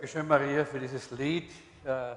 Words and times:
Dankeschön, 0.00 0.28
Maria, 0.28 0.64
für 0.64 0.80
dieses 0.80 1.10
Lied. 1.10 1.50
Äh, 1.84 2.16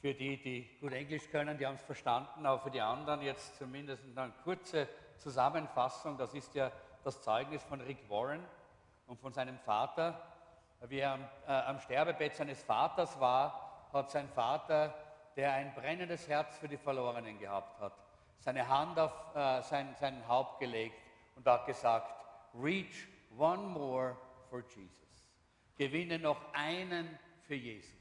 für 0.00 0.14
die, 0.14 0.42
die 0.42 0.78
gut 0.80 0.94
Englisch 0.94 1.28
können, 1.30 1.58
die 1.58 1.66
haben 1.66 1.74
es 1.74 1.82
verstanden, 1.82 2.46
aber 2.46 2.58
für 2.58 2.70
die 2.70 2.80
anderen 2.80 3.20
jetzt 3.20 3.58
zumindest 3.58 4.02
eine 4.16 4.32
kurze 4.42 4.88
Zusammenfassung. 5.18 6.16
Das 6.16 6.32
ist 6.32 6.54
ja 6.54 6.72
das 7.04 7.20
Zeugnis 7.20 7.62
von 7.64 7.82
Rick 7.82 8.08
Warren 8.08 8.42
und 9.08 9.20
von 9.20 9.30
seinem 9.34 9.58
Vater. 9.58 10.18
Wie 10.88 11.00
er 11.00 11.18
äh, 11.46 11.52
am, 11.52 11.78
Sterbebett 11.80 12.34
seines 12.34 12.62
Vaters 12.62 13.20
war, 13.20 13.88
hat 13.92 14.10
sein 14.10 14.30
Vater, 14.30 14.94
der 15.36 15.52
ein 15.52 15.74
brennendes 15.74 16.26
Herz 16.26 16.56
für 16.56 16.66
die 16.66 16.78
Verlorenen 16.78 17.38
gehabt 17.38 17.78
hat, 17.78 17.92
seine 18.38 18.66
Hand 18.66 18.98
auf 18.98 19.12
äh, 19.34 19.60
sein, 19.60 19.94
sein 20.00 20.26
Haupt 20.26 20.60
gelegt 20.60 20.96
und 21.34 21.46
hat 21.46 21.66
gesagt, 21.66 22.10
Reach 22.54 23.06
one 23.36 23.64
more 23.64 24.16
for 24.48 24.60
Jesus. 24.74 25.05
Gewinne 25.76 26.18
noch 26.18 26.40
einen 26.52 27.18
für 27.46 27.54
Jesus. 27.54 27.92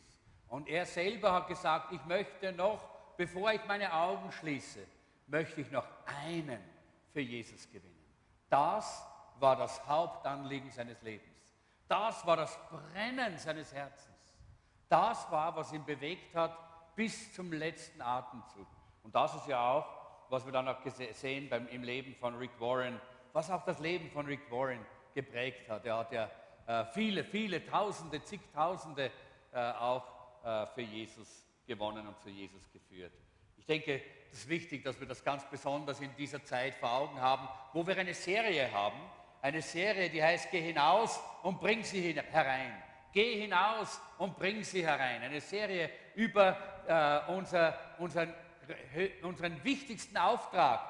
Und 0.48 0.68
er 0.68 0.86
selber 0.86 1.34
hat 1.34 1.48
gesagt, 1.48 1.92
ich 1.92 2.04
möchte 2.06 2.52
noch, 2.54 2.88
bevor 3.18 3.52
ich 3.52 3.66
meine 3.66 3.94
Augen 3.94 4.32
schließe, 4.32 4.80
möchte 5.28 5.62
ich 5.62 5.72
noch 5.72 5.88
einen 6.06 6.60
für 7.12 7.22
Jesus 7.22 7.66
gewinnen. 7.72 7.94
Das 8.50 9.06
war 9.40 9.56
das 9.56 9.86
Hauptanliegen 9.88 10.72
seines 10.72 11.02
Lebens. 11.02 11.54
Das 11.88 12.26
war 12.26 12.38
das 12.38 12.58
Brennen 12.70 13.38
seines 13.38 13.74
Herzens. 13.74 14.16
Das 14.90 15.30
war, 15.32 15.56
was 15.56 15.74
ihn 15.74 15.84
bewegt 15.84 16.36
hat 16.36 16.58
bis 16.96 17.34
zum 17.34 17.52
letzten 17.52 18.02
Atemzug. 18.02 18.68
Und 19.04 19.14
das 19.14 19.36
ist 19.36 19.48
ja 19.48 19.72
auch, 19.72 19.86
was 20.30 20.46
wir 20.46 20.52
dann 20.52 20.68
auch 20.68 20.80
sehen 21.12 21.50
beim, 21.50 21.68
im 21.68 21.84
Leben 21.84 22.16
von 22.16 22.36
Rick 22.36 22.60
Warren, 22.60 23.00
was 23.34 23.52
auch 23.52 23.64
das 23.64 23.80
Leben 23.80 24.10
von 24.10 24.26
Rick 24.26 24.50
Warren 24.50 24.86
geprägt 25.14 25.70
hat. 25.70 25.86
Er 25.86 25.98
hat 25.98 26.12
ja 26.12 26.30
äh, 26.68 26.86
viele, 26.94 27.24
viele 27.24 27.66
Tausende, 27.66 28.24
zigtausende 28.24 29.12
äh, 29.54 29.72
auch 29.72 30.04
äh, 30.44 30.66
für 30.68 30.82
Jesus 30.82 31.46
gewonnen 31.68 32.08
und 32.08 32.20
zu 32.22 32.30
Jesus 32.30 32.72
geführt. 32.72 33.14
Ich 33.58 33.66
denke, 33.66 34.02
es 34.32 34.40
ist 34.40 34.50
wichtig, 34.50 34.84
dass 34.84 35.00
wir 35.00 35.08
das 35.08 35.24
ganz 35.24 35.44
besonders 35.50 36.00
in 36.02 36.16
dieser 36.16 36.44
Zeit 36.44 36.76
vor 36.76 36.92
Augen 36.92 37.20
haben, 37.20 37.48
wo 37.74 37.86
wir 37.86 37.98
eine 37.98 38.14
Serie 38.14 38.72
haben, 38.72 39.00
eine 39.42 39.62
Serie, 39.62 40.10
die 40.10 40.24
heißt 40.24 40.52
Geh 40.52 40.62
hinaus 40.62 41.20
und 41.44 41.60
bring 41.60 41.84
sie 41.84 42.14
herein. 42.14 42.82
Geh 43.14 43.42
hinaus 43.42 44.02
und 44.18 44.38
bring 44.38 44.64
sie 44.64 44.86
herein. 44.86 45.22
Eine 45.22 45.40
Serie 45.40 45.90
über 46.16 46.58
äh, 46.88 47.32
unser, 47.32 47.78
unseren, 47.98 48.34
unseren 49.22 49.64
wichtigsten 49.64 50.18
Auftrag, 50.18 50.82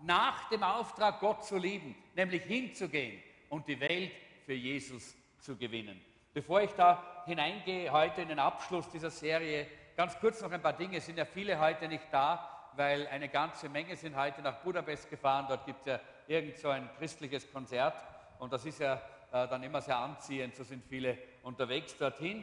nach 0.00 0.48
dem 0.48 0.62
Auftrag, 0.62 1.20
Gott 1.20 1.44
zu 1.44 1.56
lieben, 1.56 1.94
nämlich 2.14 2.42
hinzugehen 2.42 3.22
und 3.48 3.66
die 3.68 3.78
Welt 3.78 4.12
für 4.48 4.54
Jesus 4.54 5.14
zu 5.40 5.58
gewinnen. 5.58 6.00
Bevor 6.32 6.62
ich 6.62 6.70
da 6.70 7.22
hineingehe 7.26 7.92
heute 7.92 8.22
in 8.22 8.28
den 8.28 8.38
Abschluss 8.38 8.88
dieser 8.88 9.10
Serie, 9.10 9.66
ganz 9.94 10.18
kurz 10.18 10.40
noch 10.40 10.50
ein 10.50 10.62
paar 10.62 10.72
Dinge. 10.72 10.96
Es 10.96 11.04
sind 11.04 11.18
ja 11.18 11.26
viele 11.26 11.60
heute 11.60 11.86
nicht 11.86 12.06
da, 12.10 12.70
weil 12.74 13.06
eine 13.08 13.28
ganze 13.28 13.68
Menge 13.68 13.94
sind 13.94 14.16
heute 14.16 14.40
nach 14.40 14.60
Budapest 14.60 15.10
gefahren. 15.10 15.44
Dort 15.50 15.66
gibt 15.66 15.80
es 15.80 15.86
ja 15.88 16.00
irgend 16.26 16.56
so 16.56 16.70
ein 16.70 16.88
christliches 16.96 17.52
Konzert 17.52 18.02
und 18.38 18.50
das 18.50 18.64
ist 18.64 18.80
ja 18.80 18.94
äh, 18.94 19.46
dann 19.48 19.62
immer 19.62 19.82
sehr 19.82 19.98
anziehend. 19.98 20.56
So 20.56 20.64
sind 20.64 20.82
viele 20.82 21.18
unterwegs 21.42 21.94
dorthin. 21.98 22.42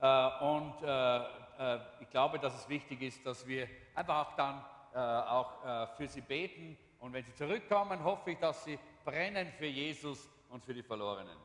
Äh, 0.00 0.28
und 0.44 0.74
äh, 0.82 1.16
äh 1.16 1.78
ich 2.00 2.10
glaube, 2.10 2.38
dass 2.38 2.54
es 2.56 2.68
wichtig 2.68 3.00
ist, 3.00 3.24
dass 3.24 3.46
wir 3.46 3.66
einfach 3.94 4.26
auch 4.26 4.36
dann 4.36 4.62
äh, 4.94 4.98
auch 4.98 5.64
äh, 5.64 5.86
für 5.96 6.08
sie 6.08 6.20
beten. 6.20 6.76
Und 6.98 7.14
wenn 7.14 7.24
sie 7.24 7.34
zurückkommen, 7.34 8.04
hoffe 8.04 8.32
ich, 8.32 8.38
dass 8.38 8.64
sie 8.64 8.78
brennen 9.02 9.50
für 9.56 9.64
Jesus 9.64 10.28
und 10.48 10.64
für 10.64 10.74
die 10.74 10.82
Verlorenen. 10.82 11.36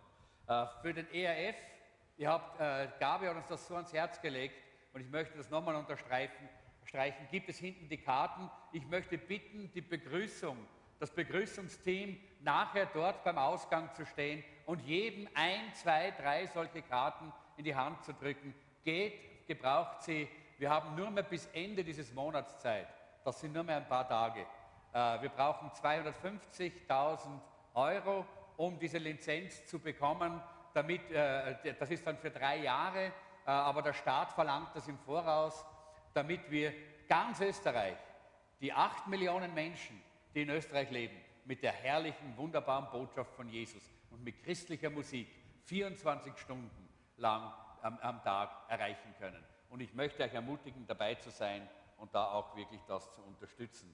für 0.82 0.94
den 0.94 1.10
ERF, 1.14 1.56
ihr 2.18 2.30
habt, 2.30 2.58
Gabi 3.00 3.28
hat 3.28 3.36
uns 3.36 3.48
das 3.48 3.68
so 3.68 3.76
ans 3.76 3.94
Herz 3.94 4.22
gelegt 4.22 4.56
und 4.94 5.02
ich 5.02 5.10
möchte 5.10 5.38
das 5.38 5.50
nochmal 5.50 5.76
unterstreichen. 5.76 6.50
Streichen, 6.86 7.28
gibt 7.32 7.50
es 7.50 7.58
hinten 7.58 7.88
die 7.88 7.98
Karten. 7.98 8.50
Ich 8.72 8.86
möchte 8.86 9.18
bitten, 9.18 9.72
die 9.74 9.82
Begrüßung 9.82 10.58
das 11.04 11.12
Begrüßungsteam 11.12 12.18
nachher 12.40 12.86
dort 12.86 13.26
beim 13.26 13.38
Ausgang 13.38 13.94
zu 13.94 14.06
stehen 14.06 14.42
und 14.66 14.80
jedem 14.84 15.28
ein, 15.34 15.74
zwei, 15.74 16.12
drei 16.12 16.48
solche 16.48 16.82
Karten 16.82 17.34
in 17.58 17.66
die 17.66 17.76
Hand 17.76 18.02
zu 18.06 18.14
drücken. 18.14 18.56
Geht, 18.86 19.46
gebraucht 19.46 20.02
sie. 20.04 20.30
Wir 20.58 20.70
haben 20.70 20.96
nur 20.96 21.12
mehr 21.12 21.24
bis 21.24 21.46
Ende 21.48 21.84
dieses 21.84 22.14
Monats 22.14 22.58
Zeit. 22.60 22.88
Das 23.26 23.38
sind 23.42 23.52
nur 23.52 23.66
mehr 23.66 23.76
ein 23.76 23.88
paar 23.90 24.08
Tage. 24.08 24.46
Äh, 24.94 25.22
wir 25.22 25.28
brauchen 25.28 25.70
250.000 25.72 27.20
Euro, 27.74 28.26
um 28.58 28.80
diese 28.80 28.98
Lizenz 28.98 29.66
zu 29.66 29.80
bekommen. 29.80 30.42
Damit, 30.74 31.10
äh, 31.12 31.76
das 31.80 31.92
ist 31.92 32.06
dann 32.06 32.18
für 32.18 32.32
drei 32.32 32.58
Jahre, 32.58 33.06
äh, 33.08 33.12
aber 33.50 33.82
der 33.82 33.94
Staat 33.94 34.32
verlangt 34.32 34.76
das 34.76 34.88
im 34.88 34.98
Voraus, 35.00 35.66
damit 36.14 36.50
wir 36.50 36.74
ganz 37.08 37.42
Österreich, 37.42 37.98
die 38.62 38.74
acht 38.74 39.08
Millionen 39.08 39.54
Menschen, 39.54 40.02
die 40.34 40.44
in 40.44 40.50
Österreich 40.50 40.90
leben, 40.90 41.16
mit 41.46 41.62
der 41.62 41.74
herrlichen, 41.74 42.36
wunderbaren 42.38 42.90
Botschaft 42.90 43.34
von 43.36 43.50
Jesus 43.50 43.84
und 44.12 44.24
mit 44.24 44.44
christlicher 44.44 44.90
Musik 44.90 45.28
24 45.66 46.38
Stunden 46.38 46.90
lang 47.18 47.52
am, 47.82 47.98
am 48.00 48.24
Tag 48.24 48.50
erreichen 48.70 49.14
können. 49.20 49.44
Und 49.70 49.82
ich 49.82 49.94
möchte 49.94 50.24
euch 50.24 50.34
ermutigen, 50.34 50.88
dabei 50.88 51.16
zu 51.16 51.30
sein 51.30 51.68
und 51.98 52.14
da 52.14 52.32
auch 52.32 52.56
wirklich 52.56 52.82
das 52.88 53.12
zu 53.14 53.22
unterstützen. 53.24 53.94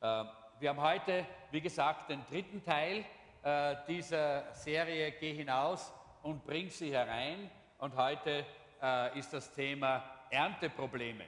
Äh, 0.00 0.24
wir 0.58 0.70
haben 0.70 0.80
heute, 0.80 1.26
wie 1.50 1.60
gesagt, 1.60 2.10
den 2.10 2.24
dritten 2.26 2.62
Teil 2.62 3.04
äh, 3.42 3.76
dieser 3.88 4.52
Serie 4.54 5.12
Geh 5.12 5.34
hinaus 5.34 5.92
und 6.22 6.44
bring 6.44 6.70
sie 6.70 6.92
herein. 6.92 7.50
Und 7.78 7.96
heute 7.96 8.44
äh, 8.80 9.18
ist 9.18 9.32
das 9.32 9.52
Thema 9.52 10.04
Ernteprobleme. 10.30 11.24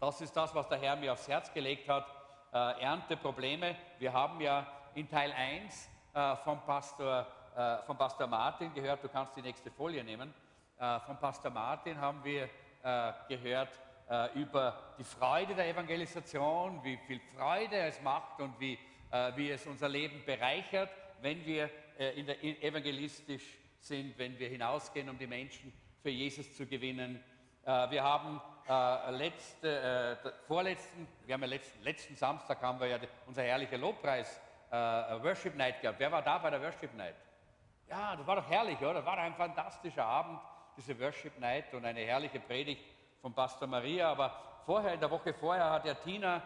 Das 0.00 0.20
ist 0.20 0.36
das, 0.36 0.54
was 0.54 0.68
der 0.68 0.78
Herr 0.78 0.96
mir 0.96 1.12
aufs 1.12 1.28
Herz 1.28 1.52
gelegt 1.52 1.88
hat 1.88 2.06
äh, 2.52 2.82
Ernteprobleme. 2.82 3.76
Wir 3.98 4.12
haben 4.12 4.40
ja 4.40 4.66
in 4.94 5.08
Teil 5.08 5.32
1 5.32 5.88
äh, 6.14 6.36
vom, 6.36 6.60
Pastor, 6.66 7.26
äh, 7.56 7.78
vom 7.86 7.96
Pastor 7.96 8.26
Martin 8.26 8.72
gehört, 8.74 9.02
du 9.02 9.08
kannst 9.08 9.36
die 9.36 9.42
nächste 9.42 9.70
Folie 9.70 10.04
nehmen, 10.04 10.34
äh, 10.78 11.00
vom 11.00 11.18
Pastor 11.18 11.50
Martin 11.50 12.00
haben 12.00 12.22
wir 12.24 12.48
gehört 13.28 13.78
über 14.34 14.76
die 14.98 15.04
Freude 15.04 15.54
der 15.54 15.68
Evangelisation, 15.68 16.82
wie 16.82 16.96
viel 17.06 17.20
Freude 17.36 17.76
es 17.76 18.02
macht 18.02 18.40
und 18.40 18.58
wie, 18.58 18.76
wie 19.36 19.50
es 19.50 19.64
unser 19.68 19.88
Leben 19.88 20.24
bereichert, 20.26 20.90
wenn 21.22 21.44
wir 21.46 21.70
in 22.16 22.26
der, 22.26 22.42
evangelistisch 22.42 23.58
sind, 23.78 24.18
wenn 24.18 24.38
wir 24.38 24.48
hinausgehen, 24.48 25.08
um 25.08 25.18
die 25.18 25.26
Menschen 25.26 25.72
für 26.02 26.10
Jesus 26.10 26.56
zu 26.56 26.66
gewinnen. 26.66 27.22
wir 27.64 28.02
haben 28.02 28.40
äh, 28.68 29.10
letzte, 29.10 30.18
äh, 30.24 30.46
vorletzten, 30.46 31.08
wir 31.26 31.34
haben 31.34 31.42
ja 31.42 31.48
letzten, 31.48 31.82
letzten 31.82 32.16
Samstag 32.16 32.62
haben 32.62 32.78
wir 32.78 32.86
ja 32.86 32.98
unser 33.26 33.42
herrlicher 33.42 33.78
Lobpreis 33.78 34.40
äh, 34.70 34.74
Worship 34.74 35.56
Night 35.56 35.80
gehabt. 35.80 35.98
Wer 35.98 36.12
war 36.12 36.22
da 36.22 36.38
bei 36.38 36.50
der 36.50 36.62
Worship 36.62 36.94
Night? 36.94 37.16
Ja, 37.88 38.16
das 38.16 38.26
war 38.26 38.36
doch 38.36 38.48
herrlich, 38.48 38.78
oder? 38.78 38.94
Das 38.94 39.04
war 39.04 39.18
ein 39.18 39.34
fantastischer 39.34 40.04
Abend, 40.04 40.40
diese 40.76 40.98
Worship 40.98 41.38
Night 41.38 41.74
und 41.74 41.84
eine 41.84 42.00
herrliche 42.00 42.40
Predigt 42.40 42.84
von 43.20 43.34
Pastor 43.34 43.68
Maria. 43.68 44.10
Aber 44.10 44.62
vorher, 44.64 44.94
in 44.94 45.00
der 45.00 45.10
Woche 45.10 45.34
vorher, 45.34 45.70
hat 45.70 45.84
ja 45.84 45.94
Tina 45.94 46.42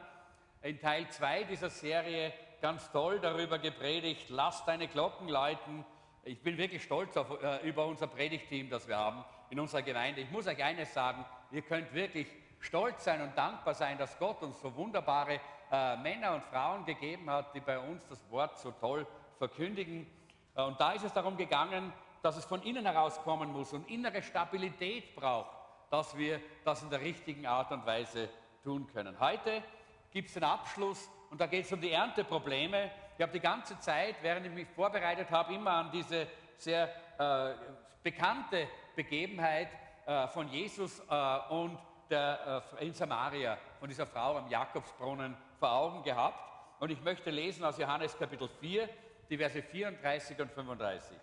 in 0.62 0.80
Teil 0.80 1.09
2 1.09 1.45
dieser 1.45 1.71
Serie 1.71 2.33
ganz 2.60 2.90
toll 2.90 3.20
darüber 3.20 3.58
gepredigt, 3.58 4.28
lass 4.28 4.64
deine 4.64 4.88
Glocken 4.88 5.28
läuten. 5.28 5.84
Ich 6.25 6.42
bin 6.42 6.58
wirklich 6.58 6.82
stolz 6.82 7.16
auf, 7.16 7.42
äh, 7.42 7.68
über 7.68 7.86
unser 7.86 8.06
Predigteam, 8.06 8.70
das 8.70 8.88
wir 8.88 8.96
haben 8.96 9.25
in 9.50 9.60
unserer 9.60 9.82
Gemeinde. 9.82 10.20
Ich 10.22 10.30
muss 10.30 10.46
euch 10.46 10.62
eines 10.62 10.92
sagen, 10.92 11.25
ihr 11.50 11.62
könnt 11.62 11.92
wirklich 11.94 12.26
stolz 12.60 13.04
sein 13.04 13.20
und 13.20 13.36
dankbar 13.36 13.75
sein, 13.75 13.98
dass 13.98 14.18
Gott 14.18 14.42
uns 14.42 14.60
so 14.60 14.75
wunderbare 14.75 15.40
äh, 15.70 15.96
Männer 15.98 16.34
und 16.34 16.44
Frauen 16.44 16.84
gegeben 16.84 17.30
hat, 17.30 17.54
die 17.54 17.60
bei 17.60 17.78
uns 17.78 18.06
das 18.08 18.28
Wort 18.30 18.58
so 18.58 18.72
toll 18.72 19.06
verkündigen. 19.38 20.06
Äh, 20.54 20.62
und 20.62 20.80
da 20.80 20.92
ist 20.92 21.04
es 21.04 21.12
darum 21.12 21.36
gegangen, 21.36 21.92
dass 22.22 22.36
es 22.36 22.44
von 22.44 22.62
innen 22.62 22.84
herauskommen 22.84 23.52
muss 23.52 23.72
und 23.72 23.88
innere 23.88 24.22
Stabilität 24.22 25.14
braucht, 25.14 25.56
dass 25.90 26.16
wir 26.16 26.40
das 26.64 26.82
in 26.82 26.90
der 26.90 27.00
richtigen 27.00 27.46
Art 27.46 27.70
und 27.70 27.86
Weise 27.86 28.28
tun 28.64 28.86
können. 28.92 29.20
Heute 29.20 29.62
gibt 30.10 30.28
es 30.28 30.34
den 30.34 30.44
Abschluss 30.44 31.08
und 31.30 31.40
da 31.40 31.47
geht 31.47 31.64
es 31.64 31.73
um 31.73 31.80
die 31.80 31.92
Ernteprobleme. 31.92 32.90
Ich 33.16 33.23
habe 33.23 33.33
die 33.33 33.40
ganze 33.40 33.78
Zeit, 33.78 34.16
während 34.23 34.47
ich 34.47 34.52
mich 34.52 34.68
vorbereitet 34.68 35.30
habe, 35.30 35.54
immer 35.54 35.73
an 35.73 35.90
diese 35.90 36.26
sehr 36.56 36.88
äh, 37.18 37.54
bekannte 38.02 38.68
Begebenheit 38.95 39.68
äh, 40.06 40.28
von 40.28 40.49
Jesus 40.49 41.00
äh, 41.11 41.38
und 41.50 41.78
der, 42.11 42.62
äh, 42.80 42.87
in 42.87 42.95
Samaria, 42.95 43.59
von 43.80 43.88
dieser 43.88 44.06
Frau 44.06 44.37
am 44.37 44.49
Jakobsbrunnen 44.49 45.37
vor 45.59 45.73
Augen 45.73 46.02
gehabt. 46.02 46.38
Und 46.78 46.90
ich 46.90 47.00
möchte 47.02 47.30
lesen 47.30 47.64
aus 47.64 47.78
Johannes 47.78 48.16
Kapitel 48.16 48.49
4, 48.61 48.88
die 49.28 49.37
Verse 49.37 49.62
34 49.62 50.38
und 50.38 50.52
35. 50.52 51.16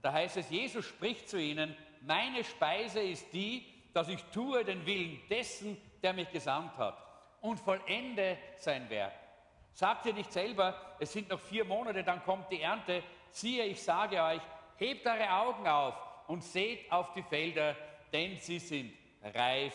Da 0.00 0.12
heißt 0.12 0.36
es, 0.36 0.50
Jesus 0.50 0.84
spricht 0.84 1.28
zu 1.28 1.40
ihnen, 1.40 1.76
meine 2.02 2.44
Speise 2.44 3.00
ist 3.00 3.32
die, 3.32 3.66
dass 3.92 4.08
ich 4.08 4.22
tue 4.26 4.64
den 4.64 4.86
Willen 4.86 5.20
dessen, 5.28 5.76
der 6.02 6.12
mich 6.12 6.30
gesandt 6.30 6.76
hat 6.76 6.96
und 7.40 7.58
vollende 7.58 8.38
sein 8.56 8.88
Werk. 8.90 9.12
Sagt 9.76 10.06
ihr 10.06 10.14
nicht 10.14 10.32
selber, 10.32 10.74
es 10.98 11.12
sind 11.12 11.28
noch 11.28 11.38
vier 11.38 11.62
Monate, 11.62 12.02
dann 12.02 12.24
kommt 12.24 12.50
die 12.50 12.62
Ernte. 12.62 13.02
Siehe, 13.28 13.62
ich 13.64 13.82
sage 13.82 14.22
euch, 14.22 14.40
hebt 14.76 15.06
eure 15.06 15.30
Augen 15.30 15.68
auf 15.68 15.94
und 16.28 16.42
seht 16.42 16.90
auf 16.90 17.12
die 17.12 17.22
Felder, 17.22 17.76
denn 18.10 18.38
sie 18.38 18.58
sind 18.58 18.94
reif 19.34 19.74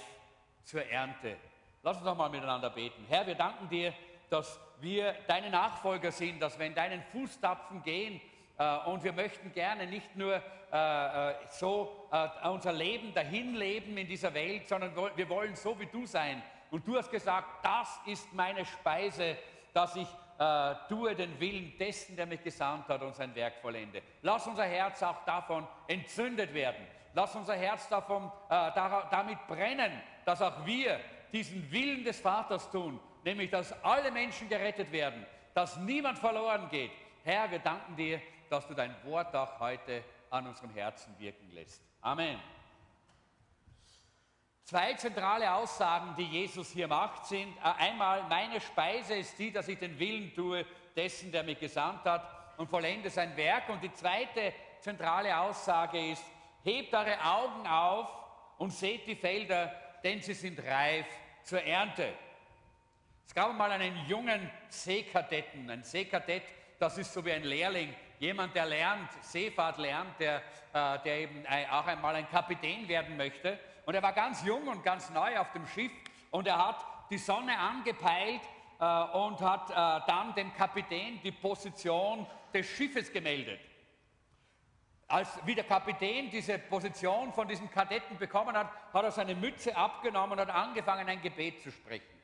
zur 0.63 0.83
Ernte. 0.87 1.37
Lass 1.83 1.97
uns 1.97 2.05
noch 2.07 2.17
mal 2.17 2.31
miteinander 2.31 2.71
beten. 2.71 3.05
Herr, 3.09 3.27
wir 3.27 3.35
danken 3.35 3.69
dir, 3.69 3.93
dass 4.27 4.59
wir 4.79 5.13
deine 5.27 5.51
Nachfolger 5.51 6.11
sind, 6.11 6.41
dass 6.41 6.57
wir 6.57 6.65
in 6.65 6.73
deinen 6.73 7.03
Fußtapfen 7.03 7.83
gehen. 7.83 8.19
Äh, 8.57 8.77
und 8.87 9.03
wir 9.03 9.13
möchten 9.13 9.53
gerne 9.53 9.85
nicht 9.85 10.15
nur 10.15 10.41
äh, 10.73 11.29
äh, 11.29 11.35
so 11.51 12.07
äh, 12.11 12.49
unser 12.49 12.73
Leben 12.73 13.13
dahin 13.13 13.53
leben 13.53 13.95
in 13.99 14.07
dieser 14.07 14.33
Welt, 14.33 14.67
sondern 14.67 14.95
wir 15.15 15.29
wollen 15.29 15.55
so 15.55 15.79
wie 15.79 15.85
du 15.85 16.07
sein. 16.07 16.41
Und 16.71 16.87
du 16.87 16.97
hast 16.97 17.11
gesagt, 17.11 17.63
das 17.63 17.99
ist 18.07 18.33
meine 18.33 18.65
Speise, 18.65 19.37
dass 19.73 19.95
ich 19.95 20.07
äh, 20.37 20.75
tue 20.89 21.15
den 21.15 21.39
Willen 21.39 21.77
dessen, 21.77 22.15
der 22.15 22.25
mich 22.25 22.43
gesandt 22.43 22.87
hat 22.87 23.01
und 23.01 23.15
sein 23.15 23.33
Werk 23.35 23.55
vollende. 23.61 24.01
Lass 24.21 24.47
unser 24.47 24.65
Herz 24.65 25.03
auch 25.03 25.23
davon 25.25 25.67
entzündet 25.87 26.53
werden. 26.53 26.85
Lass 27.13 27.35
unser 27.35 27.55
Herz 27.55 27.87
davon, 27.89 28.31
äh, 28.49 28.71
damit 29.11 29.45
brennen, 29.47 30.01
dass 30.25 30.41
auch 30.41 30.65
wir 30.65 30.99
diesen 31.31 31.71
Willen 31.71 32.03
des 32.03 32.19
Vaters 32.19 32.69
tun, 32.71 32.99
nämlich 33.23 33.49
dass 33.49 33.71
alle 33.83 34.11
Menschen 34.11 34.49
gerettet 34.49 34.91
werden, 34.91 35.25
dass 35.53 35.77
niemand 35.77 36.17
verloren 36.19 36.69
geht. 36.69 36.91
Herr, 37.23 37.51
wir 37.51 37.59
danken 37.59 37.95
dir, 37.95 38.21
dass 38.49 38.67
du 38.67 38.73
dein 38.73 38.95
Wort 39.05 39.35
auch 39.35 39.59
heute 39.59 40.03
an 40.29 40.47
unserem 40.47 40.71
Herzen 40.71 41.13
wirken 41.19 41.51
lässt. 41.51 41.81
Amen. 42.01 42.39
Zwei 44.63 44.93
zentrale 44.93 45.53
Aussagen, 45.53 46.15
die 46.17 46.23
Jesus 46.23 46.71
hier 46.71 46.87
macht, 46.87 47.25
sind 47.25 47.57
äh, 47.57 47.83
einmal, 47.83 48.23
meine 48.29 48.61
Speise 48.61 49.15
ist 49.15 49.37
die, 49.37 49.51
dass 49.51 49.67
ich 49.67 49.79
den 49.79 49.97
Willen 49.99 50.33
tue 50.33 50.65
dessen, 50.95 51.31
der 51.31 51.43
mich 51.43 51.59
gesandt 51.59 52.05
hat 52.05 52.55
und 52.57 52.69
vollende 52.69 53.09
sein 53.09 53.35
Werk. 53.35 53.69
Und 53.69 53.81
die 53.83 53.93
zweite 53.93 54.53
zentrale 54.79 55.37
Aussage 55.37 56.11
ist, 56.11 56.23
hebt 56.63 56.93
eure 56.93 57.19
Augen 57.23 57.67
auf 57.67 58.07
und 58.57 58.71
seht 58.71 59.07
die 59.07 59.15
Felder, 59.15 59.73
denn 60.03 60.21
sie 60.21 60.33
sind 60.33 60.59
reif 60.63 61.07
zur 61.43 61.63
Ernte. 61.63 62.13
Es 63.25 63.33
gab 63.33 63.53
mal 63.55 63.71
einen 63.71 64.05
jungen 64.07 64.49
Seekadetten. 64.69 65.69
Ein 65.69 65.83
Seekadett, 65.83 66.43
das 66.79 66.97
ist 66.97 67.13
so 67.13 67.25
wie 67.25 67.31
ein 67.31 67.43
Lehrling, 67.43 67.93
jemand, 68.19 68.55
der 68.55 68.65
lernt, 68.65 69.11
Seefahrt 69.23 69.77
lernt, 69.77 70.19
der, 70.19 70.41
äh, 70.73 70.99
der 71.03 71.17
eben 71.19 71.45
auch 71.71 71.87
einmal 71.87 72.15
ein 72.15 72.29
Kapitän 72.29 72.87
werden 72.87 73.17
möchte. 73.17 73.57
Und 73.91 73.95
er 73.95 74.03
war 74.03 74.13
ganz 74.13 74.41
jung 74.45 74.69
und 74.69 74.85
ganz 74.85 75.09
neu 75.09 75.37
auf 75.37 75.51
dem 75.51 75.67
Schiff 75.67 75.91
und 76.29 76.47
er 76.47 76.65
hat 76.65 76.77
die 77.09 77.17
Sonne 77.17 77.59
angepeilt 77.59 78.39
äh, 78.79 78.85
und 78.85 79.41
hat 79.41 79.69
äh, 79.69 80.07
dann 80.07 80.33
dem 80.33 80.53
Kapitän 80.53 81.19
die 81.21 81.33
Position 81.33 82.25
des 82.53 82.65
Schiffes 82.67 83.11
gemeldet. 83.11 83.59
Als 85.09 85.27
wie 85.45 85.55
der 85.55 85.65
Kapitän 85.65 86.29
diese 86.29 86.57
Position 86.57 87.33
von 87.33 87.49
diesem 87.49 87.69
Kadetten 87.69 88.17
bekommen 88.17 88.55
hat, 88.55 88.69
hat 88.93 89.03
er 89.03 89.11
seine 89.11 89.35
Mütze 89.35 89.75
abgenommen 89.75 90.39
und 90.39 90.47
hat 90.47 90.55
angefangen, 90.55 91.09
ein 91.09 91.21
Gebet 91.21 91.61
zu 91.61 91.69
sprechen. 91.69 92.17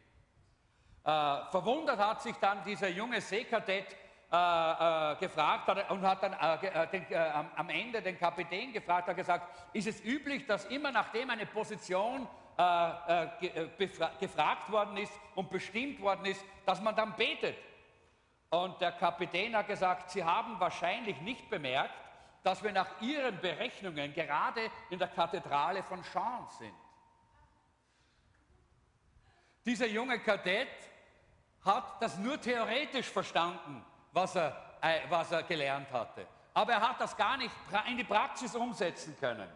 Äh, 1.04 1.10
verwundert 1.52 2.00
hat 2.00 2.22
sich 2.22 2.38
dann 2.38 2.64
dieser 2.64 2.88
junge 2.88 3.20
Seekadett 3.20 3.94
äh, 4.30 4.36
äh, 4.36 5.16
gefragt 5.22 5.68
hat 5.68 5.90
und 5.90 6.02
hat 6.02 6.22
dann 6.22 6.34
äh, 6.34 6.68
äh 6.68 6.88
den, 6.88 7.10
äh, 7.10 7.32
am 7.56 7.70
Ende 7.70 8.02
den 8.02 8.20
Kapitän 8.20 8.74
gefragt, 8.74 9.08
hat 9.08 9.16
gesagt, 9.16 9.48
ist 9.72 9.88
es 9.88 10.04
üblich, 10.04 10.46
dass 10.46 10.66
immer 10.66 10.92
nachdem 10.92 11.30
eine 11.30 11.46
Position 11.46 12.28
gefragt 14.20 14.70
worden 14.72 14.98
ist 14.98 15.14
und 15.36 15.50
bestimmt 15.50 16.02
worden 16.02 16.26
ist, 16.26 16.44
dass 16.66 16.82
man 16.82 16.94
dann 16.96 17.16
betet? 17.16 17.56
Und 18.50 18.82
der 18.82 18.92
Kapitän 18.94 19.56
hat 19.56 19.68
gesagt, 19.68 20.12
Sie 20.12 20.24
haben 20.24 20.60
wahrscheinlich 20.60 21.22
nicht 21.22 21.50
bemerkt, 21.50 21.94
dass 22.44 22.62
wir 22.62 22.74
nach 22.74 23.00
Ihren 23.00 23.40
Berechnungen 23.40 24.14
gerade 24.14 24.70
in 24.90 25.00
der 25.00 25.08
Kathedrale 25.08 25.84
von 25.84 26.04
Champs 26.04 26.58
sind. 26.58 26.74
Dieser 29.66 29.88
junge 29.88 30.20
Kadett 30.20 30.68
hat 31.64 32.02
das 32.02 32.18
nur 32.18 32.42
theoretisch 32.42 33.08
verstanden, 33.08 33.86
was 34.18 34.36
er, 34.36 34.56
äh, 34.82 35.02
was 35.10 35.32
er 35.32 35.44
gelernt 35.44 35.92
hatte. 35.92 36.26
Aber 36.56 36.74
er 36.74 36.82
hat 36.82 37.00
das 37.00 37.16
gar 37.16 37.38
nicht 37.38 37.54
in 37.88 37.98
die 37.98 38.04
Praxis 38.04 38.56
umsetzen 38.56 39.16
können. 39.20 39.48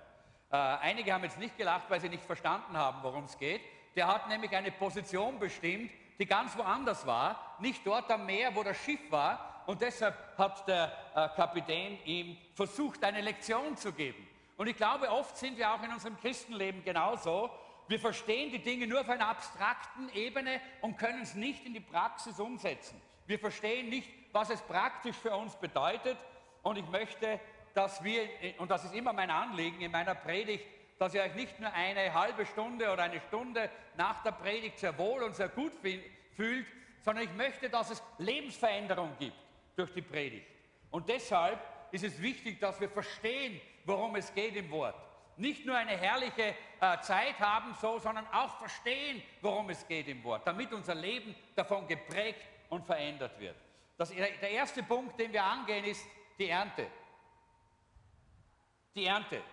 Äh, 0.52 0.56
einige 0.56 1.12
haben 1.12 1.24
jetzt 1.24 1.40
nicht 1.40 1.58
gelacht, 1.58 1.90
weil 1.90 2.00
sie 2.00 2.10
nicht 2.10 2.24
verstanden 2.24 2.78
haben, 2.78 3.00
worum 3.02 3.24
es 3.24 3.38
geht. 3.38 3.62
Der 3.96 4.08
hat 4.08 4.30
nämlich 4.30 4.56
eine 4.56 4.72
Position 4.72 5.40
bestimmt, 5.40 5.92
die 6.20 6.28
ganz 6.28 6.56
woanders 6.56 7.08
war, 7.08 7.58
nicht 7.60 7.86
dort 7.86 8.12
am 8.12 8.28
Meer, 8.28 8.56
wo 8.56 8.62
das 8.62 8.78
Schiff 8.78 9.00
war. 9.10 9.64
Und 9.66 9.82
deshalb 9.82 10.16
hat 10.38 10.68
der 10.68 10.92
äh, 11.16 11.28
Kapitän 11.36 11.98
ihm 12.06 12.38
versucht, 12.54 13.04
eine 13.04 13.22
Lektion 13.22 13.76
zu 13.76 13.92
geben. 13.92 14.28
Und 14.58 14.68
ich 14.68 14.76
glaube, 14.76 15.10
oft 15.10 15.36
sind 15.38 15.58
wir 15.58 15.74
auch 15.74 15.82
in 15.82 15.92
unserem 15.92 16.18
Christenleben 16.18 16.84
genauso. 16.84 17.50
Wir 17.88 18.00
verstehen 18.00 18.52
die 18.52 18.62
Dinge 18.62 18.86
nur 18.86 19.02
auf 19.02 19.10
einer 19.10 19.28
abstrakten 19.28 20.10
Ebene 20.14 20.62
und 20.82 21.00
können 21.00 21.24
es 21.24 21.34
nicht 21.34 21.66
in 21.66 21.74
die 21.74 21.80
Praxis 21.80 22.40
umsetzen. 22.40 23.02
Wir 23.26 23.40
verstehen 23.40 23.90
nicht, 23.90 24.10
was 24.32 24.50
es 24.50 24.62
praktisch 24.62 25.16
für 25.16 25.36
uns 25.36 25.56
bedeutet. 25.56 26.18
Und 26.64 26.78
ich 26.78 26.88
möchte, 26.90 27.40
dass 27.74 28.04
wir, 28.04 28.28
und 28.58 28.70
das 28.70 28.84
ist 28.86 28.94
immer 28.94 29.14
mein 29.14 29.32
Anliegen 29.32 29.82
in 29.82 29.92
meiner 29.92 30.16
Predigt, 30.16 30.66
dass 31.00 31.14
ihr 31.14 31.24
euch 31.24 31.34
nicht 31.34 31.60
nur 31.60 31.74
eine 31.74 32.14
halbe 32.14 32.46
Stunde 32.46 32.92
oder 32.92 33.04
eine 33.04 33.20
Stunde 33.22 33.70
nach 33.98 34.22
der 34.24 34.32
Predigt 34.32 34.78
sehr 34.78 34.98
wohl 34.98 35.24
und 35.24 35.36
sehr 35.36 35.50
gut 35.50 35.72
fühlt, 36.36 36.68
sondern 37.02 37.24
ich 37.24 37.34
möchte, 37.34 37.70
dass 37.70 37.90
es 37.90 38.04
Lebensveränderung 38.20 39.16
gibt 39.18 39.38
durch 39.76 39.92
die 39.94 40.04
Predigt. 40.04 40.46
Und 40.92 41.10
deshalb 41.10 41.60
ist 41.92 42.04
es 42.04 42.22
wichtig, 42.22 42.60
dass 42.60 42.80
wir 42.80 42.90
verstehen, 42.90 43.60
worum 43.86 44.16
es 44.16 44.34
geht 44.34 44.56
im 44.56 44.70
Wort. 44.70 44.96
Nicht 45.38 45.66
nur 45.66 45.76
eine 45.76 45.98
herrliche 45.98 46.54
äh, 46.80 47.00
Zeit 47.02 47.40
haben, 47.40 47.74
so, 47.82 47.98
sondern 47.98 48.28
auch 48.28 48.60
verstehen, 48.60 49.24
worum 49.42 49.70
es 49.72 49.88
geht 49.88 50.08
im 50.08 50.24
Wort, 50.24 50.46
damit 50.46 50.72
unser 50.72 50.94
Leben 50.94 51.34
davon 51.56 51.88
geprägt 51.88 52.46
und 52.70 52.86
verändert 52.86 53.40
wird. 53.40 53.56
Das, 54.02 54.10
der 54.10 54.50
erste 54.50 54.82
Punkt, 54.82 55.20
den 55.20 55.32
wir 55.32 55.44
angehen, 55.44 55.86
ist 55.86 56.04
die 56.40 56.50
Ernte. 56.50 56.88
Die 58.96 59.06
Ernte. 59.06 59.44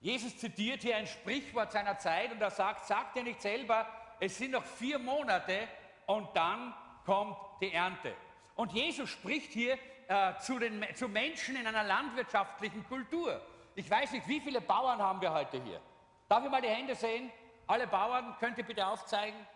Jesus 0.00 0.36
zitiert 0.36 0.82
hier 0.82 0.96
ein 0.96 1.06
Sprichwort 1.06 1.70
seiner 1.70 1.96
Zeit 1.98 2.32
und 2.32 2.42
er 2.42 2.50
sagt, 2.50 2.84
sagt 2.84 3.16
er 3.16 3.22
nicht 3.22 3.40
selber, 3.40 3.86
es 4.18 4.36
sind 4.36 4.50
noch 4.50 4.64
vier 4.64 4.98
Monate 4.98 5.68
und 6.06 6.34
dann 6.34 6.74
kommt 7.04 7.36
die 7.60 7.72
Ernte. 7.72 8.12
Und 8.56 8.72
Jesus 8.72 9.08
spricht 9.08 9.52
hier 9.52 9.78
äh, 10.08 10.36
zu, 10.40 10.58
den, 10.58 10.84
zu 10.96 11.08
Menschen 11.08 11.54
in 11.54 11.64
einer 11.64 11.84
landwirtschaftlichen 11.84 12.84
Kultur. 12.88 13.40
Ich 13.76 13.88
weiß 13.88 14.10
nicht, 14.10 14.26
wie 14.26 14.40
viele 14.40 14.60
Bauern 14.60 15.00
haben 15.00 15.20
wir 15.20 15.32
heute 15.32 15.62
hier? 15.62 15.80
Darf 16.28 16.44
ich 16.44 16.50
mal 16.50 16.60
die 16.60 16.66
Hände 16.66 16.96
sehen? 16.96 17.30
Alle 17.68 17.86
Bauern, 17.86 18.34
könnt 18.40 18.58
ihr 18.58 18.64
bitte 18.64 18.84
aufzeigen? 18.84 19.46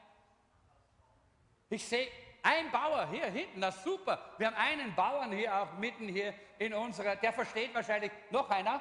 Ich 1.69 1.85
sehe 1.85 2.07
ein 2.43 2.71
Bauer 2.71 3.09
hier 3.11 3.27
hinten, 3.27 3.61
das 3.61 3.77
ist 3.77 3.85
super. 3.85 4.19
Wir 4.39 4.49
haben 4.49 4.57
einen 4.57 4.95
Bauern 4.95 5.33
hier 5.33 5.55
auch 5.55 5.73
mitten 5.79 6.09
hier 6.09 6.35
in 6.59 6.75
unserer, 6.75 7.17
der 7.17 7.33
versteht 7.33 7.75
wahrscheinlich, 7.75 8.13
noch 8.31 8.49
einer? 8.51 8.81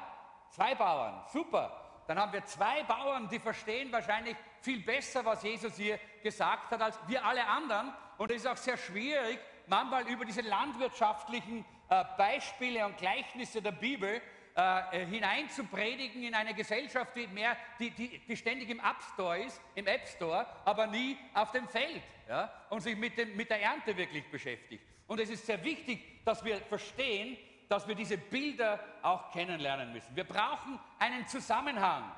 Zwei 0.50 0.74
Bauern, 0.74 1.22
super. 1.32 1.80
Dann 2.06 2.18
haben 2.18 2.32
wir 2.32 2.44
zwei 2.44 2.82
Bauern, 2.82 3.28
die 3.28 3.38
verstehen 3.38 3.92
wahrscheinlich 3.92 4.36
viel 4.62 4.80
besser, 4.84 5.24
was 5.24 5.42
Jesus 5.42 5.76
hier 5.76 5.98
gesagt 6.22 6.70
hat, 6.72 6.82
als 6.82 6.98
wir 7.06 7.24
alle 7.24 7.46
anderen. 7.46 7.94
Und 8.18 8.30
es 8.32 8.38
ist 8.38 8.46
auch 8.46 8.56
sehr 8.56 8.76
schwierig, 8.76 9.38
manchmal 9.68 10.06
über 10.08 10.24
diese 10.24 10.40
landwirtschaftlichen 10.40 11.64
äh, 11.88 12.04
Beispiele 12.16 12.84
und 12.84 12.96
Gleichnisse 12.96 13.62
der 13.62 13.72
Bibel 13.72 14.20
äh, 14.54 15.06
hineinzupredigen 15.06 16.22
in 16.22 16.34
eine 16.34 16.54
Gesellschaft, 16.54 17.14
die, 17.16 17.26
mehr, 17.28 17.56
die, 17.78 17.90
die, 17.90 18.18
die 18.26 18.36
ständig 18.36 18.68
im 18.70 18.80
App 18.80 19.02
Store 19.12 19.38
ist, 19.38 19.60
im 19.74 19.86
App 19.86 20.06
Store, 20.08 20.46
aber 20.64 20.86
nie 20.86 21.16
auf 21.34 21.52
dem 21.52 21.68
Feld 21.68 22.02
ja, 22.28 22.52
und 22.70 22.80
sich 22.80 22.96
mit, 22.96 23.16
dem, 23.16 23.36
mit 23.36 23.50
der 23.50 23.62
Ernte 23.62 23.96
wirklich 23.96 24.28
beschäftigt. 24.30 24.84
Und 25.06 25.20
es 25.20 25.30
ist 25.30 25.46
sehr 25.46 25.62
wichtig, 25.64 26.24
dass 26.24 26.44
wir 26.44 26.58
verstehen, 26.62 27.36
dass 27.68 27.86
wir 27.86 27.94
diese 27.94 28.18
Bilder 28.18 28.80
auch 29.02 29.30
kennenlernen 29.32 29.92
müssen. 29.92 30.14
Wir 30.14 30.24
brauchen 30.24 30.78
einen 30.98 31.26
Zusammenhang 31.26 32.10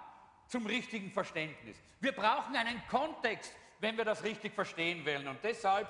zum 0.46 0.66
richtigen 0.66 1.10
Verständnis. 1.10 1.76
Wir 2.00 2.12
brauchen 2.12 2.56
einen 2.56 2.82
Kontext, 2.88 3.54
wenn 3.80 3.96
wir 3.96 4.04
das 4.04 4.24
richtig 4.24 4.54
verstehen 4.54 5.04
wollen. 5.04 5.28
Und 5.28 5.38
deshalb 5.42 5.88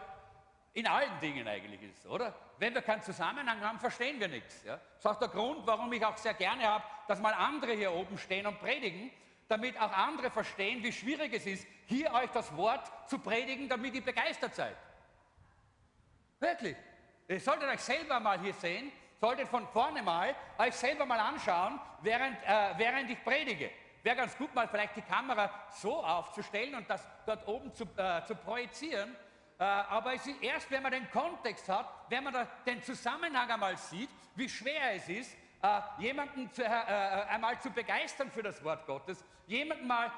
in 0.74 0.86
allen 0.86 1.18
Dingen 1.20 1.46
eigentlich 1.46 1.82
ist 1.82 2.06
oder? 2.06 2.34
Wenn 2.58 2.74
wir 2.74 2.82
keinen 2.82 3.02
Zusammenhang 3.02 3.60
haben, 3.60 3.78
verstehen 3.78 4.18
wir 4.20 4.28
nichts. 4.28 4.62
Ja? 4.64 4.76
Das 4.76 4.98
ist 4.98 5.06
auch 5.06 5.18
der 5.18 5.28
Grund, 5.28 5.66
warum 5.66 5.92
ich 5.92 6.04
auch 6.04 6.16
sehr 6.16 6.34
gerne 6.34 6.66
habe, 6.66 6.84
dass 7.08 7.20
mal 7.20 7.34
andere 7.34 7.72
hier 7.72 7.92
oben 7.92 8.16
stehen 8.16 8.46
und 8.46 8.58
predigen, 8.60 9.10
damit 9.48 9.78
auch 9.78 9.92
andere 9.92 10.30
verstehen, 10.30 10.82
wie 10.82 10.92
schwierig 10.92 11.34
es 11.34 11.46
ist, 11.46 11.66
hier 11.86 12.12
euch 12.12 12.30
das 12.30 12.54
Wort 12.56 12.90
zu 13.08 13.18
predigen, 13.18 13.68
damit 13.68 13.94
ihr 13.94 14.04
begeistert 14.04 14.54
seid. 14.54 14.76
Wirklich. 16.40 16.76
Ihr 17.28 17.40
solltet 17.40 17.68
euch 17.68 17.80
selber 17.80 18.18
mal 18.20 18.40
hier 18.40 18.54
sehen, 18.54 18.90
solltet 19.20 19.48
von 19.48 19.66
vorne 19.68 20.02
mal 20.02 20.34
euch 20.58 20.74
selber 20.74 21.06
mal 21.06 21.20
anschauen, 21.20 21.80
während, 22.00 22.36
äh, 22.44 22.74
während 22.76 23.10
ich 23.10 23.22
predige. 23.22 23.70
Wäre 24.02 24.16
ganz 24.16 24.36
gut, 24.36 24.52
mal 24.54 24.66
vielleicht 24.66 24.96
die 24.96 25.02
Kamera 25.02 25.50
so 25.70 26.02
aufzustellen 26.02 26.74
und 26.74 26.90
das 26.90 27.06
dort 27.24 27.46
oben 27.46 27.72
zu, 27.72 27.84
äh, 27.96 28.24
zu 28.24 28.34
projizieren, 28.34 29.14
aber 29.62 30.14
es 30.14 30.26
ist 30.26 30.42
erst, 30.42 30.70
wenn 30.70 30.82
man 30.82 30.92
den 30.92 31.10
Kontext 31.10 31.68
hat, 31.68 31.88
wenn 32.08 32.24
man 32.24 32.48
den 32.66 32.82
Zusammenhang 32.82 33.50
einmal 33.50 33.76
sieht, 33.76 34.10
wie 34.34 34.48
schwer 34.48 34.94
es 34.94 35.08
ist, 35.08 35.36
äh, 35.62 35.80
jemanden 35.98 36.50
zu, 36.52 36.64
äh, 36.64 36.66
einmal 36.66 37.60
zu 37.60 37.70
begeistern 37.70 38.30
für 38.30 38.42
das 38.42 38.62
Wort 38.64 38.84
Gottes, 38.86 39.24
jemanden 39.46 39.86
mal 39.86 40.10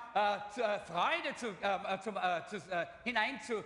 Freude 0.87 1.35
zu, 1.35 1.55
zu, 2.03 2.89
hinein 3.05 3.41
zu, 3.41 3.65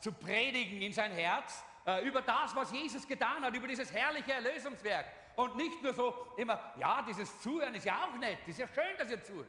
zu 0.00 0.12
predigen 0.12 0.80
in 0.80 0.92
sein 0.92 1.12
Herz 1.12 1.64
über 2.04 2.22
das, 2.22 2.54
was 2.54 2.72
Jesus 2.72 3.06
getan 3.06 3.42
hat, 3.42 3.54
über 3.54 3.66
dieses 3.66 3.92
herrliche 3.92 4.32
Erlösungswerk. 4.32 5.06
Und 5.36 5.56
nicht 5.56 5.82
nur 5.82 5.92
so 5.92 6.32
immer, 6.36 6.72
ja, 6.78 7.02
dieses 7.02 7.40
Zuhören 7.40 7.74
ist 7.74 7.84
ja 7.84 8.04
auch 8.04 8.16
nett, 8.18 8.38
ist 8.46 8.58
ja 8.58 8.66
schön, 8.68 8.96
dass 8.96 9.10
ihr 9.10 9.22
zuhört. 9.22 9.48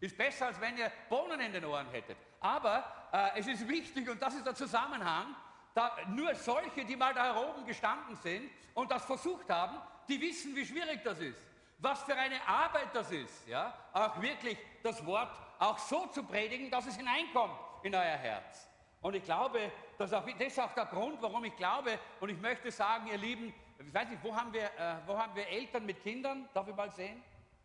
Ist 0.00 0.16
besser, 0.16 0.46
als 0.46 0.60
wenn 0.60 0.76
ihr 0.76 0.90
Bohnen 1.08 1.40
in 1.40 1.52
den 1.52 1.64
Ohren 1.64 1.88
hättet. 1.90 2.16
Aber 2.40 2.84
äh, 3.12 3.38
es 3.38 3.46
ist 3.46 3.66
wichtig, 3.68 4.08
und 4.08 4.20
das 4.20 4.34
ist 4.34 4.46
der 4.46 4.54
Zusammenhang, 4.54 5.34
da, 5.74 5.96
nur 6.08 6.34
solche, 6.34 6.84
die 6.84 6.96
mal 6.96 7.14
da 7.14 7.36
oben 7.36 7.64
gestanden 7.64 8.16
sind 8.16 8.50
und 8.74 8.90
das 8.90 9.04
versucht 9.04 9.48
haben, 9.50 9.78
die 10.08 10.20
wissen, 10.20 10.54
wie 10.54 10.64
schwierig 10.64 11.02
das 11.02 11.18
ist. 11.18 11.40
Was 11.78 12.02
für 12.04 12.16
eine 12.16 12.46
Arbeit 12.46 12.94
das 12.94 13.10
ist, 13.10 13.48
ja, 13.48 13.74
auch 13.92 14.20
wirklich 14.20 14.56
das 14.82 15.04
Wort 15.04 15.36
auch 15.58 15.78
so 15.78 16.06
zu 16.06 16.22
predigen, 16.22 16.70
dass 16.70 16.86
es 16.86 16.96
hineinkommt 16.96 17.58
in 17.82 17.94
euer 17.94 18.02
Herz. 18.02 18.68
Und 19.00 19.14
ich 19.14 19.24
glaube, 19.24 19.70
dass 19.98 20.12
auch, 20.12 20.24
das 20.24 20.46
ist 20.46 20.60
auch 20.60 20.72
der 20.72 20.86
Grund, 20.86 21.20
warum 21.20 21.44
ich 21.44 21.56
glaube, 21.56 21.98
und 22.20 22.30
ich 22.30 22.40
möchte 22.40 22.70
sagen, 22.70 23.06
ihr 23.08 23.18
Lieben, 23.18 23.52
ich 23.78 23.92
weiß 23.92 24.08
nicht, 24.08 24.22
wo 24.22 24.34
haben 24.34 24.52
wir, 24.52 24.64
äh, 24.64 24.96
wo 25.06 25.16
haben 25.16 25.34
wir 25.34 25.46
Eltern 25.48 25.84
mit 25.84 26.02
Kindern? 26.02 26.48
Darf 26.54 26.68
ich 26.68 26.74
mal 26.74 26.90
sehen? 26.90 27.22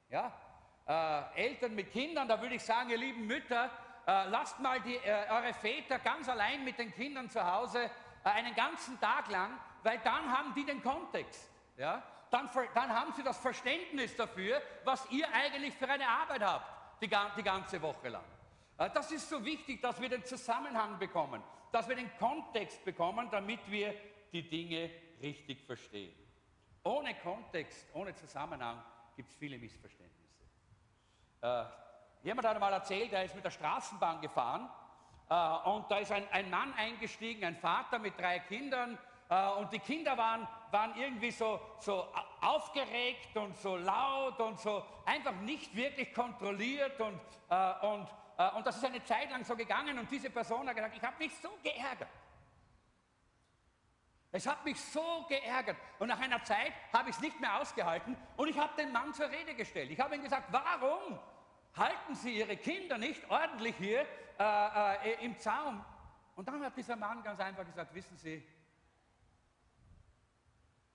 Ja? 0.10 0.34
Äh, 0.90 1.22
Eltern 1.36 1.76
mit 1.76 1.92
Kindern, 1.92 2.28
da 2.28 2.42
würde 2.42 2.56
ich 2.56 2.64
sagen, 2.64 2.90
ihr 2.90 2.98
lieben 2.98 3.28
Mütter, 3.28 3.70
äh, 4.08 4.28
lasst 4.30 4.60
mal 4.60 4.82
die, 4.82 4.96
äh, 4.96 5.28
eure 5.30 5.54
Väter 5.54 6.00
ganz 6.00 6.28
allein 6.28 6.64
mit 6.64 6.80
den 6.80 6.92
Kindern 6.92 7.30
zu 7.30 7.46
Hause 7.46 7.92
äh, 8.24 8.30
einen 8.30 8.56
ganzen 8.56 9.00
Tag 9.00 9.30
lang, 9.30 9.52
weil 9.84 10.00
dann 10.00 10.36
haben 10.36 10.52
die 10.56 10.66
den 10.66 10.82
Kontext. 10.82 11.48
Ja? 11.78 12.02
Dann, 12.32 12.50
dann 12.74 12.90
haben 12.90 13.14
sie 13.14 13.22
das 13.22 13.38
Verständnis 13.38 14.16
dafür, 14.16 14.60
was 14.84 15.08
ihr 15.12 15.32
eigentlich 15.32 15.76
für 15.76 15.88
eine 15.88 16.08
Arbeit 16.08 16.42
habt, 16.42 17.04
die, 17.04 17.08
die 17.38 17.44
ganze 17.44 17.80
Woche 17.84 18.10
lang. 18.10 18.26
Äh, 18.80 18.90
das 18.92 19.12
ist 19.12 19.30
so 19.30 19.46
wichtig, 19.46 19.84
dass 19.84 20.02
wir 20.02 20.10
den 20.10 20.26
Zusammenhang 20.26 20.98
bekommen, 20.98 21.44
dass 21.72 21.88
wir 21.88 21.98
den 21.98 22.10
Kontext 22.18 22.84
bekommen, 22.84 23.30
damit 23.30 23.60
wir 23.70 23.94
die 24.34 24.50
Dinge 24.50 24.90
richtig 25.22 25.62
verstehen. 25.68 26.16
Ohne 26.84 27.14
Kontext, 27.14 27.88
ohne 27.94 28.16
Zusammenhang 28.16 28.82
gibt 29.16 29.30
es 29.30 29.36
viele 29.36 29.60
Missverständnisse. 29.60 30.19
Äh, 31.42 31.64
jemand 32.24 32.48
hat 32.48 32.56
einmal 32.56 32.74
erzählt, 32.74 33.14
er 33.14 33.26
ist 33.26 33.36
mit 33.36 33.46
der 33.46 33.52
Straßenbahn 33.52 34.22
gefahren 34.22 34.70
äh, 35.30 35.70
und 35.70 35.90
da 35.90 35.98
ist 35.98 36.12
ein, 36.12 36.28
ein, 36.32 36.50
Mann 36.50 36.74
eingestiegen, 36.74 37.46
ein 37.46 37.56
Vater 37.58 38.00
mit 38.00 38.20
drei 38.20 38.40
Kindern 38.40 38.98
äh, 39.30 39.50
und 39.52 39.72
die 39.72 39.80
Kinder 39.80 40.18
waren, 40.18 40.48
waren 40.72 40.96
irgendwie 40.96 41.32
so, 41.32 41.60
so 41.80 42.08
aufgeregt 42.42 43.36
und 43.38 43.58
so 43.58 43.78
laut 43.78 44.40
und 44.40 44.60
so 44.60 44.84
einfach 45.06 45.34
nicht 45.42 45.76
wirklich 45.76 46.14
kontrolliert 46.14 47.00
und, 47.00 47.20
äh, 47.50 47.86
und 47.86 48.08
äh, 48.40 48.50
und 48.56 48.66
das 48.66 48.78
ist 48.78 48.86
eine 48.86 49.04
Zeit 49.04 49.30
lang 49.30 49.44
so 49.44 49.56
gegangen 49.56 50.00
und 50.00 50.10
diese 50.10 50.30
Person 50.30 50.68
hat 50.68 50.76
gesagt, 50.76 50.96
ich 50.96 51.04
habe 51.04 51.16
mich 51.20 51.38
so 51.40 51.50
geärgert. 51.62 52.08
Es 54.32 54.46
hat 54.46 54.64
mich 54.64 54.80
so 54.80 55.26
geärgert. 55.28 55.78
Und 55.98 56.08
nach 56.08 56.20
einer 56.20 56.44
Zeit 56.44 56.74
habe 56.94 57.10
ich 57.10 57.16
es 57.16 57.22
nicht 57.22 57.40
mehr 57.40 57.60
ausgehalten 57.60 58.16
und 58.38 58.48
ich 58.48 58.58
habe 58.58 58.76
den 58.80 58.92
Mann 58.92 59.14
zur 59.14 59.30
Rede 59.30 59.56
gestellt. 59.56 59.90
Ich 59.90 60.00
habe 60.00 60.16
ihm 60.16 60.22
gesagt, 60.22 60.52
warum 60.52 61.20
halten 61.76 62.16
Sie 62.16 62.38
Ihre 62.38 62.58
Kinder 62.58 62.98
nicht 62.98 63.28
ordentlich 63.30 63.76
hier 63.78 64.06
äh, 64.40 65.14
äh, 65.14 65.26
im 65.26 65.38
Zaum? 65.40 65.84
Und 66.36 66.48
dann 66.48 66.64
hat 66.64 66.78
dieser 66.78 66.96
Mann 66.96 67.24
ganz 67.24 67.40
einfach 67.40 67.66
gesagt, 67.66 67.94
wissen 67.94 68.18
Sie, 68.18 68.46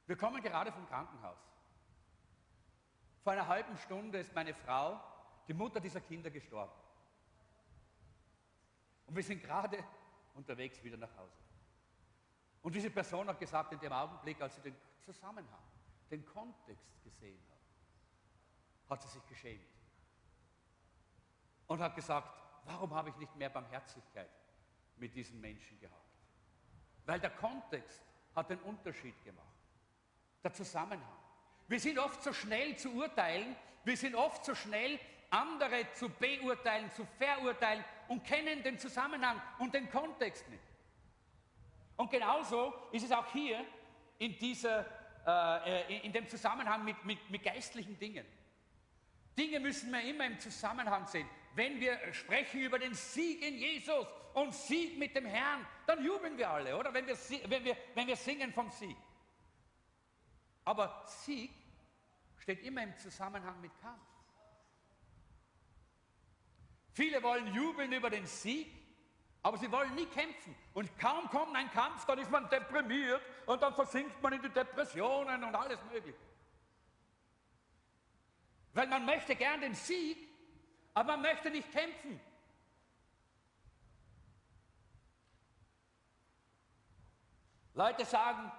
wir 0.06 0.16
kommen 0.16 0.42
gerade 0.42 0.70
vom 0.70 0.86
Krankenhaus. 0.86 1.38
Vor 3.22 3.32
einer 3.32 3.48
halben 3.48 3.76
Stunde 3.78 4.18
ist 4.18 4.34
meine 4.34 4.54
Frau, 4.54 5.00
die 5.48 5.54
Mutter 5.54 5.80
dieser 5.80 6.00
Kinder, 6.00 6.30
gestorben. 6.30 6.72
Und 9.06 9.16
wir 9.16 9.22
sind 9.22 9.42
gerade 9.42 9.82
unterwegs 10.34 10.82
wieder 10.84 10.96
nach 10.96 11.14
Hause. 11.16 11.43
Und 12.64 12.74
diese 12.74 12.88
Person 12.88 13.28
hat 13.28 13.38
gesagt, 13.38 13.74
in 13.74 13.78
dem 13.78 13.92
Augenblick, 13.92 14.40
als 14.40 14.54
sie 14.54 14.62
den 14.62 14.74
Zusammenhang, 15.04 15.62
den 16.10 16.24
Kontext 16.24 17.04
gesehen 17.04 17.38
hat, 17.50 18.90
hat 18.90 19.02
sie 19.02 19.08
sich 19.08 19.26
geschämt. 19.26 19.60
Und 21.66 21.80
hat 21.80 21.94
gesagt, 21.94 22.26
warum 22.64 22.94
habe 22.94 23.10
ich 23.10 23.16
nicht 23.16 23.36
mehr 23.36 23.50
Barmherzigkeit 23.50 24.30
mit 24.96 25.14
diesen 25.14 25.42
Menschen 25.42 25.78
gehabt? 25.78 26.00
Weil 27.04 27.20
der 27.20 27.32
Kontext 27.32 28.02
hat 28.34 28.48
den 28.48 28.60
Unterschied 28.60 29.22
gemacht. 29.24 29.46
Der 30.42 30.54
Zusammenhang. 30.54 31.18
Wir 31.68 31.78
sind 31.78 31.98
oft 31.98 32.22
so 32.22 32.32
schnell 32.32 32.78
zu 32.78 32.94
urteilen, 32.94 33.56
wir 33.84 33.96
sind 33.98 34.14
oft 34.14 34.42
so 34.42 34.54
schnell 34.54 34.98
andere 35.28 35.92
zu 35.92 36.08
beurteilen, 36.08 36.90
zu 36.92 37.06
verurteilen 37.18 37.84
und 38.08 38.24
kennen 38.24 38.62
den 38.62 38.78
Zusammenhang 38.78 39.38
und 39.58 39.74
den 39.74 39.90
Kontext 39.90 40.48
nicht. 40.48 40.73
Und 41.96 42.10
genauso 42.10 42.74
ist 42.92 43.04
es 43.04 43.12
auch 43.12 43.30
hier 43.32 43.64
in, 44.18 44.38
dieser, 44.38 44.86
äh, 45.26 45.98
in 46.04 46.12
dem 46.12 46.28
Zusammenhang 46.28 46.84
mit, 46.84 47.04
mit, 47.04 47.30
mit 47.30 47.42
geistlichen 47.42 47.98
Dingen. 47.98 48.26
Dinge 49.36 49.60
müssen 49.60 49.90
wir 49.90 50.00
immer 50.02 50.26
im 50.26 50.38
Zusammenhang 50.38 51.06
sehen. 51.06 51.28
Wenn 51.54 51.80
wir 51.80 51.98
sprechen 52.12 52.60
über 52.60 52.78
den 52.78 52.94
Sieg 52.94 53.42
in 53.42 53.56
Jesus 53.56 54.06
und 54.34 54.52
Sieg 54.54 54.98
mit 54.98 55.14
dem 55.14 55.26
Herrn, 55.26 55.66
dann 55.86 56.04
jubeln 56.04 56.36
wir 56.36 56.50
alle, 56.50 56.76
oder? 56.76 56.92
Wenn 56.92 57.06
wir, 57.06 57.16
wenn 57.48 57.64
wir, 57.64 57.76
wenn 57.94 58.06
wir 58.06 58.16
singen 58.16 58.52
vom 58.52 58.70
Sieg. 58.70 58.96
Aber 60.64 61.04
Sieg 61.06 61.50
steht 62.38 62.62
immer 62.62 62.82
im 62.82 62.96
Zusammenhang 62.96 63.60
mit 63.60 63.72
Kampf. 63.80 64.02
Viele 66.92 67.22
wollen 67.22 67.52
jubeln 67.54 67.92
über 67.92 68.08
den 68.08 68.26
Sieg, 68.26 68.68
aber 69.44 69.58
sie 69.58 69.70
wollen 69.70 69.94
nie 69.94 70.06
kämpfen. 70.06 70.56
Und 70.72 70.98
kaum 70.98 71.28
kommt 71.28 71.54
ein 71.54 71.70
Kampf, 71.70 72.06
dann 72.06 72.18
ist 72.18 72.30
man 72.30 72.48
deprimiert 72.48 73.20
und 73.44 73.62
dann 73.62 73.74
versinkt 73.74 74.20
man 74.22 74.32
in 74.32 74.40
die 74.40 74.48
Depressionen 74.48 75.44
und 75.44 75.54
alles 75.54 75.78
Mögliche. 75.92 76.18
Weil 78.72 78.86
man 78.88 79.04
möchte 79.04 79.36
gern 79.36 79.60
den 79.60 79.74
Sieg, 79.74 80.16
aber 80.94 81.12
man 81.12 81.22
möchte 81.22 81.50
nicht 81.50 81.70
kämpfen. 81.70 82.18
Leute 87.74 88.06
sagen, 88.06 88.50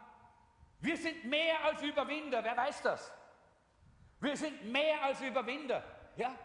wir 0.82 0.98
sind 0.98 1.26
mehr 1.26 1.64
als 1.66 1.82
Überwinder. 1.82 2.44
Wer 2.44 2.56
weiß 2.56 2.84
das? 2.84 3.12
Wir 4.20 4.38
sind 4.38 4.72
mehr 4.72 5.02
als 5.02 5.20
Überwinder. 5.20 5.84
Ja? 6.16 6.38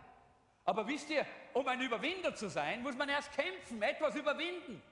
Aber 0.64 0.86
wisst 0.86 1.10
ihr, 1.10 1.26
um 1.52 1.66
ein 1.66 1.80
Überwinder 1.80 2.34
zu 2.34 2.48
sein, 2.48 2.82
muss 2.82 2.96
man 2.96 3.08
erst 3.08 3.32
kämpfen, 3.32 3.82
etwas 3.82 4.14
überwinden. 4.14 4.82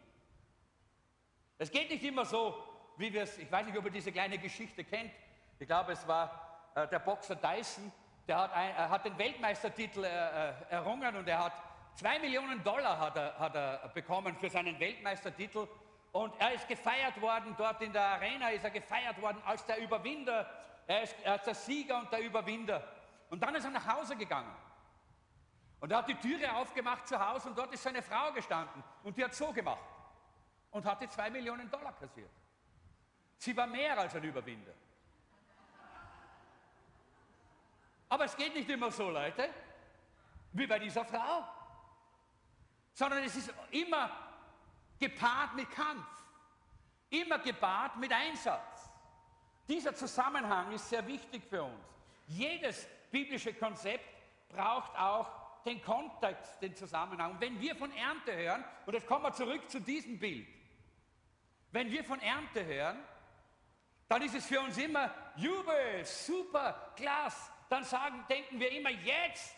Es 1.58 1.70
geht 1.70 1.90
nicht 1.90 2.04
immer 2.04 2.24
so, 2.24 2.54
wie 2.96 3.12
wir 3.12 3.22
es, 3.22 3.38
ich 3.38 3.50
weiß 3.50 3.66
nicht, 3.66 3.76
ob 3.76 3.84
ihr 3.84 3.90
diese 3.90 4.12
kleine 4.12 4.38
Geschichte 4.38 4.84
kennt. 4.84 5.12
Ich 5.58 5.66
glaube, 5.66 5.92
es 5.92 6.06
war 6.06 6.70
äh, 6.74 6.86
der 6.88 6.98
Boxer 7.00 7.36
Dyson, 7.36 7.92
der 8.26 8.38
hat, 8.38 8.52
ein, 8.52 8.70
er 8.76 8.90
hat 8.90 9.04
den 9.04 9.16
Weltmeistertitel 9.18 10.04
äh, 10.04 10.08
äh, 10.08 10.52
errungen 10.70 11.16
und 11.16 11.26
er 11.26 11.44
hat 11.44 11.52
zwei 11.94 12.18
Millionen 12.18 12.62
Dollar 12.62 12.98
hat 12.98 13.16
er, 13.16 13.38
hat 13.38 13.54
er 13.54 13.88
bekommen 13.94 14.36
für 14.36 14.50
seinen 14.50 14.78
Weltmeistertitel. 14.78 15.66
Und 16.12 16.32
er 16.38 16.52
ist 16.52 16.68
gefeiert 16.68 17.20
worden, 17.20 17.54
dort 17.56 17.82
in 17.82 17.92
der 17.92 18.02
Arena 18.02 18.50
ist 18.50 18.64
er 18.64 18.70
gefeiert 18.70 19.20
worden 19.20 19.42
als 19.44 19.64
der 19.66 19.78
Überwinder. 19.78 20.48
Er 20.86 21.02
ist 21.02 21.14
als 21.26 21.44
der 21.44 21.54
Sieger 21.54 21.98
und 21.98 22.12
der 22.12 22.20
Überwinder. 22.20 22.82
Und 23.30 23.42
dann 23.42 23.54
ist 23.54 23.64
er 23.64 23.70
nach 23.70 23.86
Hause 23.86 24.16
gegangen. 24.16 24.54
Und 25.80 25.92
er 25.92 25.98
hat 25.98 26.08
die 26.08 26.14
Türe 26.16 26.54
aufgemacht 26.56 27.06
zu 27.06 27.18
Hause 27.18 27.48
und 27.48 27.58
dort 27.58 27.72
ist 27.72 27.82
seine 27.82 28.02
Frau 28.02 28.32
gestanden 28.32 28.82
und 29.04 29.16
die 29.16 29.24
hat 29.24 29.34
so 29.34 29.52
gemacht 29.52 29.78
und 30.70 30.84
hatte 30.84 31.08
zwei 31.08 31.30
Millionen 31.30 31.70
Dollar 31.70 31.92
kassiert. 31.92 32.30
Sie 33.36 33.56
war 33.56 33.66
mehr 33.66 33.96
als 33.96 34.14
ein 34.16 34.24
Überwinder. 34.24 34.72
Aber 38.08 38.24
es 38.24 38.36
geht 38.36 38.54
nicht 38.54 38.68
immer 38.68 38.90
so, 38.90 39.10
Leute, 39.10 39.50
wie 40.52 40.66
bei 40.66 40.78
dieser 40.78 41.04
Frau, 41.04 41.44
sondern 42.92 43.22
es 43.22 43.36
ist 43.36 43.52
immer 43.70 44.10
gepaart 44.98 45.54
mit 45.54 45.70
Kampf, 45.70 46.06
immer 47.10 47.38
gepaart 47.38 47.96
mit 47.96 48.12
Einsatz. 48.12 48.90
Dieser 49.68 49.94
Zusammenhang 49.94 50.72
ist 50.72 50.88
sehr 50.88 51.06
wichtig 51.06 51.44
für 51.44 51.62
uns. 51.62 51.86
Jedes 52.26 52.88
biblische 53.10 53.54
Konzept 53.54 54.04
braucht 54.48 54.96
auch 54.96 55.30
den 55.68 55.82
Kontext, 55.82 56.60
den 56.62 56.74
Zusammenhang. 56.74 57.32
Und 57.32 57.40
wenn 57.40 57.60
wir 57.60 57.76
von 57.76 57.92
Ernte 57.92 58.34
hören, 58.34 58.64
und 58.86 58.94
jetzt 58.94 59.06
kommen 59.06 59.24
wir 59.24 59.32
zurück 59.32 59.68
zu 59.70 59.80
diesem 59.80 60.18
Bild, 60.18 60.48
wenn 61.70 61.90
wir 61.90 62.02
von 62.04 62.20
Ernte 62.20 62.64
hören, 62.64 62.98
dann 64.08 64.22
ist 64.22 64.34
es 64.34 64.46
für 64.46 64.60
uns 64.60 64.78
immer 64.78 65.14
Jubel, 65.36 66.04
super, 66.04 66.92
klasse. 66.96 67.52
Dann 67.68 67.84
sagen, 67.84 68.24
denken 68.30 68.58
wir 68.58 68.72
immer, 68.72 68.90
jetzt 68.90 69.54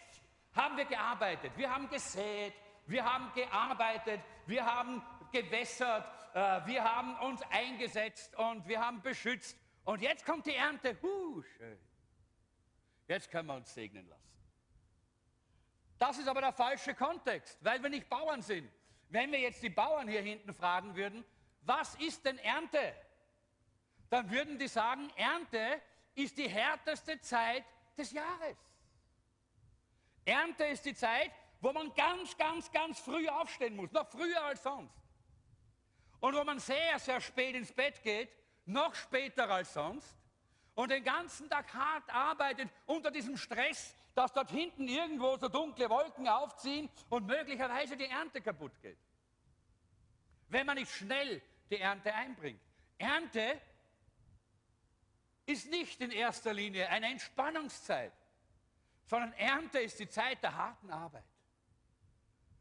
haben 0.52 0.76
wir 0.76 0.84
gearbeitet, 0.84 1.52
wir 1.56 1.72
haben 1.72 1.88
gesät, 1.88 2.54
wir 2.86 3.04
haben 3.04 3.32
gearbeitet, 3.32 4.20
wir 4.46 4.66
haben 4.66 5.00
gewässert, 5.30 6.04
äh, 6.34 6.66
wir 6.66 6.82
haben 6.82 7.16
uns 7.20 7.40
eingesetzt 7.50 8.36
und 8.36 8.66
wir 8.66 8.80
haben 8.80 9.00
beschützt. 9.00 9.56
Und 9.84 10.02
jetzt 10.02 10.26
kommt 10.26 10.46
die 10.46 10.54
Ernte, 10.56 10.98
huh, 11.00 11.42
schön. 11.56 11.78
Jetzt 13.06 13.30
können 13.30 13.46
wir 13.46 13.54
uns 13.54 13.72
segnen 13.72 14.08
lassen. 14.08 14.29
Das 16.00 16.16
ist 16.16 16.28
aber 16.28 16.40
der 16.40 16.54
falsche 16.54 16.94
Kontext, 16.94 17.58
weil 17.62 17.82
wir 17.82 17.90
nicht 17.90 18.08
Bauern 18.08 18.40
sind. 18.40 18.72
Wenn 19.10 19.30
wir 19.30 19.38
jetzt 19.38 19.62
die 19.62 19.68
Bauern 19.68 20.08
hier 20.08 20.22
hinten 20.22 20.54
fragen 20.54 20.96
würden, 20.96 21.22
was 21.60 21.94
ist 21.96 22.24
denn 22.24 22.38
Ernte? 22.38 22.94
Dann 24.08 24.30
würden 24.30 24.58
die 24.58 24.66
sagen, 24.66 25.12
Ernte 25.14 25.82
ist 26.14 26.38
die 26.38 26.48
härteste 26.48 27.20
Zeit 27.20 27.66
des 27.98 28.12
Jahres. 28.12 28.56
Ernte 30.24 30.64
ist 30.64 30.86
die 30.86 30.94
Zeit, 30.94 31.32
wo 31.60 31.70
man 31.70 31.92
ganz, 31.92 32.34
ganz, 32.38 32.72
ganz 32.72 32.98
früh 32.98 33.28
aufstehen 33.28 33.76
muss, 33.76 33.92
noch 33.92 34.08
früher 34.08 34.42
als 34.42 34.62
sonst. 34.62 34.94
und 36.20 36.34
wo 36.34 36.42
man 36.44 36.58
sehr, 36.60 36.98
sehr 36.98 37.20
spät 37.20 37.54
ins 37.54 37.72
Bett 37.72 38.02
geht, 38.02 38.30
noch 38.64 38.94
später 38.94 39.50
als 39.50 39.74
sonst, 39.74 40.16
und 40.74 40.90
den 40.90 41.04
ganzen 41.04 41.48
Tag 41.48 41.72
hart 41.74 42.08
arbeitet 42.10 42.68
unter 42.86 43.10
diesem 43.10 43.36
Stress, 43.36 43.94
dass 44.14 44.32
dort 44.32 44.50
hinten 44.50 44.88
irgendwo 44.88 45.36
so 45.36 45.48
dunkle 45.48 45.88
Wolken 45.88 46.28
aufziehen 46.28 46.88
und 47.08 47.26
möglicherweise 47.26 47.96
die 47.96 48.06
Ernte 48.06 48.40
kaputt 48.40 48.72
geht. 48.82 48.98
Wenn 50.48 50.66
man 50.66 50.76
nicht 50.76 50.92
schnell 50.92 51.42
die 51.70 51.78
Ernte 51.78 52.12
einbringt. 52.12 52.60
Ernte 52.98 53.60
ist 55.46 55.70
nicht 55.70 56.00
in 56.00 56.10
erster 56.10 56.52
Linie 56.52 56.88
eine 56.88 57.06
Entspannungszeit, 57.06 58.12
sondern 59.06 59.32
Ernte 59.34 59.80
ist 59.80 59.98
die 59.98 60.08
Zeit 60.08 60.42
der 60.42 60.54
harten 60.54 60.90
Arbeit. 60.90 61.24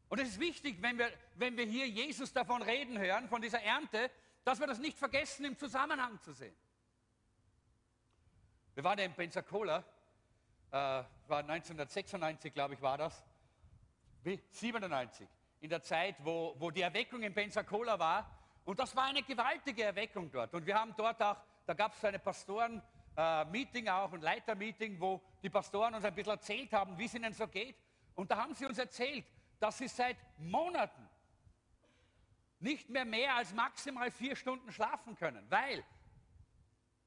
Und 0.08 0.20
es 0.20 0.30
ist 0.30 0.40
wichtig, 0.40 0.78
wenn 0.80 0.98
wir, 0.98 1.12
wenn 1.36 1.56
wir 1.56 1.64
hier 1.64 1.88
Jesus 1.88 2.32
davon 2.32 2.62
reden 2.62 2.98
hören, 2.98 3.28
von 3.28 3.40
dieser 3.40 3.62
Ernte, 3.62 4.10
dass 4.44 4.58
wir 4.58 4.66
das 4.66 4.78
nicht 4.78 4.98
vergessen, 4.98 5.44
im 5.44 5.56
Zusammenhang 5.56 6.20
zu 6.20 6.32
sehen. 6.32 6.56
Wir 8.74 8.84
waren 8.84 8.98
in 9.00 9.12
Pensacola, 9.12 9.78
äh, 10.70 10.72
war 10.72 11.06
1996, 11.28 12.54
glaube 12.54 12.74
ich, 12.74 12.82
war 12.82 12.98
das, 12.98 13.24
wie? 14.22 14.40
97, 14.50 15.26
in 15.60 15.70
der 15.70 15.82
Zeit, 15.82 16.16
wo, 16.20 16.54
wo 16.58 16.70
die 16.70 16.82
Erweckung 16.82 17.22
in 17.22 17.34
Pensacola 17.34 17.98
war. 17.98 18.30
Und 18.64 18.78
das 18.78 18.94
war 18.94 19.04
eine 19.04 19.22
gewaltige 19.22 19.82
Erweckung 19.82 20.30
dort. 20.30 20.54
Und 20.54 20.66
wir 20.66 20.78
haben 20.78 20.94
dort 20.96 21.20
auch, 21.22 21.36
da 21.66 21.74
gab 21.74 21.94
es 21.94 22.04
eine 22.04 22.18
Pastoren-Meeting 22.18 23.86
äh, 23.86 23.90
auch, 23.90 24.12
ein 24.12 24.20
Leiter-Meeting, 24.20 25.00
wo 25.00 25.20
die 25.42 25.50
Pastoren 25.50 25.94
uns 25.94 26.04
ein 26.04 26.14
bisschen 26.14 26.32
erzählt 26.32 26.72
haben, 26.72 26.96
wie 26.96 27.06
es 27.06 27.14
ihnen 27.14 27.32
so 27.32 27.48
geht. 27.48 27.76
Und 28.14 28.30
da 28.30 28.36
haben 28.36 28.54
sie 28.54 28.66
uns 28.66 28.78
erzählt, 28.78 29.24
dass 29.58 29.78
sie 29.78 29.88
seit 29.88 30.16
Monaten 30.38 31.08
nicht 32.60 32.88
mehr 32.88 33.04
mehr 33.04 33.34
als 33.34 33.52
maximal 33.52 34.10
vier 34.10 34.36
Stunden 34.36 34.70
schlafen 34.70 35.16
können, 35.16 35.44
weil 35.50 35.82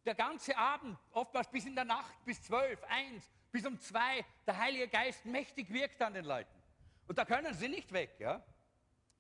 der 0.05 0.15
ganze 0.15 0.57
Abend, 0.57 0.97
oftmals 1.11 1.49
bis 1.49 1.65
in 1.65 1.75
der 1.75 1.85
Nacht, 1.85 2.13
bis 2.25 2.41
zwölf, 2.43 2.83
eins, 2.83 3.31
bis 3.51 3.65
um 3.65 3.79
zwei, 3.79 4.25
der 4.45 4.57
Heilige 4.57 4.87
Geist 4.87 5.25
mächtig 5.25 5.71
wirkt 5.71 6.01
an 6.01 6.13
den 6.13 6.25
Leuten. 6.25 6.51
Und 7.07 7.17
da 7.17 7.25
können 7.25 7.53
sie 7.53 7.67
nicht 7.67 7.91
weg. 7.91 8.15
Ja? 8.19 8.43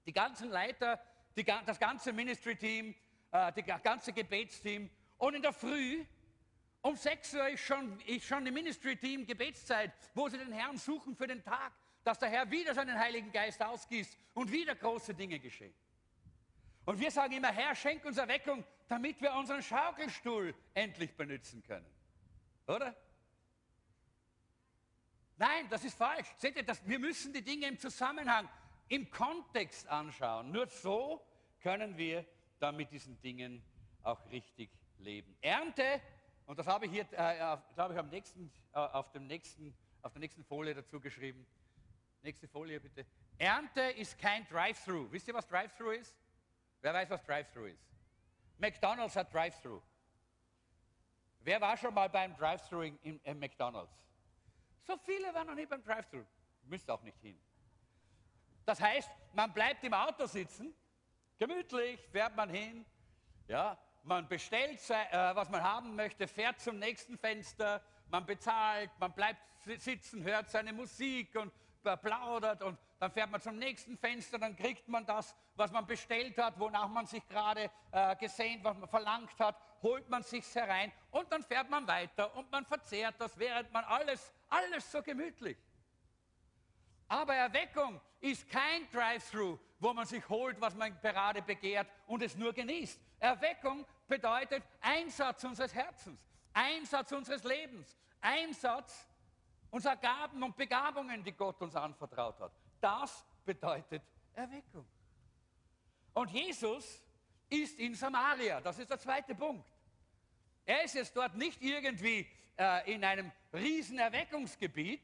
Die 0.05 0.13
ganzen 0.13 0.49
Leiter, 0.49 0.99
die, 1.35 1.43
das 1.43 1.79
ganze 1.79 2.13
Ministry-Team, 2.13 2.95
äh, 3.31 3.63
das 3.63 3.83
ganze 3.83 4.13
Gebetsteam. 4.13 4.89
Und 5.17 5.35
in 5.35 5.41
der 5.41 5.53
Früh, 5.53 6.03
um 6.81 6.95
6 6.95 7.33
Uhr 7.35 7.47
ist 7.49 7.61
schon, 7.61 7.99
ist 8.01 8.25
schon 8.25 8.45
im 8.45 8.53
Ministry-Team 8.53 9.25
Gebetszeit, 9.25 9.91
wo 10.13 10.27
sie 10.27 10.37
den 10.37 10.51
Herrn 10.51 10.77
suchen 10.77 11.15
für 11.15 11.27
den 11.27 11.43
Tag, 11.43 11.71
dass 12.03 12.19
der 12.19 12.29
Herr 12.29 12.49
wieder 12.51 12.73
seinen 12.73 12.97
Heiligen 12.97 13.31
Geist 13.31 13.61
ausgießt 13.61 14.17
und 14.33 14.51
wieder 14.51 14.75
große 14.75 15.13
Dinge 15.13 15.39
geschehen. 15.39 15.73
Und 16.85 16.99
wir 16.99 17.11
sagen 17.11 17.33
immer, 17.33 17.51
Herr, 17.51 17.75
schenk 17.75 18.03
uns 18.03 18.17
Erweckung, 18.17 18.63
damit 18.93 19.19
wir 19.21 19.33
unseren 19.33 19.63
Schaukelstuhl 19.63 20.53
endlich 20.75 21.15
benutzen 21.17 21.63
können. 21.63 21.87
Oder? 22.67 22.95
Nein, 25.35 25.67
das 25.71 25.83
ist 25.83 25.97
falsch. 25.97 26.27
Seht 26.37 26.55
ihr, 26.55 26.63
das, 26.63 26.87
wir 26.87 26.99
müssen 26.99 27.33
die 27.33 27.43
Dinge 27.43 27.67
im 27.67 27.79
Zusammenhang, 27.79 28.47
im 28.89 29.09
Kontext 29.09 29.87
anschauen. 29.87 30.51
Nur 30.51 30.67
so 30.67 31.25
können 31.59 31.97
wir 31.97 32.23
dann 32.59 32.75
mit 32.75 32.91
diesen 32.91 33.19
Dingen 33.19 33.63
auch 34.03 34.23
richtig 34.29 34.69
leben. 34.99 35.35
Ernte, 35.41 35.99
und 36.45 36.59
das 36.59 36.67
habe 36.67 36.85
ich 36.85 36.91
hier, 36.91 37.07
äh, 37.13 37.57
glaube 37.73 37.93
ich, 37.93 37.99
am 37.99 38.09
nächsten, 38.09 38.51
äh, 38.73 38.77
auf, 38.77 39.11
dem 39.11 39.25
nächsten, 39.25 39.75
auf 40.03 40.13
der 40.13 40.19
nächsten 40.19 40.43
Folie 40.43 40.75
dazu 40.75 40.99
geschrieben. 40.99 41.47
Nächste 42.21 42.47
Folie 42.47 42.79
bitte. 42.79 43.07
Ernte 43.39 43.81
ist 43.81 44.19
kein 44.19 44.47
Drive-Thru. 44.47 45.11
Wisst 45.11 45.27
ihr, 45.27 45.33
was 45.33 45.47
Drive-Thru 45.47 45.89
ist? 45.89 46.15
Wer 46.81 46.93
weiß, 46.93 47.09
was 47.09 47.23
Drive-Thru 47.23 47.65
ist? 47.65 47.92
McDonald's 48.57 49.15
hat 49.15 49.33
Drive-Thru. 49.33 49.81
Wer 51.41 51.59
war 51.59 51.75
schon 51.75 51.93
mal 51.93 52.09
beim 52.09 52.35
Drive-Thru 52.35 52.81
in, 52.81 53.19
in, 53.23 53.39
McDonald's? 53.39 53.93
So 54.83 54.97
viele 54.97 55.33
waren 55.33 55.47
noch 55.47 55.55
nie 55.55 55.65
beim 55.65 55.83
Drive-Thru. 55.83 56.23
Müsst 56.63 56.89
auch 56.89 57.01
nicht 57.03 57.19
hin. 57.19 57.37
Das 58.65 58.79
heißt, 58.79 59.09
man 59.33 59.51
bleibt 59.53 59.83
im 59.83 59.93
Auto 59.93 60.25
sitzen, 60.25 60.73
gemütlich, 61.37 61.99
fährt 62.07 62.35
man 62.35 62.49
hin, 62.49 62.85
ja, 63.47 63.77
man 64.03 64.27
bestellt, 64.27 64.79
äh, 64.89 65.35
was 65.35 65.49
man 65.49 65.61
haben 65.61 65.95
möchte, 65.95 66.27
fährt 66.27 66.61
zum 66.61 66.79
nächsten 66.79 67.17
Fenster, 67.17 67.81
man 68.09 68.25
bezahlt, 68.25 68.91
man 68.99 69.13
bleibt 69.13 69.41
sitzen, 69.77 70.23
hört 70.23 70.49
seine 70.49 70.71
Musik 70.71 71.35
und 71.35 71.51
plaudert 72.01 72.61
und 72.61 72.77
dann 73.03 73.11
fährt 73.11 73.29
man 73.31 73.41
zum 73.41 73.57
nächsten 73.57 73.97
Fenster, 73.97 74.39
dann 74.39 74.55
kriegt 74.55 74.87
man 74.87 75.05
das, 75.05 75.35
was 75.55 75.73
man 75.73 75.85
bestellt 75.85 76.37
hat, 76.37 76.57
wonach 76.57 76.87
man 76.87 77.05
sich 77.05 77.27
gerade 77.27 77.69
äh, 77.91 78.15
gesehnt, 78.15 78.63
was 78.63 78.77
man 78.77 78.87
verlangt 78.87 79.37
hat, 79.39 79.57
holt 79.81 80.07
man 80.09 80.23
sich's 80.23 80.55
herein 80.55 80.89
und 81.11 81.29
dann 81.29 81.43
fährt 81.43 81.69
man 81.69 81.85
weiter 81.85 82.33
und 82.37 82.49
man 82.49 82.65
verzehrt 82.65 83.15
das, 83.19 83.37
während 83.37 83.69
man 83.73 83.83
alles, 83.83 84.31
alles 84.47 84.89
so 84.89 85.01
gemütlich. 85.01 85.57
Aber 87.09 87.35
Erweckung 87.35 87.99
ist 88.21 88.47
kein 88.47 88.89
Drive-Thru, 88.89 89.59
wo 89.79 89.93
man 89.93 90.05
sich 90.05 90.27
holt, 90.29 90.61
was 90.61 90.73
man 90.73 90.97
gerade 91.01 91.41
begehrt 91.41 91.89
und 92.07 92.23
es 92.23 92.37
nur 92.37 92.53
genießt. 92.53 93.01
Erweckung 93.19 93.85
bedeutet 94.07 94.63
Einsatz 94.79 95.43
unseres 95.43 95.75
Herzens, 95.75 96.21
Einsatz 96.53 97.11
unseres 97.11 97.43
Lebens, 97.43 97.97
Einsatz 98.21 99.09
unserer 99.71 99.97
Gaben 99.97 100.41
und 100.41 100.55
Begabungen, 100.55 101.21
die 101.21 101.33
Gott 101.33 101.61
uns 101.61 101.75
anvertraut 101.75 102.39
hat. 102.39 102.62
Das 102.83 103.25
bedeutet 103.45 104.03
Erweckung. 104.33 104.85
Und 106.13 106.29
Jesus 106.31 107.01
ist 107.49 107.79
in 107.79 107.95
Samaria. 107.95 108.59
Das 108.59 108.77
ist 108.77 108.89
der 108.89 108.99
zweite 108.99 109.33
Punkt. 109.33 109.65
Er 110.65 110.83
ist 110.83 110.95
jetzt 110.95 111.15
dort 111.15 111.33
nicht 111.35 111.61
irgendwie 111.61 112.27
äh, 112.57 112.93
in 112.93 113.05
einem 113.05 113.31
riesen 113.53 113.99
Erweckungsgebiet. 113.99 115.01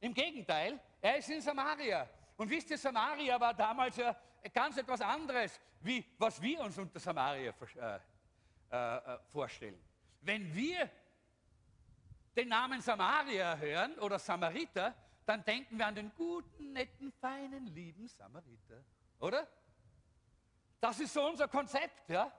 Im 0.00 0.14
Gegenteil, 0.14 0.80
er 1.02 1.18
ist 1.18 1.28
in 1.28 1.42
Samaria. 1.42 2.08
Und 2.38 2.48
wisst 2.48 2.70
ihr, 2.70 2.78
Samaria 2.78 3.38
war 3.38 3.52
damals 3.52 3.96
ja 3.98 4.16
ganz 4.54 4.78
etwas 4.78 5.02
anderes, 5.02 5.60
wie 5.80 6.02
was 6.16 6.40
wir 6.40 6.60
uns 6.60 6.78
unter 6.78 6.98
Samaria 6.98 7.52
äh, 7.52 7.98
äh, 8.70 8.96
äh, 8.96 9.18
vorstellen. 9.26 9.78
Wenn 10.22 10.54
wir 10.54 10.88
den 12.34 12.48
Namen 12.48 12.80
Samaria 12.80 13.54
hören 13.58 13.98
oder 13.98 14.18
Samariter, 14.18 14.94
dann 15.28 15.44
denken 15.44 15.78
wir 15.78 15.86
an 15.86 15.94
den 15.94 16.10
guten, 16.16 16.72
netten, 16.72 17.12
feinen, 17.12 17.66
lieben 17.66 18.08
Samariter. 18.08 18.82
Oder? 19.20 19.46
Das 20.80 20.98
ist 21.00 21.12
so 21.12 21.28
unser 21.28 21.48
Konzept, 21.48 22.08
ja? 22.08 22.32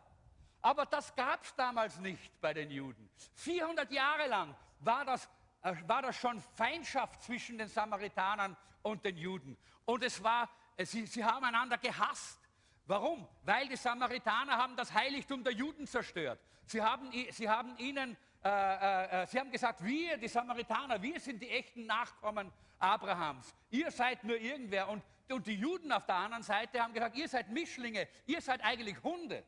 Aber 0.61 0.87
das 0.87 1.15
gab 1.15 1.43
es 1.43 1.53
damals 1.53 1.99
nicht 1.99 2.41
bei 2.41 2.51
den 2.51 2.71
Juden. 2.71 3.09
400 3.35 3.91
Jahre 3.91 4.27
lang 4.27 4.55
war 4.79 5.05
das, 5.05 5.29
äh, 5.61 5.75
war 5.85 6.01
das 6.01 6.15
schon 6.15 6.41
Feindschaft 6.55 7.21
zwischen 7.21 7.59
den 7.59 7.67
Samaritanern 7.67 8.57
und 8.81 9.05
den 9.05 9.17
Juden. 9.17 9.55
Und 9.85 10.03
es 10.03 10.23
war, 10.23 10.49
äh, 10.75 10.83
sie, 10.83 11.05
sie 11.05 11.23
haben 11.23 11.45
einander 11.45 11.77
gehasst. 11.77 12.39
Warum? 12.87 13.27
Weil 13.43 13.67
die 13.67 13.75
Samaritaner 13.75 14.57
haben 14.57 14.75
das 14.75 14.91
Heiligtum 14.91 15.43
der 15.43 15.53
Juden 15.53 15.85
zerstört. 15.85 16.39
Sie 16.65 16.81
haben, 16.81 17.11
sie 17.31 17.47
haben 17.47 17.77
ihnen 17.77 18.17
äh, 18.43 18.49
äh, 18.49 19.23
äh, 19.23 19.27
sie 19.27 19.37
haben 19.37 19.51
gesagt, 19.51 19.83
wir, 19.83 20.17
die 20.17 20.29
Samaritaner, 20.29 21.01
wir 21.01 21.19
sind 21.19 21.41
die 21.41 21.49
echten 21.49 21.85
Nachkommen 21.85 22.51
Abrahams. 22.79 23.53
Ihr 23.69 23.91
seid 23.91 24.23
nur 24.23 24.37
irgendwer. 24.37 24.87
Und, 24.89 25.03
und 25.29 25.45
die 25.45 25.55
Juden 25.55 25.91
auf 25.91 26.05
der 26.05 26.15
anderen 26.15 26.43
Seite 26.43 26.81
haben 26.81 26.93
gesagt, 26.93 27.15
ihr 27.15 27.27
seid 27.27 27.49
Mischlinge, 27.49 28.07
ihr 28.25 28.41
seid 28.41 28.63
eigentlich 28.63 29.01
Hunde. 29.03 29.43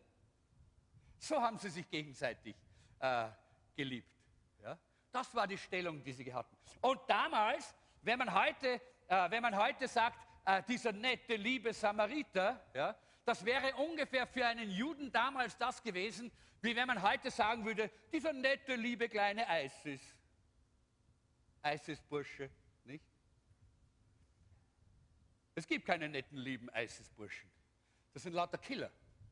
So 1.17 1.41
haben 1.41 1.57
sie 1.57 1.69
sich 1.69 1.89
gegenseitig 1.89 2.55
äh, 2.99 3.27
geliebt. 3.75 4.13
Ja? 4.61 4.77
Das 5.11 5.33
war 5.33 5.47
die 5.47 5.57
Stellung, 5.57 6.03
die 6.03 6.13
sie 6.13 6.33
hatten. 6.33 6.55
Und 6.81 6.99
damals, 7.07 7.75
wenn 8.01 8.19
man 8.19 8.33
heute, 8.33 8.81
äh, 9.07 9.31
wenn 9.31 9.41
man 9.41 9.55
heute 9.55 9.87
sagt, 9.87 10.19
äh, 10.45 10.63
dieser 10.67 10.91
nette, 10.91 11.35
liebe 11.35 11.73
Samariter, 11.73 12.59
ja, 12.73 12.95
das 13.23 13.45
wäre 13.45 13.75
ungefähr 13.75 14.25
für 14.25 14.45
einen 14.45 14.71
Juden 14.71 15.11
damals 15.11 15.57
das 15.57 15.81
gewesen, 15.81 16.31
wie 16.61 16.75
wenn 16.75 16.87
man 16.87 17.01
heute 17.01 17.29
sagen 17.31 17.65
würde, 17.65 17.89
dieser 18.11 18.33
nette, 18.33 18.75
liebe 18.75 19.07
kleine 19.09 19.47
Eisis. 19.47 20.01
Eisesbursche, 21.61 22.49
nicht? 22.85 23.05
Es 25.61 25.67
gibt 25.67 25.85
keine 25.85 26.09
netten, 26.09 26.39
lieben 26.39 26.71
Eisesburschen. 26.71 27.47
Das 28.15 28.23
sind 28.23 28.33
lauter 28.33 28.57
Killer. 28.57 28.89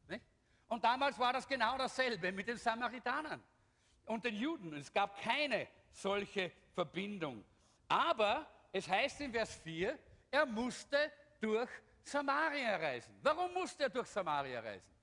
Nicht? 0.07 0.23
Und 0.67 0.83
damals 0.83 1.17
war 1.17 1.33
das 1.33 1.47
genau 1.47 1.75
dasselbe 1.75 2.31
mit 2.31 2.47
den 2.47 2.55
Samaritanern 2.55 3.43
und 4.05 4.23
den 4.23 4.35
Juden. 4.35 4.71
Es 4.73 4.93
gab 4.93 5.19
keine 5.19 5.67
solche 5.91 6.51
Verbindung. 6.75 7.43
Aber 7.87 8.45
es 8.71 8.87
heißt 8.87 9.21
in 9.21 9.31
Vers 9.31 9.55
4, 9.55 9.97
er 10.29 10.45
musste 10.45 11.11
durch 11.41 11.71
Samaria 12.03 12.75
reisen. 12.75 13.17
Warum 13.23 13.51
musste 13.51 13.85
er 13.85 13.89
durch 13.89 14.07
Samaria 14.07 14.59
reisen? 14.59 14.93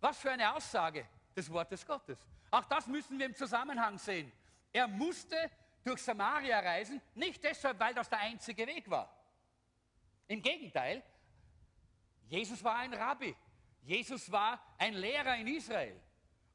Was 0.00 0.18
für 0.18 0.32
eine 0.32 0.52
Aussage 0.52 1.06
des 1.36 1.48
Wortes 1.48 1.86
Gottes. 1.86 2.18
Auch 2.50 2.64
das 2.64 2.88
müssen 2.88 3.20
wir 3.20 3.26
im 3.26 3.36
Zusammenhang 3.36 3.98
sehen. 3.98 4.32
Er 4.72 4.88
musste 4.88 5.48
durch 5.84 6.02
Samaria 6.02 6.58
reisen, 6.58 7.00
nicht 7.14 7.44
deshalb, 7.44 7.78
weil 7.78 7.94
das 7.94 8.08
der 8.08 8.18
einzige 8.18 8.66
Weg 8.66 8.90
war. 8.90 9.23
Im 10.28 10.40
Gegenteil, 10.42 11.02
Jesus 12.28 12.62
war 12.64 12.76
ein 12.76 12.94
Rabbi. 12.94 13.34
Jesus 13.82 14.30
war 14.32 14.60
ein 14.78 14.94
Lehrer 14.94 15.36
in 15.36 15.46
Israel. 15.46 16.00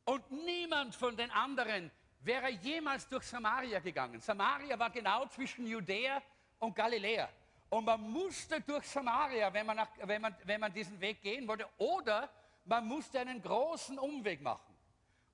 Und 0.05 0.29
niemand 0.32 0.95
von 0.95 1.15
den 1.15 1.29
anderen 1.32 1.91
wäre 2.21 2.49
jemals 2.49 3.08
durch 3.08 3.23
Samaria 3.23 3.79
gegangen. 3.79 4.19
Samaria 4.19 4.77
war 4.77 4.89
genau 4.89 5.27
zwischen 5.27 5.67
Judäa 5.67 6.21
und 6.58 6.75
Galiläa. 6.75 7.29
Und 7.69 7.86
man 7.86 8.01
musste 8.01 8.60
durch 8.62 8.86
Samaria, 8.88 9.53
wenn 9.53 9.65
man, 9.65 9.77
nach, 9.77 9.89
wenn, 10.01 10.21
man, 10.21 10.36
wenn 10.43 10.60
man 10.60 10.73
diesen 10.73 10.99
Weg 10.99 11.21
gehen 11.21 11.47
wollte, 11.47 11.67
oder 11.77 12.29
man 12.65 12.88
musste 12.88 13.19
einen 13.19 13.41
großen 13.41 13.99
Umweg 13.99 14.41
machen. 14.41 14.75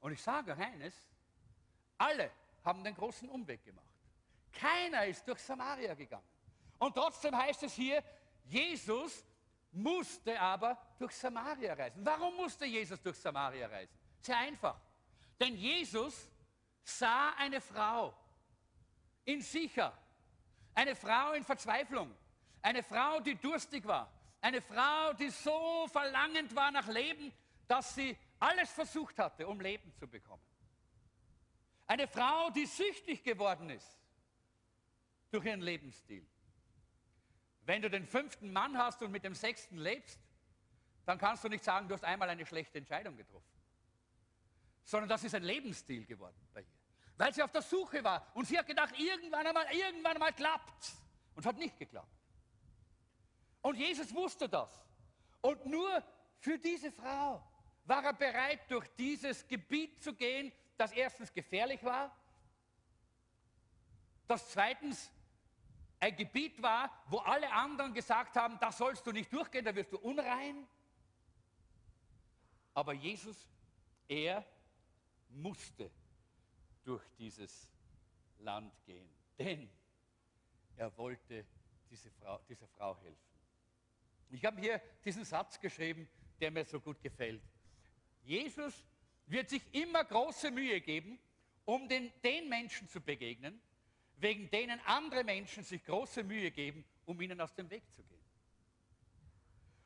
Und 0.02 0.12
ich 0.12 0.22
sage 0.22 0.56
eines, 0.56 0.94
alle 1.98 2.30
haben 2.64 2.84
den 2.84 2.94
großen 2.94 3.30
Umweg 3.30 3.64
gemacht. 3.64 3.86
Keiner 4.52 5.06
ist 5.06 5.26
durch 5.28 5.40
Samaria 5.40 5.94
gegangen. 5.94 6.28
Und 6.78 6.94
trotzdem 6.94 7.36
heißt 7.36 7.64
es 7.64 7.74
hier, 7.74 8.04
Jesus 8.46 9.24
musste 9.72 10.40
aber 10.40 10.78
durch 10.98 11.14
Samaria 11.14 11.74
reisen. 11.74 12.06
Warum 12.06 12.36
musste 12.36 12.66
Jesus 12.66 13.02
durch 13.02 13.18
Samaria 13.18 13.68
reisen? 13.68 13.94
Sehr 14.22 14.38
einfach. 14.38 14.80
Denn 15.40 15.56
Jesus 15.56 16.30
sah 16.84 17.34
eine 17.38 17.60
Frau 17.60 18.14
in 19.26 19.42
Sicher, 19.42 19.98
eine 20.74 20.96
Frau 20.96 21.34
in 21.34 21.44
Verzweiflung, 21.44 22.16
eine 22.62 22.84
Frau, 22.84 23.20
die 23.20 23.36
durstig 23.36 23.86
war, 23.86 24.12
eine 24.42 24.62
Frau, 24.62 25.14
die 25.14 25.30
so 25.30 25.88
verlangend 25.88 26.56
war 26.56 26.72
nach 26.72 26.88
Leben, 26.88 27.34
dass 27.68 27.96
sie 27.96 28.18
alles 28.40 28.72
versucht 28.72 29.18
hatte, 29.18 29.48
um 29.48 29.60
Leben 29.60 29.92
zu 29.94 30.08
bekommen. 30.08 30.44
Eine 31.88 32.08
Frau, 32.08 32.50
die 32.52 32.66
süchtig 32.66 33.24
geworden 33.24 33.70
ist 33.70 33.98
durch 35.32 35.46
ihren 35.46 35.62
Lebensstil. 35.62 36.26
Wenn 37.66 37.82
du 37.82 37.90
den 37.90 38.06
fünften 38.06 38.52
Mann 38.54 38.78
hast 38.78 39.02
und 39.02 39.12
mit 39.12 39.24
dem 39.24 39.34
sechsten 39.34 39.78
lebst, 39.78 40.20
dann 41.06 41.18
kannst 41.18 41.44
du 41.44 41.50
nicht 41.50 41.64
sagen, 41.64 41.88
du 41.88 41.94
hast 41.94 42.04
einmal 42.04 42.30
eine 42.30 42.46
schlechte 42.46 42.78
Entscheidung 42.78 43.16
getroffen. 43.16 43.46
Sondern 44.84 45.10
das 45.10 45.24
ist 45.24 45.34
ein 45.36 45.44
Lebensstil 45.44 46.06
geworden 46.06 46.36
bei 46.54 46.62
ihr. 46.62 46.68
Weil 47.18 47.34
sie 47.34 47.42
auf 47.42 47.52
der 47.52 47.62
Suche 47.62 48.04
war 48.04 48.26
und 48.34 48.46
sie 48.46 48.58
hat 48.58 48.68
gedacht, 48.68 48.94
irgendwann 48.98 49.48
einmal, 49.48 49.66
irgendwann 49.72 50.14
einmal 50.14 50.34
klappt 50.34 50.96
Und 51.34 51.42
es 51.42 51.46
hat 51.46 51.58
nicht 51.58 51.78
geklappt. 51.78 52.12
Und 53.62 53.78
Jesus 53.78 54.14
wusste 54.14 54.48
das. 54.48 54.70
Und 55.42 55.66
nur 55.66 56.04
für 56.40 56.60
diese 56.60 56.92
Frau 56.92 57.44
war 57.86 58.04
er 58.04 58.14
bereit, 58.14 58.60
durch 58.70 58.88
dieses 58.96 59.48
Gebiet 59.48 60.04
zu 60.04 60.14
gehen, 60.14 60.52
das 60.78 60.92
erstens 60.92 61.34
gefährlich 61.34 61.84
war, 61.84 62.16
das 64.28 64.50
zweitens 64.50 65.12
ein 66.06 66.16
Gebiet 66.16 66.62
war, 66.62 66.92
wo 67.08 67.18
alle 67.18 67.52
anderen 67.52 67.94
gesagt 67.94 68.36
haben, 68.36 68.60
da 68.60 68.72
sollst 68.72 69.06
du 69.08 69.12
nicht 69.12 69.34
durchgehen, 69.34 69.66
da 69.66 69.76
wirst 69.76 69.92
du 69.92 69.98
unrein. 69.98 70.68
Aber 72.74 72.94
Jesus, 72.94 73.50
er 74.08 74.46
musste 75.30 75.90
durch 76.84 77.04
dieses 77.18 77.68
Land 78.40 78.72
gehen, 78.86 79.10
denn 79.40 79.70
er 80.78 80.96
wollte 80.98 81.46
diese 81.90 82.12
Frau, 82.12 82.40
dieser 82.48 82.68
Frau 82.68 82.96
helfen. 83.00 83.18
Ich 84.30 84.46
habe 84.46 84.60
hier 84.60 84.82
diesen 85.04 85.24
Satz 85.24 85.60
geschrieben, 85.60 86.08
der 86.40 86.52
mir 86.52 86.66
so 86.66 86.80
gut 86.80 87.02
gefällt. 87.02 87.42
Jesus 88.24 88.86
wird 89.26 89.50
sich 89.50 89.64
immer 89.74 90.04
große 90.04 90.52
Mühe 90.52 90.82
geben, 90.82 91.20
um 91.64 91.88
den, 91.88 92.12
den 92.22 92.48
Menschen 92.48 92.88
zu 92.88 93.02
begegnen, 93.02 93.60
wegen 94.18 94.50
denen 94.50 94.80
andere 94.86 95.24
Menschen 95.24 95.64
sich 95.64 95.84
große 95.84 96.24
Mühe 96.24 96.52
geben, 96.52 96.86
um 97.06 97.20
ihnen 97.22 97.40
aus 97.42 97.54
dem 97.54 97.70
Weg 97.70 97.84
zu 97.92 98.04
gehen. 98.04 98.24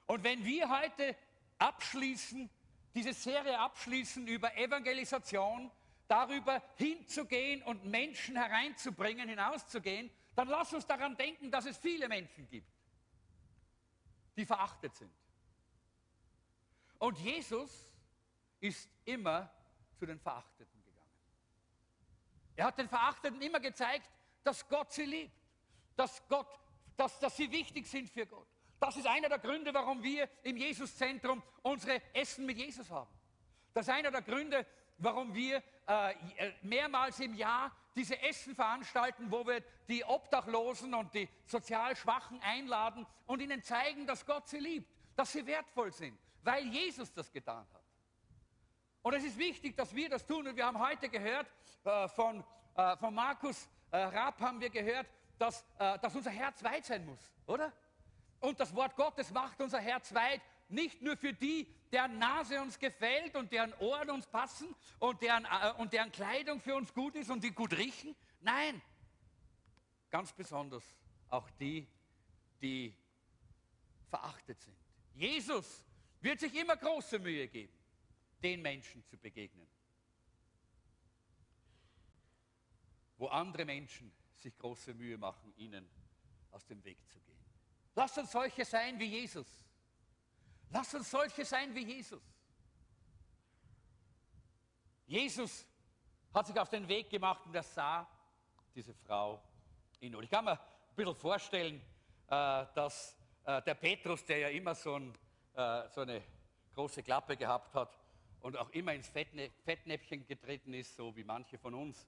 Und 0.05 0.23
wenn 0.23 0.43
wir 0.43 0.69
heute 0.69 1.15
abschließen, 1.57 2.49
diese 2.95 3.13
Serie 3.13 3.59
abschließen 3.59 4.27
über 4.27 4.55
Evangelisation, 4.57 5.71
darüber 6.07 6.63
hinzugehen 6.75 7.61
und 7.63 7.85
Menschen 7.85 8.35
hereinzubringen, 8.35 9.29
hinauszugehen, 9.29 10.09
dann 10.35 10.47
lass 10.47 10.73
uns 10.73 10.85
daran 10.85 11.15
denken, 11.15 11.51
dass 11.51 11.65
es 11.65 11.77
viele 11.77 12.07
Menschen 12.07 12.47
gibt, 12.49 12.71
die 14.35 14.45
verachtet 14.45 14.95
sind. 14.95 15.11
Und 16.97 17.17
Jesus 17.19 17.93
ist 18.59 18.89
immer 19.05 19.51
zu 19.97 20.05
den 20.05 20.19
Verachteten 20.19 20.83
gegangen. 20.83 21.11
Er 22.55 22.65
hat 22.65 22.77
den 22.77 22.89
Verachteten 22.89 23.41
immer 23.41 23.59
gezeigt, 23.59 24.09
dass 24.43 24.67
Gott 24.67 24.91
sie 24.91 25.05
liebt, 25.05 25.33
dass, 25.95 26.25
Gott, 26.27 26.47
dass, 26.95 27.19
dass 27.19 27.35
sie 27.35 27.51
wichtig 27.51 27.87
sind 27.87 28.09
für 28.09 28.25
Gott. 28.25 28.47
Das 28.79 28.95
ist 28.95 29.07
einer 29.07 29.27
der 29.27 29.39
Gründe, 29.39 29.73
warum 29.73 30.01
wir 30.01 30.29
im 30.43 30.55
Jesuszentrum 30.55 31.43
unsere 31.61 32.01
Essen 32.13 32.45
mit 32.45 32.57
Jesus 32.57 32.89
haben. 32.89 33.09
Das 33.73 33.87
ist 33.87 33.93
einer 33.93 34.11
der 34.11 34.21
Gründe, 34.21 34.65
warum 34.97 35.33
wir 35.33 35.61
äh, 35.87 36.11
äh, 36.11 36.53
mehrmals 36.61 37.19
im 37.19 37.33
Jahr 37.33 37.75
diese 37.95 38.21
Essen 38.21 38.55
veranstalten, 38.55 39.31
wo 39.31 39.45
wir 39.45 39.61
die 39.87 40.03
Obdachlosen 40.03 40.93
und 40.93 41.13
die 41.13 41.27
sozial 41.45 41.95
Schwachen 41.95 42.41
einladen 42.41 43.05
und 43.25 43.41
ihnen 43.41 43.61
zeigen, 43.63 44.05
dass 44.05 44.25
Gott 44.25 44.47
sie 44.47 44.59
liebt, 44.59 44.89
dass 45.15 45.31
sie 45.31 45.45
wertvoll 45.45 45.91
sind, 45.91 46.17
weil 46.43 46.65
Jesus 46.67 47.11
das 47.13 47.31
getan 47.31 47.65
hat. 47.73 47.83
Und 49.01 49.13
es 49.13 49.23
ist 49.23 49.37
wichtig, 49.37 49.75
dass 49.75 49.93
wir 49.95 50.09
das 50.09 50.25
tun. 50.25 50.47
Und 50.47 50.55
wir 50.55 50.65
haben 50.65 50.79
heute 50.79 51.09
gehört 51.09 51.47
äh, 51.83 52.07
von, 52.09 52.43
äh, 52.75 52.97
von 52.97 53.13
Markus 53.13 53.67
äh, 53.91 53.97
Raab 53.97 54.39
haben 54.41 54.59
wir 54.59 54.69
gehört, 54.69 55.07
dass, 55.37 55.65
äh, 55.77 55.97
dass 55.99 56.15
unser 56.15 56.31
Herz 56.31 56.63
weit 56.63 56.85
sein 56.85 57.05
muss, 57.05 57.19
oder? 57.45 57.71
Und 58.39 58.59
das 58.59 58.73
Wort 58.75 58.95
Gottes 58.95 59.31
macht 59.31 59.59
unser 59.61 59.79
Herz 59.79 60.13
weit, 60.13 60.41
nicht 60.69 61.01
nur 61.01 61.17
für 61.17 61.33
die, 61.33 61.67
deren 61.91 62.19
Nase 62.19 62.61
uns 62.61 62.77
gefällt 62.77 63.35
und 63.35 63.51
deren 63.51 63.73
Ohren 63.79 64.11
uns 64.11 64.27
passen 64.27 64.73
und 64.99 65.21
deren, 65.21 65.45
äh, 65.45 65.73
und 65.77 65.93
deren 65.93 66.11
Kleidung 66.11 66.61
für 66.61 66.75
uns 66.75 66.93
gut 66.93 67.15
ist 67.15 67.29
und 67.29 67.43
die 67.43 67.51
gut 67.51 67.73
riechen. 67.73 68.15
Nein, 68.41 68.81
ganz 70.09 70.31
besonders 70.33 70.83
auch 71.29 71.49
die, 71.59 71.87
die 72.61 72.95
verachtet 74.09 74.59
sind. 74.61 74.77
Jesus 75.15 75.83
wird 76.21 76.39
sich 76.39 76.53
immer 76.55 76.77
große 76.77 77.19
Mühe 77.19 77.47
geben, 77.47 77.73
den 78.43 78.61
Menschen 78.61 79.03
zu 79.05 79.17
begegnen. 79.17 79.67
Wo 83.19 83.27
andere 83.27 83.65
Menschen 83.65 84.11
sich 84.33 84.57
große 84.57 84.93
Mühe 84.93 85.17
machen, 85.17 85.53
ihnen 85.57 85.87
aus 86.51 86.65
dem 86.65 86.83
Weg 86.83 86.97
zu 87.07 87.19
gehen. 87.19 87.37
Lass 87.93 88.17
uns 88.17 88.31
solche 88.31 88.65
sein 88.65 88.97
wie 88.97 89.05
Jesus. 89.05 89.47
Lass 90.71 90.93
uns 90.93 91.11
solche 91.11 91.43
sein 91.43 91.75
wie 91.75 91.83
Jesus. 91.83 92.23
Jesus 95.05 95.67
hat 96.33 96.47
sich 96.47 96.57
auf 96.59 96.69
den 96.69 96.87
Weg 96.87 97.09
gemacht 97.09 97.45
und 97.45 97.53
er 97.55 97.63
sah 97.63 98.07
diese 98.73 98.93
Frau 98.93 99.41
in 99.99 100.13
Not. 100.13 100.23
Ich 100.23 100.29
kann 100.29 100.45
mir 100.45 100.53
ein 100.53 100.95
bisschen 100.95 101.15
vorstellen, 101.15 101.81
äh, 102.27 102.65
dass 102.73 103.17
äh, 103.43 103.61
der 103.63 103.73
Petrus, 103.73 104.23
der 104.23 104.37
ja 104.37 104.49
immer 104.49 104.75
so, 104.75 104.95
ein, 104.95 105.13
äh, 105.55 105.89
so 105.89 106.01
eine 106.01 106.23
große 106.73 107.03
Klappe 107.03 107.35
gehabt 107.35 107.73
hat 107.73 107.99
und 108.41 108.55
auch 108.55 108.69
immer 108.69 108.93
ins 108.93 109.09
Fettnäpfchen 109.09 110.25
getreten 110.25 110.73
ist, 110.73 110.95
so 110.95 111.13
wie 111.15 111.23
manche 111.23 111.57
von 111.57 111.73
uns, 111.73 112.07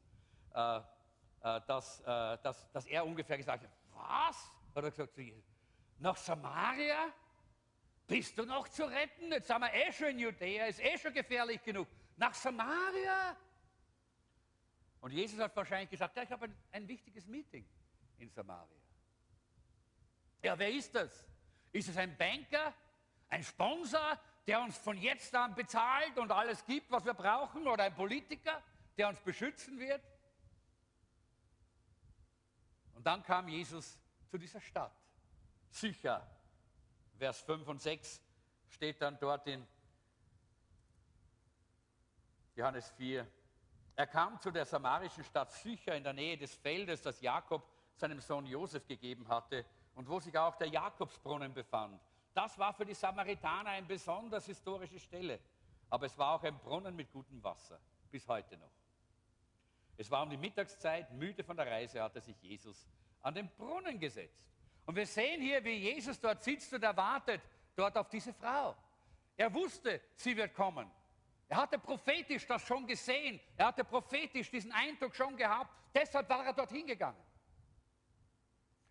dass, 1.42 2.02
äh, 2.02 2.38
dass, 2.44 2.72
dass 2.72 2.86
er 2.86 3.06
ungefähr 3.06 3.38
gesagt 3.38 3.64
hat, 3.64 3.72
was? 3.94 4.52
Hat 4.76 4.84
er 4.84 4.92
gesagt 4.92 5.14
zu 5.14 5.22
Jesus, 5.22 5.44
nach 5.98 6.18
Samaria? 6.18 7.12
Bist 8.08 8.38
du 8.38 8.46
noch 8.46 8.68
zu 8.68 8.84
retten? 8.84 9.32
Jetzt 9.32 9.48
sind 9.48 9.60
wir 9.60 9.74
eh 9.74 9.92
schon 9.92 10.08
in 10.08 10.20
Judäa, 10.20 10.66
ist 10.66 10.80
eh 10.80 10.98
schon 10.98 11.14
gefährlich 11.14 11.64
genug. 11.64 11.88
Nach 12.18 12.34
Samaria? 12.34 13.38
Und 15.00 15.12
Jesus 15.12 15.40
hat 15.40 15.56
wahrscheinlich 15.56 15.90
gesagt, 15.90 16.16
ja, 16.16 16.24
ich 16.24 16.32
habe 16.32 16.46
ein, 16.46 16.58
ein 16.72 16.88
wichtiges 16.88 17.26
Meeting 17.26 17.66
in 18.20 18.30
Samaria. 18.30 18.78
Ja, 20.44 20.58
wer 20.58 20.70
ist 20.70 20.94
das? 20.94 21.28
Ist 21.72 21.90
es 21.90 21.98
ein 21.98 22.16
Banker, 22.18 22.74
ein 23.30 23.44
Sponsor, 23.44 24.20
der 24.46 24.62
uns 24.62 24.78
von 24.78 24.98
jetzt 24.98 25.34
an 25.34 25.56
bezahlt 25.56 26.18
und 26.18 26.32
alles 26.32 26.66
gibt, 26.66 26.92
was 26.92 27.06
wir 27.06 27.14
brauchen? 27.14 27.68
Oder 27.68 27.86
ein 27.86 27.96
Politiker, 27.96 28.62
der 28.98 29.08
uns 29.08 29.20
beschützen 29.22 29.80
wird? 29.80 30.02
Und 33.02 33.08
dann 33.08 33.24
kam 33.24 33.48
Jesus 33.48 33.98
zu 34.30 34.38
dieser 34.38 34.62
Stadt. 34.62 34.96
Sicher, 35.72 36.22
Vers 37.18 37.42
5 37.42 37.68
und 37.68 37.82
6 37.82 38.22
steht 38.70 39.02
dann 39.02 39.18
dort 39.18 39.48
in 39.48 39.66
Johannes 42.56 42.92
4. 42.92 43.26
Er 43.96 44.06
kam 44.06 44.40
zu 44.40 44.52
der 44.52 44.66
samarischen 44.66 45.24
Stadt 45.24 45.52
Sycher 45.52 45.96
in 45.96 46.04
der 46.04 46.14
Nähe 46.14 46.38
des 46.38 46.54
Feldes, 46.54 47.02
das 47.02 47.20
Jakob 47.22 47.68
seinem 47.96 48.20
Sohn 48.20 48.46
Josef 48.46 48.86
gegeben 48.86 49.28
hatte 49.28 49.66
und 49.96 50.08
wo 50.08 50.20
sich 50.20 50.38
auch 50.38 50.56
der 50.58 50.68
Jakobsbrunnen 50.68 51.56
befand. 51.56 52.00
Das 52.36 52.56
war 52.60 52.72
für 52.72 52.86
die 52.86 52.94
Samaritaner 52.94 53.72
eine 53.72 53.88
besonders 53.88 54.46
historische 54.46 55.00
Stelle, 55.00 55.40
aber 55.90 56.06
es 56.06 56.16
war 56.20 56.36
auch 56.36 56.44
ein 56.44 56.60
Brunnen 56.60 56.96
mit 56.96 57.12
gutem 57.12 57.44
Wasser, 57.44 57.80
bis 58.12 58.28
heute 58.28 58.58
noch. 58.58 58.81
Es 59.98 60.10
war 60.10 60.24
um 60.24 60.30
die 60.30 60.38
Mittagszeit, 60.38 61.12
müde 61.12 61.44
von 61.44 61.58
der 61.58 61.68
Reise 61.68 62.02
hatte 62.02 62.22
sich 62.22 62.42
Jesus 62.42 62.88
an 63.22 63.36
den 63.36 63.50
Brunnen 63.50 64.00
gesetzt. 64.00 64.52
Und 64.86 64.96
wir 64.96 65.06
sehen 65.06 65.42
hier, 65.42 65.64
wie 65.64 65.76
Jesus 65.76 66.20
dort 66.20 66.44
sitzt 66.44 66.74
und 66.74 66.84
er 66.84 66.96
wartet 66.96 67.42
dort 67.76 67.98
auf 67.98 68.10
diese 68.10 68.34
Frau. 68.34 68.76
Er 69.38 69.54
wusste, 69.54 70.02
sie 70.16 70.36
wird 70.36 70.54
kommen. 70.54 70.90
Er 71.48 71.58
hatte 71.58 71.78
prophetisch 71.80 72.48
das 72.48 72.66
schon 72.66 72.88
gesehen. 72.88 73.40
Er 73.58 73.68
hatte 73.68 73.84
prophetisch 73.84 74.50
diesen 74.50 74.72
Eindruck 74.72 75.16
schon 75.16 75.36
gehabt. 75.36 75.70
Deshalb 75.94 76.30
war 76.30 76.46
er 76.46 76.54
dorthin 76.54 76.88
gegangen. 76.88 77.22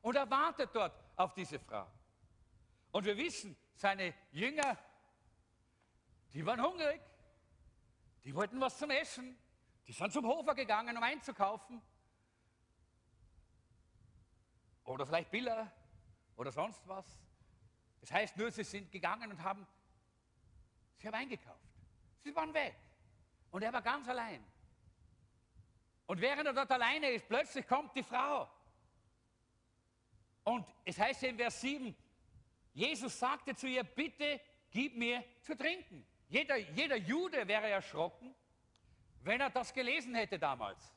Und 0.03 0.15
er 0.17 0.31
wartet 0.31 0.71
dort 0.73 0.93
auf 1.17 1.35
diese 1.35 1.59
Frau. 1.59 1.87
Und 2.93 3.05
wir 3.05 3.17
wissen, 3.17 3.57
seine 3.75 4.15
Jünger, 4.33 4.77
die 6.33 6.45
waren 6.45 6.63
hungrig. 6.63 7.01
Die 8.25 8.35
wollten 8.35 8.61
was 8.61 8.77
zum 8.77 8.91
Essen. 8.91 9.39
Die 9.91 9.95
sind 9.95 10.13
zum 10.13 10.25
Hofer 10.25 10.55
gegangen, 10.55 10.97
um 10.97 11.03
einzukaufen. 11.03 11.83
Oder 14.85 15.05
vielleicht 15.05 15.33
Biller 15.33 15.69
oder 16.37 16.53
sonst 16.53 16.87
was. 16.87 17.05
Das 18.01 18.13
heißt 18.13 18.37
nur, 18.37 18.53
sie 18.53 18.63
sind 18.63 18.93
gegangen 18.93 19.33
und 19.33 19.43
haben, 19.43 19.67
sie 20.97 21.09
haben 21.09 21.15
eingekauft. 21.15 21.75
Sie 22.23 22.33
waren 22.37 22.55
weg. 22.55 22.77
Und 23.51 23.63
er 23.65 23.73
war 23.73 23.83
ganz 23.83 24.09
allein. 24.09 24.47
Und 26.07 26.21
während 26.21 26.47
er 26.47 26.53
dort 26.53 26.71
alleine 26.71 27.11
ist, 27.11 27.27
plötzlich 27.27 27.67
kommt 27.67 27.93
die 27.97 28.05
Frau. 28.05 28.49
Und 30.45 30.73
es 30.85 31.01
heißt 31.01 31.25
in 31.25 31.37
Vers 31.37 31.61
7, 31.63 31.97
Jesus 32.75 33.19
sagte 33.19 33.57
zu 33.57 33.67
ihr, 33.67 33.83
bitte 33.83 34.41
gib 34.71 34.97
mir 34.97 35.25
zu 35.41 35.57
trinken. 35.57 36.07
Jeder, 36.29 36.59
jeder 36.59 36.95
Jude 36.95 37.49
wäre 37.49 37.69
erschrocken, 37.69 38.37
wenn 39.21 39.41
er 39.41 39.51
das 39.51 39.73
gelesen 39.73 40.15
hätte 40.15 40.39
damals. 40.39 40.93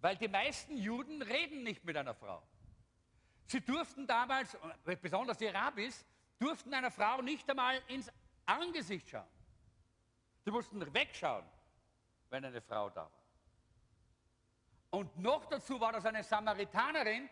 Weil 0.00 0.16
die 0.16 0.28
meisten 0.28 0.76
Juden 0.76 1.22
reden 1.22 1.62
nicht 1.62 1.84
mit 1.84 1.96
einer 1.96 2.14
Frau. 2.14 2.42
Sie 3.46 3.60
durften 3.60 4.06
damals, 4.06 4.56
besonders 5.02 5.38
die 5.38 5.46
Rabbis, 5.46 6.04
durften 6.38 6.72
einer 6.72 6.90
Frau 6.90 7.20
nicht 7.20 7.48
einmal 7.50 7.82
ins 7.88 8.10
Angesicht 8.46 9.08
schauen. 9.08 9.26
Sie 10.44 10.50
mussten 10.50 10.94
wegschauen, 10.94 11.44
wenn 12.30 12.44
eine 12.44 12.60
Frau 12.60 12.88
da 12.90 13.02
war. 13.02 13.12
Und 14.90 15.16
noch 15.18 15.44
dazu 15.46 15.78
war 15.80 15.92
das 15.92 16.06
eine 16.06 16.24
Samaritanerin, 16.24 17.28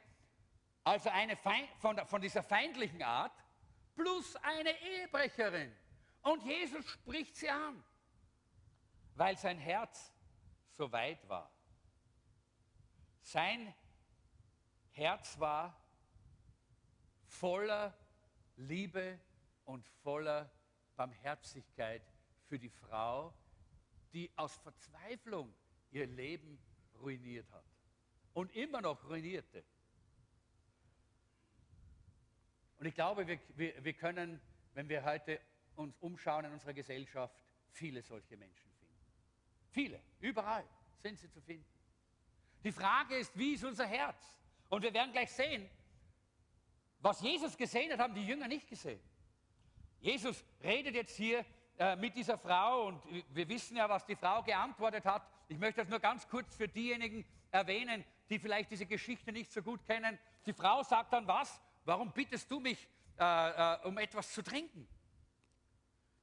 also 0.85 1.11
eine 1.11 1.37
Feind, 1.37 1.69
von, 1.79 1.99
von 2.07 2.21
dieser 2.21 2.43
feindlichen 2.43 3.03
Art, 3.03 3.33
plus 3.97 4.37
eine 4.37 4.71
Ehebrecherin. 4.81 5.75
Und 6.23 6.45
Jesus 6.45 6.89
spricht 6.89 7.35
sie 7.37 7.51
an, 7.51 7.83
weil 9.19 9.37
sein 9.37 9.59
Herz 9.59 10.13
so 10.71 10.93
weit 10.93 11.29
war. 11.29 11.53
Sein 13.21 13.75
Herz 14.91 15.39
war 15.41 15.77
voller 17.27 17.99
Liebe 18.57 19.19
und 19.65 19.85
voller 20.03 20.51
Barmherzigkeit 20.95 22.03
für 22.47 22.61
die 22.61 22.71
Frau, 22.71 23.35
die 24.13 24.31
aus 24.37 24.57
Verzweiflung 24.57 25.53
ihr 25.91 26.07
Leben 26.07 26.59
ruiniert 27.01 27.51
hat 27.51 27.65
und 28.35 28.55
immer 28.55 28.81
noch 28.81 29.05
ruinierte. 29.09 29.65
Und 32.79 32.87
ich 32.87 32.95
glaube, 32.95 33.27
wir, 33.27 33.41
wir, 33.57 33.85
wir 33.85 33.93
können, 33.95 34.41
wenn 34.75 34.89
wir 34.89 35.05
heute 35.05 35.41
uns 35.75 35.97
umschauen 35.99 36.45
in 36.45 36.53
unserer 36.53 36.73
Gesellschaft, 36.73 37.37
viele 37.73 38.03
solche 38.03 38.37
Menschen. 38.37 38.68
Viele, 39.79 40.01
überall 40.19 40.65
sind 40.97 41.17
sie 41.21 41.31
zu 41.31 41.41
finden. 41.41 41.65
Die 42.65 42.73
Frage 42.73 43.17
ist, 43.17 43.39
wie 43.39 43.53
ist 43.53 43.63
unser 43.63 43.87
Herz? 43.87 44.37
Und 44.69 44.83
wir 44.83 44.93
werden 44.93 45.13
gleich 45.13 45.31
sehen, 45.31 45.71
was 46.99 47.21
Jesus 47.21 47.57
gesehen 47.57 47.93
hat, 47.93 48.01
haben 48.01 48.13
die 48.13 48.27
Jünger 48.27 48.49
nicht 48.49 48.69
gesehen. 48.69 48.99
Jesus 50.01 50.45
redet 50.65 50.97
jetzt 50.97 51.17
hier 51.17 51.45
äh, 51.79 51.95
mit 51.95 52.17
dieser 52.17 52.37
Frau 52.39 52.89
und 52.89 53.01
wir 53.33 53.49
wissen 53.49 53.77
ja, 53.77 53.89
was 53.89 54.05
die 54.05 54.17
Frau 54.17 54.43
geantwortet 54.43 55.05
hat. 55.05 55.23
Ich 55.47 55.59
möchte 55.59 55.83
das 55.83 55.89
nur 55.89 56.01
ganz 56.01 56.27
kurz 56.27 56.57
für 56.57 56.67
diejenigen 56.67 57.25
erwähnen, 57.53 58.05
die 58.31 58.41
vielleicht 58.41 58.73
diese 58.73 58.87
Geschichte 58.87 59.31
nicht 59.31 59.53
so 59.53 59.63
gut 59.63 59.85
kennen. 59.85 60.19
Die 60.45 60.55
Frau 60.55 60.83
sagt 60.83 61.13
dann 61.13 61.29
was? 61.29 61.63
Warum 61.85 62.11
bittest 62.11 62.51
du 62.51 62.59
mich 62.59 62.89
äh, 63.17 63.75
äh, 63.75 63.87
um 63.87 63.97
etwas 63.99 64.33
zu 64.33 64.43
trinken? 64.43 64.89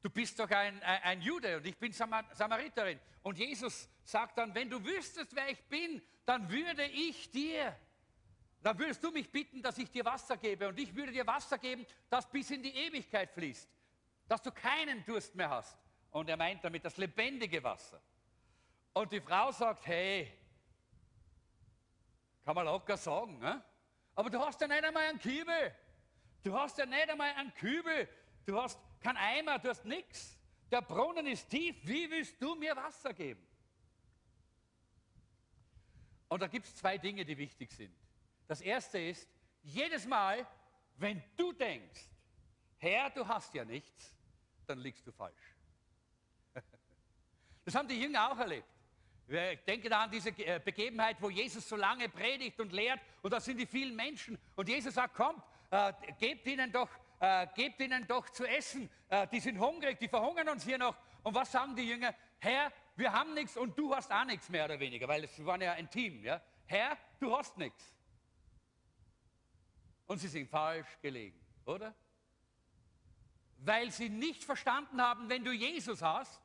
Du 0.06 0.12
bist 0.12 0.40
doch 0.40 0.52
ein, 0.52 0.84
ein, 0.84 1.20
Jude 1.20 1.58
und 1.58 1.66
ich 1.66 1.76
bin 1.80 1.92
Samar 1.92 2.26
Samariterin. 2.32 3.00
Und 3.24 3.40
Jesus 3.40 3.90
sagt 4.04 4.38
dann, 4.38 4.54
wenn 4.54 4.70
du 4.70 4.86
wüsstest, 4.86 5.36
wer 5.36 5.50
ich 5.50 5.60
bin, 5.64 6.00
dann 6.28 6.48
würde 6.48 6.86
ich 6.86 7.32
dir, 7.32 7.76
dann 8.62 8.78
würdest 8.78 9.04
du 9.04 9.10
mich 9.10 9.32
bitten, 9.32 9.64
dass 9.64 9.80
ich 9.80 9.90
dir 9.90 10.06
Wasser 10.06 10.38
gebe. 10.38 10.68
Und 10.68 10.80
ich 10.80 10.96
würde 10.96 11.12
dir 11.12 11.26
Wasser 11.26 11.58
geben, 11.58 11.88
das 12.08 12.30
bis 12.30 12.52
in 12.52 12.62
die 12.62 12.70
Ewigkeit 12.70 13.32
fließt. 13.32 13.68
Dass 14.28 14.44
du 14.44 14.52
keinen 14.52 15.04
Durst 15.06 15.34
mehr 15.34 15.50
hast. 15.50 15.76
Und 16.12 16.30
er 16.30 16.38
meint 16.38 16.64
damit 16.64 16.86
das 16.86 16.98
lebendige 16.98 17.64
Wasser. 17.64 18.00
Und 18.94 19.12
die 19.12 19.22
Frau 19.22 19.52
sagt, 19.52 19.88
hey, 19.88 20.32
kann 22.44 22.54
man 22.54 22.66
locker 22.66 22.96
sagen, 22.96 23.40
ne? 23.40 23.66
Aber 24.14 24.30
du 24.30 24.40
hast 24.40 24.62
ja 24.62 24.68
nicht 24.68 24.84
einmal 24.84 25.08
einen 25.08 25.18
Kiebel. 25.18 25.76
Du 26.44 26.56
hast 26.56 26.78
ja 26.78 26.86
nicht 26.86 27.10
einmal 27.10 27.34
einen 27.34 27.56
Kübel. 27.56 28.08
Du 28.46 28.62
hast 28.62 28.80
keinen 29.02 29.18
Eimer, 29.18 29.60
du 29.60 29.70
hast 29.70 29.86
nichts. 29.86 30.38
Der 30.72 30.82
Brunnen 30.82 31.26
ist 31.28 31.50
tief. 31.50 31.76
Wie 31.84 32.10
willst 32.10 32.42
du 32.42 32.56
mir 32.56 32.76
Wasser 32.76 33.14
geben? 33.14 33.46
Und 36.28 36.42
da 36.42 36.48
gibt 36.48 36.66
es 36.66 36.76
zwei 36.76 36.98
Dinge, 36.98 37.24
die 37.24 37.38
wichtig 37.38 37.72
sind. 37.72 37.96
Das 38.48 38.62
erste 38.62 39.00
ist, 39.00 39.28
jedes 39.64 40.06
Mal, 40.06 40.46
wenn 40.98 41.24
du 41.38 41.52
denkst, 41.54 42.02
Herr, 42.78 43.10
du 43.10 43.28
hast 43.28 43.54
ja 43.54 43.66
nichts, 43.66 44.16
dann 44.68 44.80
liegst 44.80 45.06
du 45.06 45.12
falsch. 45.12 45.56
Das 47.64 47.74
haben 47.74 47.88
die 47.88 48.00
Jünger 48.00 48.32
auch 48.32 48.38
erlebt. 48.38 48.68
Ich 49.28 49.60
denke 49.66 49.90
da 49.90 50.04
an 50.04 50.12
diese 50.12 50.30
äh, 50.30 50.60
Begebenheit, 50.64 51.18
wo 51.20 51.32
Jesus 51.32 51.68
so 51.68 51.76
lange 51.76 52.08
predigt 52.10 52.60
und 52.60 52.72
lehrt 52.72 53.00
und 53.24 53.32
da 53.32 53.40
sind 53.40 53.58
die 53.58 53.66
vielen 53.66 53.96
Menschen 53.96 54.38
und 54.56 54.70
Jesus 54.70 54.94
sagt, 54.94 55.16
kommt, 55.16 55.42
äh, 55.72 55.92
gebt, 56.20 56.46
ihnen 56.46 56.72
doch, 56.72 56.90
äh, 57.20 57.48
gebt 57.56 57.80
ihnen 57.80 58.06
doch 58.08 58.30
zu 58.30 58.46
essen, 58.46 58.90
äh, 59.10 59.28
die 59.28 59.40
sind 59.40 59.60
hungrig, 59.60 60.00
die 60.00 60.08
verhungern 60.08 60.50
uns 60.50 60.64
hier 60.64 60.78
noch. 60.78 60.96
Und 61.24 61.34
was 61.34 61.52
sagen 61.52 61.76
die 61.76 61.88
Jünger? 61.88 62.14
Herr, 62.40 62.72
wir 62.96 63.12
haben 63.12 63.34
nichts 63.34 63.58
und 63.58 63.78
du 63.78 63.96
hast 63.96 64.12
auch 64.12 64.26
nichts 64.26 64.50
mehr 64.50 64.66
oder 64.66 64.80
weniger, 64.80 65.08
weil 65.08 65.24
es 65.24 65.46
waren 65.46 65.62
ja 65.62 65.74
ein 65.74 65.90
Team. 65.90 66.24
Ja? 66.24 66.42
Herr, 66.66 66.98
du 67.20 67.36
hast 67.36 67.58
nichts. 67.58 67.94
Und 70.08 70.20
sie 70.20 70.28
sind 70.28 70.50
falsch 70.50 70.88
gelegen, 71.02 71.40
oder? 71.66 71.96
Weil 73.58 73.90
sie 73.92 74.10
nicht 74.10 74.44
verstanden 74.44 75.02
haben, 75.02 75.30
wenn 75.30 75.44
du 75.44 75.52
Jesus 75.52 76.02
hast, 76.02 76.42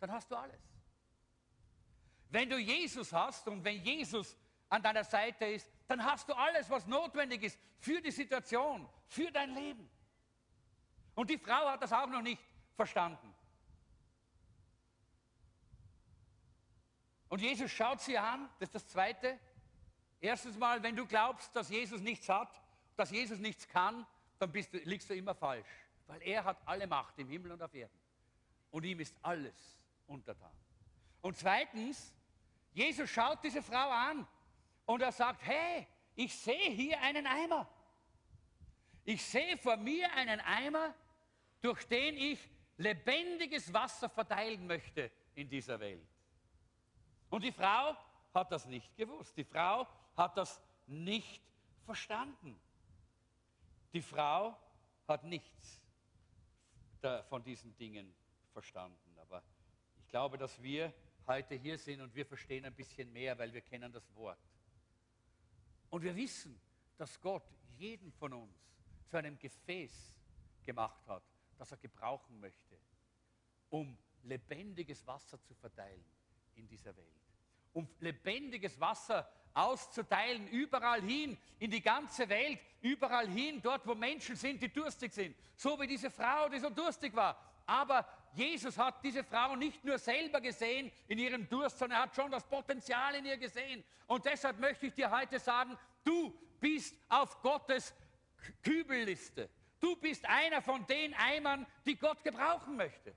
dann 0.00 0.10
hast 0.10 0.30
du 0.30 0.36
alles. 0.36 0.60
Wenn 2.30 2.48
du 2.48 2.58
Jesus 2.58 3.12
hast 3.12 3.46
und 3.48 3.64
wenn 3.64 3.82
Jesus 3.82 4.36
an 4.68 4.82
deiner 4.82 5.04
Seite 5.04 5.46
ist, 5.46 5.70
dann 5.86 6.02
hast 6.02 6.28
du 6.28 6.34
alles, 6.34 6.68
was 6.70 6.86
notwendig 6.86 7.42
ist 7.42 7.58
für 7.78 8.00
die 8.00 8.10
Situation, 8.10 8.88
für 9.06 9.30
dein 9.30 9.54
Leben. 9.54 9.88
Und 11.16 11.30
die 11.30 11.38
Frau 11.38 11.68
hat 11.70 11.82
das 11.82 11.92
auch 11.92 12.06
noch 12.06 12.22
nicht 12.22 12.40
verstanden. 12.76 13.34
Und 17.28 17.40
Jesus 17.40 17.72
schaut 17.72 18.00
sie 18.00 18.16
an, 18.16 18.48
das 18.60 18.68
ist 18.68 18.74
das 18.74 18.88
Zweite. 18.88 19.38
Erstens 20.20 20.56
mal, 20.56 20.82
wenn 20.82 20.94
du 20.94 21.06
glaubst, 21.06 21.56
dass 21.56 21.70
Jesus 21.70 22.00
nichts 22.00 22.28
hat, 22.28 22.62
dass 22.96 23.10
Jesus 23.10 23.38
nichts 23.38 23.66
kann, 23.66 24.06
dann 24.38 24.52
du, 24.52 24.78
liegst 24.84 25.10
du 25.10 25.14
immer 25.14 25.34
falsch. 25.34 25.68
Weil 26.06 26.22
er 26.22 26.44
hat 26.44 26.58
alle 26.66 26.86
Macht 26.86 27.18
im 27.18 27.28
Himmel 27.28 27.52
und 27.52 27.62
auf 27.62 27.74
Erden. 27.74 27.98
Und 28.70 28.84
ihm 28.84 29.00
ist 29.00 29.16
alles 29.22 29.80
untertan. 30.06 30.52
Und 31.22 31.36
zweitens, 31.36 32.14
Jesus 32.72 33.08
schaut 33.08 33.42
diese 33.42 33.62
Frau 33.62 33.88
an 33.90 34.26
und 34.84 35.00
er 35.00 35.12
sagt, 35.12 35.42
hey, 35.42 35.86
ich 36.14 36.34
sehe 36.38 36.70
hier 36.70 37.00
einen 37.00 37.26
Eimer. 37.26 37.66
Ich 39.04 39.24
sehe 39.24 39.56
vor 39.56 39.76
mir 39.76 40.12
einen 40.12 40.40
Eimer, 40.40 40.94
durch 41.60 41.86
den 41.86 42.16
ich 42.16 42.50
lebendiges 42.76 43.72
Wasser 43.72 44.08
verteilen 44.08 44.66
möchte 44.66 45.10
in 45.34 45.48
dieser 45.48 45.80
Welt. 45.80 46.06
Und 47.30 47.42
die 47.42 47.52
Frau 47.52 47.96
hat 48.34 48.52
das 48.52 48.66
nicht 48.66 48.96
gewusst. 48.96 49.36
Die 49.36 49.44
Frau 49.44 49.86
hat 50.16 50.36
das 50.36 50.60
nicht 50.86 51.42
verstanden. 51.84 52.58
Die 53.92 54.02
Frau 54.02 54.56
hat 55.08 55.24
nichts 55.24 55.80
von 57.28 57.42
diesen 57.42 57.76
Dingen 57.76 58.14
verstanden. 58.52 59.18
Aber 59.18 59.42
ich 59.98 60.08
glaube, 60.08 60.38
dass 60.38 60.60
wir 60.62 60.92
heute 61.26 61.54
hier 61.54 61.78
sind 61.78 62.00
und 62.00 62.14
wir 62.14 62.26
verstehen 62.26 62.64
ein 62.64 62.74
bisschen 62.74 63.12
mehr, 63.12 63.38
weil 63.38 63.52
wir 63.52 63.60
kennen 63.60 63.92
das 63.92 64.14
Wort. 64.14 64.38
Und 65.90 66.02
wir 66.02 66.14
wissen, 66.14 66.60
dass 66.96 67.20
Gott 67.20 67.44
jeden 67.76 68.12
von 68.12 68.32
uns 68.32 68.56
zu 69.08 69.16
einem 69.16 69.38
Gefäß 69.38 70.14
gemacht 70.64 71.06
hat, 71.06 71.22
das 71.56 71.72
er 71.72 71.78
gebrauchen 71.78 72.38
möchte, 72.40 72.78
um 73.70 73.96
lebendiges 74.22 75.06
Wasser 75.06 75.40
zu 75.42 75.54
verteilen 75.54 76.04
in 76.54 76.66
dieser 76.68 76.96
Welt. 76.96 77.14
um 77.76 77.86
lebendiges 78.00 78.80
Wasser 78.80 79.28
auszuteilen, 79.52 80.48
überall 80.48 81.02
hin, 81.02 81.36
in 81.58 81.70
die 81.70 81.82
ganze 81.82 82.26
Welt, 82.26 82.58
überall 82.80 83.28
hin, 83.28 83.60
dort, 83.62 83.86
wo 83.86 83.94
Menschen 83.94 84.34
sind, 84.34 84.62
die 84.62 84.72
durstig 84.72 85.12
sind. 85.12 85.36
So 85.54 85.78
wie 85.78 85.86
diese 85.86 86.10
Frau, 86.10 86.48
die 86.48 86.58
so 86.58 86.70
durstig 86.70 87.14
war. 87.14 87.38
Aber 87.66 88.06
Jesus 88.32 88.78
hat 88.78 89.04
diese 89.04 89.22
Frau 89.24 89.56
nicht 89.56 89.84
nur 89.84 89.98
selber 89.98 90.40
gesehen 90.40 90.90
in 91.06 91.18
ihrem 91.18 91.46
Durst, 91.48 91.78
sondern 91.78 91.98
er 91.98 92.02
hat 92.04 92.14
schon 92.14 92.30
das 92.30 92.44
Potenzial 92.44 93.14
in 93.16 93.26
ihr 93.26 93.36
gesehen. 93.36 93.84
Und 94.06 94.24
deshalb 94.24 94.58
möchte 94.58 94.86
ich 94.86 94.94
dir 94.94 95.10
heute 95.10 95.38
sagen, 95.38 95.76
du 96.02 96.32
bist 96.58 96.96
auf 97.10 97.42
Gottes 97.42 97.94
Kübelliste. 98.62 99.50
Du 99.80 99.96
bist 99.96 100.24
einer 100.26 100.62
von 100.62 100.86
den 100.86 101.14
Eimern, 101.14 101.66
die 101.84 101.96
Gott 101.96 102.22
gebrauchen 102.24 102.76
möchte. 102.76 103.14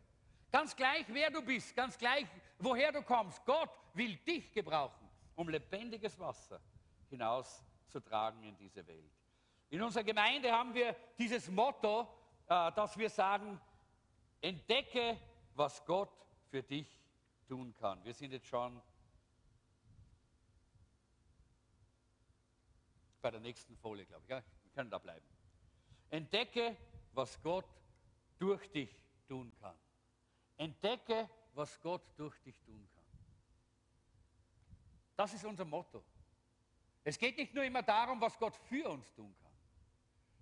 Ganz 0.51 0.75
gleich, 0.75 1.05
wer 1.09 1.29
du 1.29 1.41
bist, 1.41 1.75
ganz 1.75 1.97
gleich, 1.97 2.25
woher 2.57 2.91
du 2.91 3.01
kommst. 3.03 3.43
Gott 3.45 3.69
will 3.93 4.15
dich 4.17 4.51
gebrauchen, 4.51 5.07
um 5.35 5.47
lebendiges 5.47 6.17
Wasser 6.19 6.59
hinauszutragen 7.09 8.43
in 8.43 8.57
diese 8.57 8.85
Welt. 8.87 9.11
In 9.69 9.81
unserer 9.81 10.03
Gemeinde 10.03 10.51
haben 10.51 10.73
wir 10.73 10.95
dieses 11.17 11.49
Motto, 11.49 12.07
äh, 12.47 12.71
dass 12.71 12.97
wir 12.97 13.09
sagen, 13.09 13.61
entdecke, 14.41 15.17
was 15.53 15.85
Gott 15.85 16.11
für 16.49 16.63
dich 16.63 16.87
tun 17.47 17.73
kann. 17.75 18.03
Wir 18.03 18.13
sind 18.13 18.31
jetzt 18.31 18.47
schon 18.47 18.81
bei 23.21 23.31
der 23.31 23.39
nächsten 23.39 23.75
Folie, 23.77 24.05
glaube 24.05 24.23
ich. 24.23 24.29
Wir 24.29 24.43
können 24.73 24.89
da 24.89 24.97
bleiben. 24.97 25.25
Entdecke, 26.09 26.75
was 27.13 27.41
Gott 27.41 27.65
durch 28.37 28.69
dich 28.71 28.89
tun 29.27 29.51
kann. 29.59 29.75
Entdecke, 30.57 31.29
was 31.53 31.79
Gott 31.81 32.01
durch 32.17 32.37
dich 32.41 32.59
tun 32.61 32.87
kann. 32.95 33.05
Das 35.15 35.33
ist 35.33 35.45
unser 35.45 35.65
Motto. 35.65 36.03
Es 37.03 37.17
geht 37.17 37.37
nicht 37.37 37.53
nur 37.53 37.63
immer 37.63 37.83
darum, 37.83 38.19
was 38.21 38.37
Gott 38.37 38.55
für 38.55 38.89
uns 38.89 39.13
tun 39.13 39.35
kann, 39.41 39.51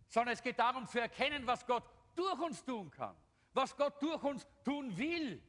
sondern 0.08 0.34
es 0.34 0.42
geht 0.42 0.60
darum 0.60 0.88
zu 0.88 1.00
erkennen, 1.00 1.46
was 1.46 1.66
Gott 1.66 1.84
durch 2.16 2.40
uns 2.40 2.64
tun 2.64 2.90
kann, 2.92 3.16
was 3.54 3.76
Gott 3.76 4.02
durch 4.02 4.22
uns 4.24 4.48
tun 4.64 4.96
will. 4.98 5.42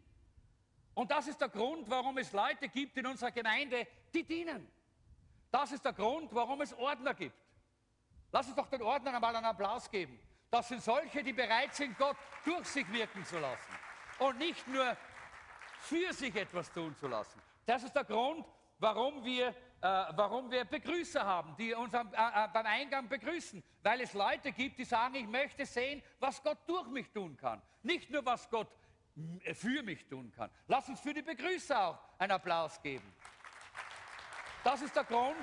Und 0.95 1.11
das 1.11 1.29
ist 1.29 1.41
der 1.41 1.49
Grund, 1.49 1.89
warum 1.89 2.19
es 2.19 2.33
Leute 2.33 2.69
gibt 2.69 2.97
in 2.97 3.07
unserer 3.07 3.31
Gemeinde, 3.31 3.87
die 4.12 4.25
dienen. 4.25 4.69
Das 5.51 5.73
ist 5.73 5.85
der 5.85 5.93
Grund, 5.93 6.35
warum 6.35 6.61
es 6.61 6.75
Ordner 6.75 7.14
gibt. 7.14 7.37
Lass 8.31 8.47
uns 8.47 8.57
doch 8.57 8.68
den 8.68 8.83
Ordnern 8.83 9.14
einmal 9.14 9.35
einen 9.35 9.47
Applaus 9.47 9.91
geben. 9.91 10.18
Das 10.51 10.68
sind 10.68 10.83
solche, 10.83 11.22
die 11.22 11.33
bereit 11.33 11.74
sind, 11.74 11.97
Gott 11.99 12.16
durch 12.45 12.66
sich 12.66 12.91
wirken 12.93 13.24
zu 13.24 13.39
lassen 13.39 13.72
und 14.18 14.39
nicht 14.39 14.66
nur 14.66 14.97
für 15.81 16.12
sich 16.12 16.35
etwas 16.35 16.72
tun 16.72 16.95
zu 16.97 17.07
lassen. 17.07 17.41
Das 17.66 17.83
ist 17.83 17.95
der 17.95 18.05
Grund, 18.05 18.47
warum 18.79 19.24
wir, 19.24 19.49
äh, 19.49 19.55
warum 19.81 20.51
wir 20.51 20.64
Begrüßer 20.64 21.24
haben, 21.24 21.55
die 21.57 21.74
uns 21.74 21.95
am, 21.95 22.12
äh, 22.12 22.16
äh 22.16 22.49
beim 22.53 22.66
Eingang 22.66 23.09
begrüßen, 23.09 23.62
weil 23.83 24.01
es 24.01 24.14
Leute 24.14 24.53
gibt, 24.53 24.79
die 24.79 24.85
sagen, 24.85 25.14
ich 25.16 25.26
möchte 25.26 25.66
sehen, 25.66 26.03
was 26.18 26.43
Gott 26.43 26.59
durch 26.66 26.89
mich 26.89 27.11
tun 27.11 27.37
kann, 27.37 27.61
nicht 27.83 28.11
nur 28.11 28.24
was 28.24 28.49
Gott 28.49 28.68
für 29.53 29.83
mich 29.83 30.07
tun 30.07 30.33
kann. 30.35 30.51
Lass 30.66 30.89
uns 30.89 31.01
für 31.01 31.12
die 31.12 31.22
Begrüßer 31.22 31.79
auch 31.79 31.99
einen 32.18 32.33
Applaus 32.33 32.81
geben. 32.81 33.12
Das 34.64 34.83
ist 34.83 34.95
der 34.95 35.05
Grund, 35.05 35.37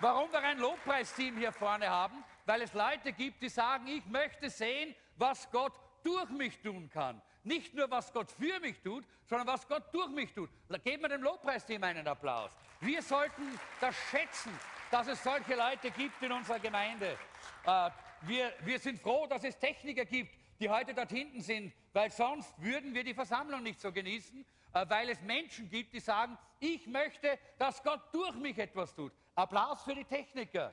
warum 0.00 0.30
wir 0.32 0.40
ein 0.40 0.58
Lobpreisteam 0.58 1.36
hier 1.36 1.52
vorne 1.52 1.88
haben, 1.88 2.24
weil 2.46 2.62
es 2.62 2.72
Leute 2.72 3.12
gibt, 3.12 3.42
die 3.42 3.48
sagen, 3.48 3.86
ich 3.86 4.04
möchte 4.06 4.50
sehen, 4.50 4.94
was 5.16 5.50
Gott 5.50 5.72
durch 6.02 6.28
mich 6.30 6.60
tun 6.60 6.90
kann. 6.90 7.20
Nicht 7.42 7.74
nur, 7.74 7.90
was 7.90 8.12
Gott 8.12 8.30
für 8.30 8.58
mich 8.60 8.80
tut, 8.80 9.04
sondern 9.26 9.46
was 9.46 9.66
Gott 9.68 9.82
durch 9.92 10.08
mich 10.08 10.32
tut. 10.32 10.50
Geben 10.82 11.02
wir 11.02 11.08
dem 11.10 11.22
Lobpreisteam 11.22 11.82
einen 11.82 12.06
Applaus. 12.06 12.52
Wir 12.80 13.02
sollten 13.02 13.58
das 13.80 13.94
schätzen, 14.10 14.58
dass 14.90 15.08
es 15.08 15.22
solche 15.22 15.54
Leute 15.54 15.90
gibt 15.90 16.22
in 16.22 16.32
unserer 16.32 16.58
Gemeinde. 16.58 17.18
Äh, 17.66 17.90
wir, 18.22 18.52
wir 18.60 18.78
sind 18.78 19.00
froh, 19.00 19.26
dass 19.26 19.44
es 19.44 19.58
Techniker 19.58 20.04
gibt, 20.04 20.34
die 20.60 20.68
heute 20.68 20.94
dort 20.94 21.10
hinten 21.10 21.40
sind, 21.40 21.72
weil 21.92 22.10
sonst 22.10 22.54
würden 22.58 22.94
wir 22.94 23.04
die 23.04 23.14
Versammlung 23.14 23.62
nicht 23.62 23.80
so 23.80 23.92
genießen, 23.92 24.44
äh, 24.72 24.86
weil 24.88 25.10
es 25.10 25.20
Menschen 25.22 25.68
gibt, 25.68 25.92
die 25.92 26.00
sagen, 26.00 26.38
ich 26.60 26.86
möchte, 26.86 27.38
dass 27.58 27.82
Gott 27.82 28.00
durch 28.12 28.34
mich 28.36 28.56
etwas 28.58 28.94
tut. 28.94 29.12
Applaus 29.34 29.82
für 29.82 29.94
die 29.94 30.04
Techniker. 30.04 30.72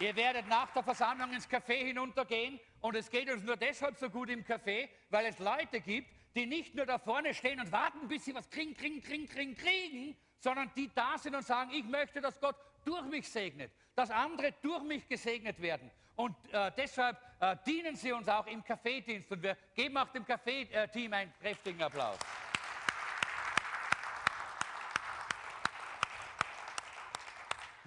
Ihr 0.00 0.14
werdet 0.14 0.46
nach 0.46 0.70
der 0.70 0.84
Versammlung 0.84 1.32
ins 1.32 1.50
Café 1.50 1.84
hinuntergehen 1.84 2.60
und 2.80 2.94
es 2.94 3.10
geht 3.10 3.28
uns 3.28 3.42
nur 3.42 3.56
deshalb 3.56 3.96
so 3.98 4.08
gut 4.08 4.30
im 4.30 4.44
Café, 4.44 4.88
weil 5.10 5.26
es 5.26 5.40
Leute 5.40 5.80
gibt, 5.80 6.08
die 6.36 6.46
nicht 6.46 6.76
nur 6.76 6.86
da 6.86 6.98
vorne 6.98 7.34
stehen 7.34 7.60
und 7.60 7.72
warten, 7.72 8.06
bis 8.06 8.24
sie 8.24 8.34
was 8.34 8.48
kriegen, 8.48 8.76
kriegen, 8.76 9.02
kriegen, 9.02 9.26
kriegen, 9.26 9.56
kriegen, 9.56 10.16
sondern 10.38 10.70
die 10.76 10.88
da 10.94 11.18
sind 11.18 11.34
und 11.34 11.44
sagen, 11.44 11.72
ich 11.72 11.84
möchte, 11.84 12.20
dass 12.20 12.38
Gott 12.40 12.54
durch 12.84 13.04
mich 13.06 13.28
segnet, 13.28 13.72
dass 13.96 14.12
andere 14.12 14.52
durch 14.62 14.84
mich 14.84 15.08
gesegnet 15.08 15.60
werden. 15.60 15.90
Und 16.14 16.36
äh, 16.52 16.70
deshalb 16.76 17.16
äh, 17.40 17.56
dienen 17.66 17.96
sie 17.96 18.12
uns 18.12 18.28
auch 18.28 18.46
im 18.46 18.62
Kaffeedienst 18.62 19.32
und 19.32 19.42
wir 19.42 19.56
geben 19.74 19.96
auch 19.96 20.08
dem 20.10 20.24
Kaffeeteam 20.24 21.12
einen 21.12 21.32
kräftigen 21.40 21.82
Applaus. 21.82 22.18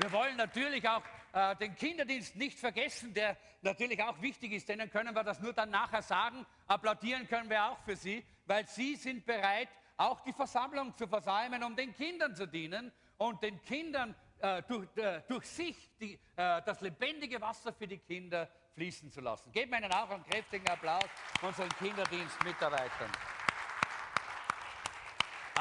Wir 0.02 0.12
wollen 0.14 0.36
natürlich 0.36 0.88
auch 0.90 1.04
äh, 1.32 1.56
den 1.58 1.76
Kinderdienst 1.76 2.36
nicht 2.36 2.58
vergessen, 2.58 3.14
der 3.14 3.38
natürlich 3.62 4.02
auch 4.02 4.20
wichtig 4.20 4.52
ist. 4.54 4.68
Denen 4.68 4.90
können 4.90 5.14
wir 5.14 5.24
das 5.24 5.40
nur 5.40 5.54
dann 5.54 5.70
nachher 5.70 6.02
sagen. 6.02 6.44
Applaudieren 6.66 7.28
können 7.28 7.48
wir 7.52 7.64
auch 7.66 7.78
für 7.86 7.96
Sie, 7.96 8.26
weil 8.48 8.66
Sie 8.68 8.96
sind 8.96 9.28
bereit, 9.28 9.70
auch 9.98 10.22
die 10.22 10.34
Versammlung 10.34 10.98
zu 10.98 11.08
versäumen, 11.08 11.64
um 11.64 11.76
den 11.76 11.94
Kindern 11.96 12.36
zu 12.36 12.48
dienen 12.48 12.92
und 13.20 13.44
den 13.44 13.62
Kindern 13.62 14.16
äh, 14.40 14.64
durch, 14.64 14.88
äh, 14.98 15.22
durch, 15.28 15.46
sich 15.46 15.78
die, 16.00 16.16
äh, 16.36 16.64
das 16.66 16.82
lebendige 16.82 17.40
Wasser 17.40 17.72
für 17.72 17.88
die 17.88 18.00
Kinder 18.00 18.50
fließen 18.74 19.12
zu 19.12 19.22
lassen. 19.22 19.52
Geben 19.52 19.72
wir 19.72 19.78
ihnen 19.78 19.94
auch 19.94 20.10
einen 20.10 20.24
kräftigen 20.24 20.68
Applaus, 20.68 21.06
unseren 21.44 21.70
Kinderdienstmitarbeitern. 21.78 23.12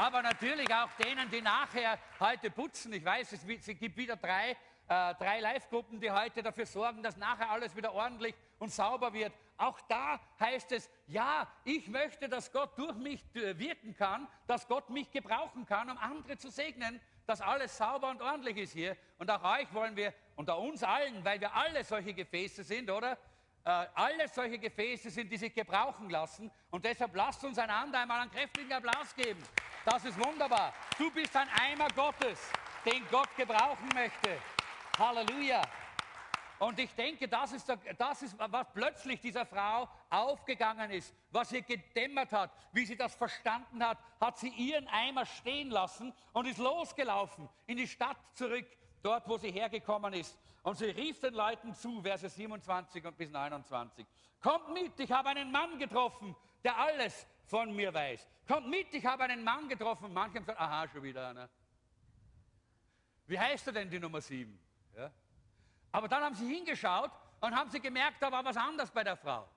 Aber 0.01 0.23
natürlich 0.23 0.73
auch 0.73 0.91
denen, 0.93 1.31
die 1.31 1.43
nachher 1.43 1.99
heute 2.21 2.51
putzen. 2.51 2.91
Ich 2.95 3.05
weiß, 3.05 3.33
es, 3.33 3.45
gibt 3.79 3.99
wieder 3.99 4.17
drei 4.17 4.57
äh, 4.89 5.15
drei 5.17 5.41
Live-Gruppen, 5.41 6.01
die 6.01 6.11
heute 6.11 6.43
dafür 6.43 6.65
sorgen, 6.65 7.03
dass 7.03 7.19
nachher 7.19 7.51
alles 7.51 7.77
wieder 7.77 7.93
ordentlich 7.93 8.35
und 8.59 8.73
sauber 8.73 9.13
wird. 9.13 9.31
Auch 9.59 9.79
da 9.83 10.19
heißt 10.41 10.73
es, 10.73 10.89
ja, 11.07 11.47
ich 11.65 11.87
möchte, 11.87 12.31
dass 12.31 12.51
Gott 12.51 12.79
durch 12.79 12.97
mich 12.97 13.23
äh, 13.37 13.59
wirken 13.59 13.95
kann, 13.95 14.27
dass 14.47 14.67
Gott 14.67 14.89
mich 14.89 15.11
gebrauchen 15.11 15.67
kann, 15.67 15.91
um 15.91 15.99
andere 15.99 16.39
zu 16.39 16.51
segnen, 16.51 16.99
dass 17.27 17.43
alles 17.43 17.77
sauber 17.77 18.09
und 18.09 18.23
ordentlich 18.23 18.57
ist 18.57 18.73
hier. 18.73 18.97
Und 19.19 19.31
auch 19.31 19.45
euch 19.45 19.73
wollen 19.75 19.97
wir, 19.97 20.15
unter 20.35 20.59
uns 20.59 20.83
allen, 20.83 21.23
weil 21.27 21.41
wir 21.43 21.55
alle 21.55 21.85
solche 21.85 22.15
Gefäße 22.15 22.65
sind, 22.65 22.91
oder? 22.91 23.19
Äh, 23.65 23.87
alle 23.95 24.29
solche 24.29 24.59
Gefäße 24.59 25.11
sind, 25.11 25.31
die 25.31 25.37
sich 25.37 25.55
gebrauchen 25.55 26.09
lassen. 26.09 26.51
Und 26.71 26.85
deshalb 26.85 27.15
lasst 27.15 27.45
uns 27.45 27.59
einander 27.59 28.01
einmal 28.01 28.21
einen 28.21 28.31
kräftigen 28.31 28.73
Applaus 28.73 29.15
geben. 29.15 29.43
Das 29.85 30.05
ist 30.05 30.19
wunderbar. 30.19 30.73
Du 30.99 31.11
bist 31.11 31.35
ein 31.37 31.49
Eimer 31.61 31.89
Gottes, 31.95 32.39
den 32.85 33.07
Gott 33.11 33.29
gebrauchen 33.37 33.89
möchte. 33.95 34.39
Halleluja. 34.99 35.63
Und 36.59 36.79
ich 36.79 36.95
denke, 36.95 37.27
das 37.27 37.53
ist, 37.53 37.73
das 37.97 38.23
ist, 38.23 38.37
was 38.39 38.67
plötzlich 38.75 39.19
dieser 39.19 39.47
Frau 39.47 39.89
aufgegangen 40.11 40.91
ist, 40.91 41.15
was 41.31 41.51
ihr 41.53 41.63
gedämmert 41.63 42.33
hat, 42.33 42.51
wie 42.73 42.85
sie 42.85 42.97
das 42.97 43.15
verstanden 43.15 43.83
hat, 43.83 43.97
hat 44.21 44.39
sie 44.39 44.49
ihren 44.51 44.87
Eimer 44.89 45.25
stehen 45.25 45.71
lassen 45.71 46.13
und 46.35 46.47
ist 46.47 46.59
losgelaufen 46.59 47.49
in 47.67 47.79
die 47.79 47.89
Stadt 47.89 48.19
zurück, 48.35 48.67
dort, 49.03 49.29
wo 49.29 49.37
sie 49.39 49.51
hergekommen 49.51 50.13
ist. 50.15 50.39
Und 50.63 50.77
sie 50.77 50.87
rief 50.87 51.19
den 51.21 51.35
Leuten 51.35 51.75
zu, 51.75 52.03
Verse 52.03 52.29
27 52.29 53.05
und 53.05 53.17
bis 53.17 53.31
29. 53.31 54.07
Kommt 54.41 54.73
mit, 54.73 54.99
ich 54.99 55.11
habe 55.11 55.31
einen 55.31 55.51
Mann 55.51 55.79
getroffen, 55.79 56.35
der 56.63 56.77
alles 56.77 57.27
von 57.45 57.75
mir 57.75 57.93
weiß. 57.93 58.27
Kommt 58.47 58.69
mit, 58.69 58.93
ich 58.93 59.05
habe 59.05 59.25
einen 59.25 59.43
Mann 59.43 59.69
getroffen. 59.69 60.13
Manche 60.13 60.37
haben 60.37 60.45
gesagt, 60.45 60.61
aha, 60.61 60.89
schon 60.89 61.03
wieder 61.03 61.29
einer. 61.29 61.49
Wie 63.27 63.39
heißt 63.39 63.67
er 63.69 63.73
denn, 63.73 63.91
die 63.91 63.99
Nummer 63.99 64.21
7? 64.21 64.59
Ja? 64.97 65.11
Aber 65.93 66.09
dann 66.09 66.23
haben 66.23 66.35
sie 66.35 66.47
hingeschaut 66.47 67.11
und 67.41 67.55
haben 67.55 67.71
sie 67.71 67.81
gemerkt, 67.81 68.21
da 68.21 68.31
war 68.31 68.45
was 68.45 68.57
anders 68.57 68.91
bei 68.91 69.05
der 69.05 69.17
Frau. 69.17 69.49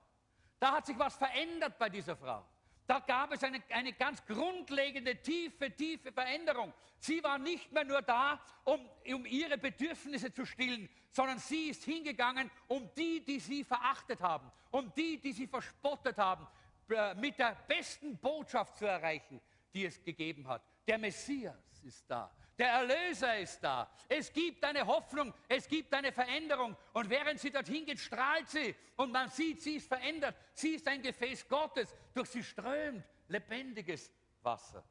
Da 0.58 0.72
hat 0.72 0.86
sich 0.86 0.98
was 0.98 1.16
verändert 1.16 1.78
bei 1.78 1.88
dieser 1.88 2.16
Frau. 2.16 2.44
Da 2.86 2.98
gab 2.98 3.32
es 3.32 3.42
eine, 3.42 3.62
eine 3.70 3.92
ganz 3.94 4.24
grundlegende, 4.26 5.16
tiefe, 5.16 5.70
tiefe 5.74 6.12
Veränderung. 6.12 6.72
Sie 6.98 7.22
war 7.22 7.38
nicht 7.38 7.72
mehr 7.72 7.84
nur 7.84 8.02
da, 8.02 8.40
um, 8.64 8.80
um 9.06 9.24
ihre 9.26 9.56
Bedürfnisse 9.56 10.32
zu 10.32 10.44
stillen, 10.44 10.88
sondern 11.10 11.38
sie 11.38 11.68
ist 11.68 11.84
hingegangen, 11.84 12.50
um 12.68 12.90
die, 12.96 13.24
die 13.24 13.40
sie 13.40 13.64
verachtet 13.64 14.20
haben, 14.20 14.50
um 14.70 14.92
die, 14.94 15.18
die 15.18 15.32
sie 15.32 15.46
verspottet 15.46 16.18
haben, 16.18 16.46
äh, 16.90 17.14
mit 17.14 17.38
der 17.38 17.56
besten 17.66 18.18
Botschaft 18.18 18.76
zu 18.76 18.86
erreichen, 18.86 19.40
die 19.72 19.86
es 19.86 20.02
gegeben 20.02 20.46
hat. 20.46 20.62
Der 20.86 20.98
Messias 20.98 21.82
ist 21.82 22.04
da. 22.08 22.30
Der 22.58 22.68
Erlöser 22.68 23.38
ist 23.38 23.60
da. 23.60 23.90
Es 24.08 24.32
gibt 24.32 24.64
eine 24.64 24.86
Hoffnung, 24.86 25.34
es 25.48 25.66
gibt 25.66 25.92
eine 25.92 26.12
Veränderung. 26.12 26.76
Und 26.92 27.10
während 27.10 27.40
sie 27.40 27.50
dorthin 27.50 27.84
geht, 27.84 27.98
strahlt 27.98 28.48
sie. 28.48 28.74
Und 28.96 29.10
man 29.10 29.28
sieht, 29.28 29.60
sie 29.60 29.76
ist 29.76 29.88
verändert. 29.88 30.36
Sie 30.52 30.74
ist 30.74 30.86
ein 30.86 31.02
Gefäß 31.02 31.48
Gottes. 31.48 31.94
Durch 32.12 32.28
sie 32.30 32.44
strömt 32.44 33.04
lebendiges 33.28 34.12
Wasser. 34.42 34.84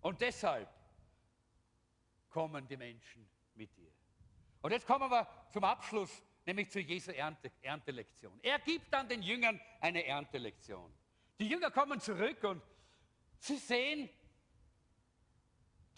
Und 0.00 0.20
deshalb 0.20 0.68
kommen 2.28 2.68
die 2.68 2.76
Menschen 2.76 3.28
mit 3.54 3.76
dir. 3.76 3.90
Und 4.60 4.70
jetzt 4.70 4.86
kommen 4.86 5.10
wir 5.10 5.26
zum 5.50 5.64
Abschluss, 5.64 6.22
nämlich 6.46 6.70
zu 6.70 6.78
Jesu 6.78 7.10
Ernte, 7.10 7.50
Erntelektion. 7.62 8.38
Er 8.42 8.58
gibt 8.60 8.92
dann 8.92 9.08
den 9.08 9.22
Jüngern 9.22 9.60
eine 9.80 10.04
Erntelektion. 10.04 10.92
Die 11.40 11.48
Jünger 11.48 11.70
kommen 11.70 12.00
zurück 12.00 12.42
und 12.44 12.62
sie 13.38 13.56
sehen 13.56 14.08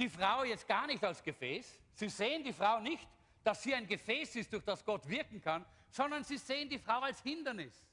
die 0.00 0.08
Frau 0.08 0.44
jetzt 0.44 0.66
gar 0.66 0.86
nicht 0.86 1.04
als 1.04 1.22
Gefäß. 1.22 1.78
Sie 1.92 2.08
sehen 2.08 2.42
die 2.42 2.52
Frau 2.52 2.80
nicht, 2.80 3.06
dass 3.44 3.62
sie 3.62 3.74
ein 3.74 3.86
Gefäß 3.86 4.36
ist, 4.36 4.52
durch 4.52 4.64
das 4.64 4.84
Gott 4.84 5.06
wirken 5.06 5.40
kann, 5.40 5.64
sondern 5.90 6.24
sie 6.24 6.38
sehen 6.38 6.68
die 6.68 6.78
Frau 6.78 7.00
als 7.00 7.20
Hindernis. 7.22 7.86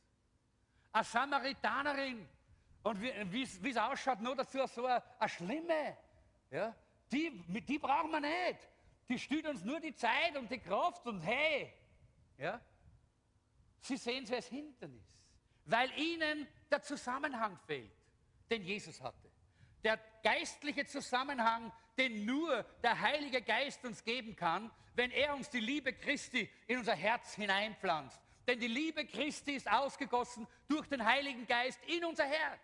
Eine 0.94 1.04
Samaritanerin. 1.04 2.28
Und 2.84 3.02
wie 3.02 3.42
es 3.42 3.78
ausschaut, 3.78 4.22
nur 4.22 4.36
dazu 4.36 4.66
so 4.68 4.86
eine, 4.86 5.04
eine 5.20 5.30
Schlimme. 5.30 5.98
Ja? 6.50 6.74
Die, 7.12 7.44
die 7.62 7.78
brauchen 7.78 8.12
wir 8.12 8.22
nicht. 8.22 8.60
Die 9.10 9.20
stühlt 9.20 9.46
uns 9.46 9.64
nur 9.64 9.80
die 9.80 9.94
Zeit 9.94 10.38
und 10.38 10.50
die 10.50 10.60
Kraft 10.60 11.06
und 11.06 11.22
hey. 11.22 11.74
Ja? 12.38 12.62
Sie 13.82 13.98
sehen 13.98 14.26
sie 14.26 14.36
als 14.36 14.48
Hindernis, 14.48 15.06
weil 15.66 15.92
ihnen 15.98 16.48
der 16.72 16.82
Zusammenhang 16.82 17.58
fehlt, 17.66 17.92
den 18.50 18.64
Jesus 18.64 19.02
hatte. 19.02 19.30
Der 19.84 20.00
geistliche 20.24 20.86
Zusammenhang, 20.86 21.72
den 21.98 22.26
nur 22.26 22.64
der 22.84 23.00
Heilige 23.00 23.42
Geist 23.42 23.84
uns 23.86 24.04
geben 24.04 24.36
kann, 24.36 24.72
wenn 24.96 25.12
er 25.12 25.36
uns 25.36 25.50
die 25.50 25.60
Liebe 25.60 25.94
Christi 25.94 26.50
in 26.68 26.80
unser 26.80 26.96
Herz 26.96 27.36
hineinpflanzt. 27.36 28.20
Denn 28.48 28.60
die 28.60 28.68
Liebe 28.68 29.06
Christi 29.06 29.54
ist 29.54 29.70
ausgegossen 29.70 30.48
durch 30.68 30.88
den 30.88 31.04
Heiligen 31.04 31.46
Geist 31.46 31.80
in 31.86 32.06
unser 32.06 32.26
Herz. 32.26 32.62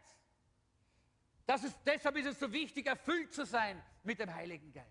Ist, 1.63 1.77
deshalb 1.86 2.15
ist 2.15 2.27
es 2.27 2.39
so 2.39 2.51
wichtig, 2.51 2.88
erfüllt 2.88 3.34
zu 3.34 3.45
sein 3.45 3.81
mit 4.03 4.19
dem 4.19 4.34
Heiligen 4.34 4.71
Geist. 4.71 4.88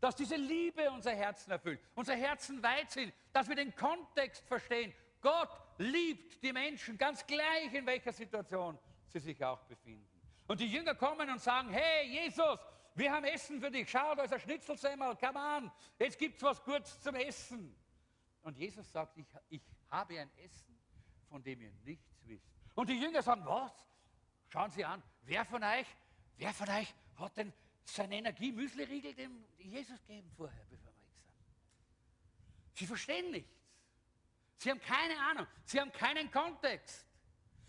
Dass 0.00 0.14
diese 0.14 0.36
Liebe 0.36 0.90
unser 0.90 1.12
Herzen 1.12 1.50
erfüllt, 1.50 1.80
unser 1.94 2.14
Herzen 2.14 2.62
weit 2.62 2.90
sind, 2.90 3.12
dass 3.32 3.48
wir 3.48 3.56
den 3.56 3.74
Kontext 3.74 4.46
verstehen. 4.46 4.94
Gott 5.20 5.50
liebt 5.78 6.42
die 6.42 6.52
Menschen, 6.52 6.96
ganz 6.96 7.26
gleich 7.26 7.72
in 7.72 7.84
welcher 7.86 8.12
Situation 8.12 8.78
sie 9.08 9.18
sich 9.18 9.42
auch 9.44 9.62
befinden. 9.64 10.06
Und 10.46 10.60
die 10.60 10.68
Jünger 10.68 10.94
kommen 10.94 11.28
und 11.28 11.40
sagen, 11.40 11.70
hey 11.70 12.06
Jesus, 12.06 12.58
wir 12.96 13.12
haben 13.12 13.24
Essen 13.24 13.60
für 13.60 13.70
dich, 13.70 13.90
schau, 13.90 14.14
da 14.14 14.22
ist 14.22 14.32
ein 14.32 14.40
Schnitzelsemmel, 14.40 15.16
come 15.16 15.38
on, 15.38 15.70
jetzt 15.98 16.18
gibt 16.18 16.36
es 16.36 16.42
was 16.42 16.62
Gutes 16.64 17.00
zum 17.00 17.14
Essen. 17.14 17.76
Und 18.42 18.56
Jesus 18.56 18.90
sagt, 18.90 19.18
ich, 19.18 19.26
ich 19.50 19.62
habe 19.90 20.18
ein 20.18 20.30
Essen, 20.38 20.78
von 21.28 21.42
dem 21.42 21.60
ihr 21.60 21.72
nichts 21.84 22.16
wisst. 22.24 22.48
Und 22.74 22.88
die 22.88 22.98
Jünger 22.98 23.22
sagen, 23.22 23.44
was? 23.44 23.72
Schauen 24.48 24.70
Sie 24.70 24.84
an, 24.84 25.02
wer 25.22 25.44
von 25.44 25.62
euch, 25.62 25.86
wer 26.36 26.54
von 26.54 26.68
euch 26.70 26.94
hat 27.16 27.36
denn 27.36 27.52
seine 27.84 28.16
Energie 28.16 28.52
Müsli-Riegel 28.52 29.14
dem 29.14 29.44
Jesus 29.58 30.00
gegeben 30.06 30.30
vorher, 30.36 30.64
bevor 30.70 30.92
wir 30.92 31.08
sind? 31.08 31.26
Sie 32.72 32.86
verstehen 32.86 33.30
nichts. 33.30 33.52
Sie 34.56 34.70
haben 34.70 34.80
keine 34.80 35.18
Ahnung. 35.20 35.46
Sie 35.64 35.80
haben 35.80 35.92
keinen 35.92 36.30
Kontext. 36.30 37.06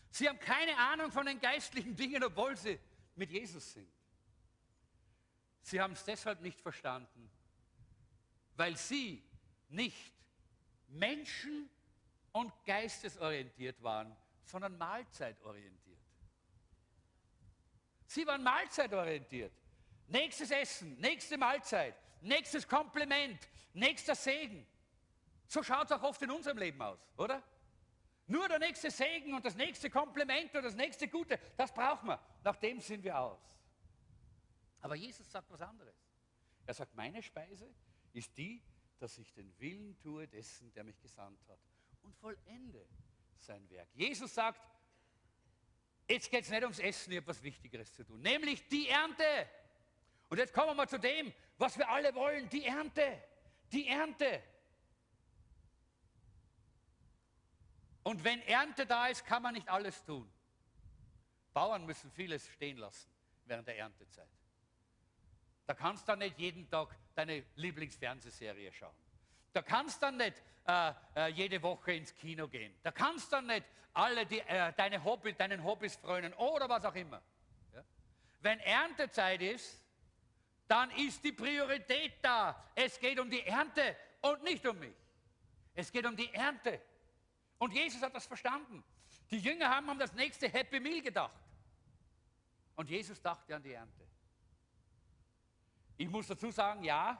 Sie 0.09 0.27
haben 0.27 0.39
keine 0.39 0.77
Ahnung 0.77 1.11
von 1.11 1.25
den 1.25 1.39
geistlichen 1.39 1.95
Dingen, 1.95 2.23
obwohl 2.23 2.55
sie 2.55 2.79
mit 3.15 3.29
Jesus 3.29 3.73
sind. 3.73 3.96
Sie 5.67 5.81
haben 5.81 5.91
es 5.91 6.05
deshalb 6.05 6.39
nicht 6.39 6.61
verstanden, 6.61 7.29
weil 8.55 8.77
sie 8.77 9.21
nicht 9.67 10.13
Menschen- 10.87 11.69
und 12.31 12.53
geistesorientiert 12.63 13.83
waren, 13.83 14.15
sondern 14.45 14.77
mahlzeitorientiert. 14.77 15.99
Sie 18.05 18.25
waren 18.25 18.43
mahlzeitorientiert. 18.43 19.51
Nächstes 20.07 20.51
Essen, 20.51 20.97
nächste 21.01 21.37
Mahlzeit, 21.37 21.95
nächstes 22.21 22.65
Kompliment, 22.65 23.37
nächster 23.73 24.15
Segen. 24.15 24.65
So 25.47 25.61
schaut 25.63 25.87
es 25.87 25.91
auch 25.91 26.03
oft 26.03 26.21
in 26.21 26.31
unserem 26.31 26.59
Leben 26.59 26.81
aus, 26.81 26.99
oder? 27.17 27.43
Nur 28.27 28.47
der 28.47 28.59
nächste 28.59 28.89
Segen 28.89 29.33
und 29.33 29.43
das 29.43 29.57
nächste 29.57 29.89
Kompliment 29.89 30.55
und 30.55 30.63
das 30.63 30.75
nächste 30.75 31.09
Gute, 31.09 31.37
das 31.57 31.73
brauchen 31.73 32.07
wir. 32.07 32.21
Nach 32.45 32.55
dem 32.55 32.79
sind 32.79 33.03
wir 33.03 33.19
aus. 33.19 33.56
Aber 34.87 34.95
Jesus 34.95 35.29
sagt 35.29 35.51
was 35.51 35.59
anderes. 35.59 35.97
Er 36.65 36.73
sagt, 36.73 36.95
meine 36.95 37.21
Speise 37.21 37.69
ist 38.13 38.37
die, 38.37 38.63
dass 38.99 39.17
ich 39.17 39.33
den 39.33 39.53
Willen 39.59 39.99
tue 39.99 40.29
dessen, 40.29 40.71
der 40.71 40.85
mich 40.85 40.97
gesandt 41.01 41.45
hat 41.49 41.59
und 42.03 42.15
vollende 42.15 42.87
sein 43.37 43.69
Werk. 43.69 43.89
Jesus 43.93 44.33
sagt, 44.33 44.61
jetzt 46.07 46.31
geht 46.31 46.45
es 46.45 46.49
nicht 46.49 46.63
ums 46.63 46.79
Essen, 46.79 47.11
ich 47.11 47.17
habe 47.17 47.27
was 47.27 47.43
Wichtigeres 47.43 47.91
zu 47.91 48.05
tun, 48.05 48.21
nämlich 48.21 48.65
die 48.69 48.87
Ernte. 48.87 49.49
Und 50.29 50.37
jetzt 50.37 50.53
kommen 50.53 50.77
wir 50.77 50.87
zu 50.87 50.97
dem, 50.97 51.33
was 51.57 51.77
wir 51.77 51.89
alle 51.89 52.15
wollen, 52.15 52.47
die 52.47 52.63
Ernte. 52.63 53.21
Die 53.73 53.89
Ernte. 53.89 54.41
Und 58.03 58.23
wenn 58.23 58.41
Ernte 58.43 58.85
da 58.85 59.07
ist, 59.07 59.25
kann 59.25 59.43
man 59.43 59.53
nicht 59.53 59.67
alles 59.67 60.01
tun. 60.05 60.31
Bauern 61.51 61.85
müssen 61.85 62.09
vieles 62.09 62.47
stehen 62.47 62.77
lassen 62.77 63.11
während 63.43 63.67
der 63.67 63.77
Erntezeit. 63.79 64.36
Da 65.67 65.73
kannst 65.73 66.07
du 66.07 66.15
nicht 66.15 66.39
jeden 66.39 66.69
Tag 66.69 66.95
deine 67.13 67.43
Lieblingsfernsehserie 67.55 68.71
schauen. 68.71 68.95
Da 69.51 69.61
kannst 69.61 70.01
du 70.01 70.11
nicht 70.11 70.41
äh, 70.65 70.93
äh, 71.15 71.27
jede 71.27 71.61
Woche 71.61 71.91
ins 71.93 72.15
Kino 72.15 72.47
gehen. 72.47 72.73
Da 72.83 72.91
kannst 72.91 73.31
du 73.33 73.41
nicht 73.41 73.65
alle 73.93 74.25
die, 74.25 74.39
äh, 74.39 74.71
deine 74.73 75.03
Hobby, 75.03 75.33
deinen 75.33 75.63
Hobbys 75.63 75.97
frönen 75.97 76.33
oder 76.35 76.69
was 76.69 76.85
auch 76.85 76.95
immer. 76.95 77.21
Ja? 77.73 77.83
Wenn 78.39 78.59
Erntezeit 78.61 79.41
ist, 79.41 79.83
dann 80.67 80.89
ist 80.91 81.23
die 81.23 81.33
Priorität 81.33 82.13
da. 82.21 82.63
Es 82.73 82.99
geht 82.99 83.19
um 83.19 83.29
die 83.29 83.45
Ernte 83.45 83.95
und 84.21 84.43
nicht 84.43 84.65
um 84.65 84.79
mich. 84.79 84.95
Es 85.73 85.91
geht 85.91 86.05
um 86.05 86.15
die 86.15 86.33
Ernte. 86.33 86.81
Und 87.57 87.73
Jesus 87.73 88.01
hat 88.01 88.15
das 88.15 88.25
verstanden. 88.25 88.83
Die 89.31 89.39
Jünger 89.39 89.69
haben 89.69 89.89
an 89.89 89.99
das 89.99 90.13
nächste 90.13 90.47
Happy 90.47 90.79
Meal 90.79 91.01
gedacht. 91.01 91.35
Und 92.75 92.89
Jesus 92.89 93.21
dachte 93.21 93.55
an 93.55 93.63
die 93.63 93.73
Ernte. 93.73 94.07
Ich 95.97 96.07
muss 96.09 96.27
dazu 96.27 96.51
sagen, 96.51 96.83
ja, 96.83 97.19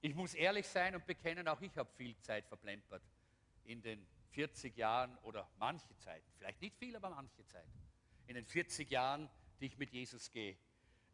ich 0.00 0.14
muss 0.14 0.34
ehrlich 0.34 0.66
sein 0.66 0.94
und 0.94 1.04
bekennen, 1.06 1.48
auch 1.48 1.60
ich 1.60 1.76
habe 1.76 1.90
viel 1.92 2.16
Zeit 2.18 2.46
verplempert 2.46 3.02
in 3.64 3.82
den 3.82 4.06
40 4.30 4.76
Jahren 4.76 5.18
oder 5.18 5.50
manche 5.58 5.96
Zeit, 5.98 6.22
vielleicht 6.38 6.60
nicht 6.62 6.76
viel, 6.76 6.94
aber 6.94 7.10
manche 7.10 7.44
Zeit, 7.46 7.66
in 8.28 8.36
den 8.36 8.46
40 8.46 8.88
Jahren, 8.90 9.28
die 9.60 9.66
ich 9.66 9.76
mit 9.76 9.92
Jesus 9.92 10.30
gehe, 10.30 10.56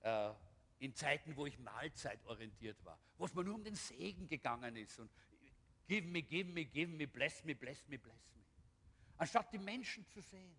äh, 0.03 0.32
in 0.78 0.94
Zeiten, 0.94 1.34
wo 1.34 1.47
ich 1.47 1.59
mahlzeitorientiert 1.59 2.84
war, 2.84 2.99
wo 3.16 3.24
es 3.24 3.34
mir 3.34 3.42
nur 3.42 3.55
um 3.55 3.64
den 3.64 3.74
Segen 3.74 4.28
gegangen 4.28 4.76
ist 4.76 4.99
und 5.01 5.11
give 5.88 6.07
me, 6.07 6.22
give 6.22 6.53
me, 6.53 6.66
give 6.66 6.92
me, 6.92 7.07
bless 7.07 7.42
me, 7.42 7.55
bless 7.55 7.88
me, 7.88 7.99
bless 7.99 8.28
me. 8.34 8.42
Anstatt 9.16 9.51
die 9.51 9.59
Menschen 9.59 10.07
zu 10.09 10.20
sehen, 10.20 10.55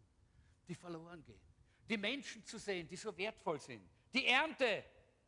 die 0.68 0.74
verloren 0.74 1.24
gehen, 1.24 1.40
die 1.88 1.98
Menschen 1.98 2.44
zu 2.44 2.58
sehen, 2.58 2.88
die 2.88 2.96
so 2.96 3.16
wertvoll 3.16 3.60
sind, 3.60 3.88
die 4.12 4.26
Ernte, 4.26 4.84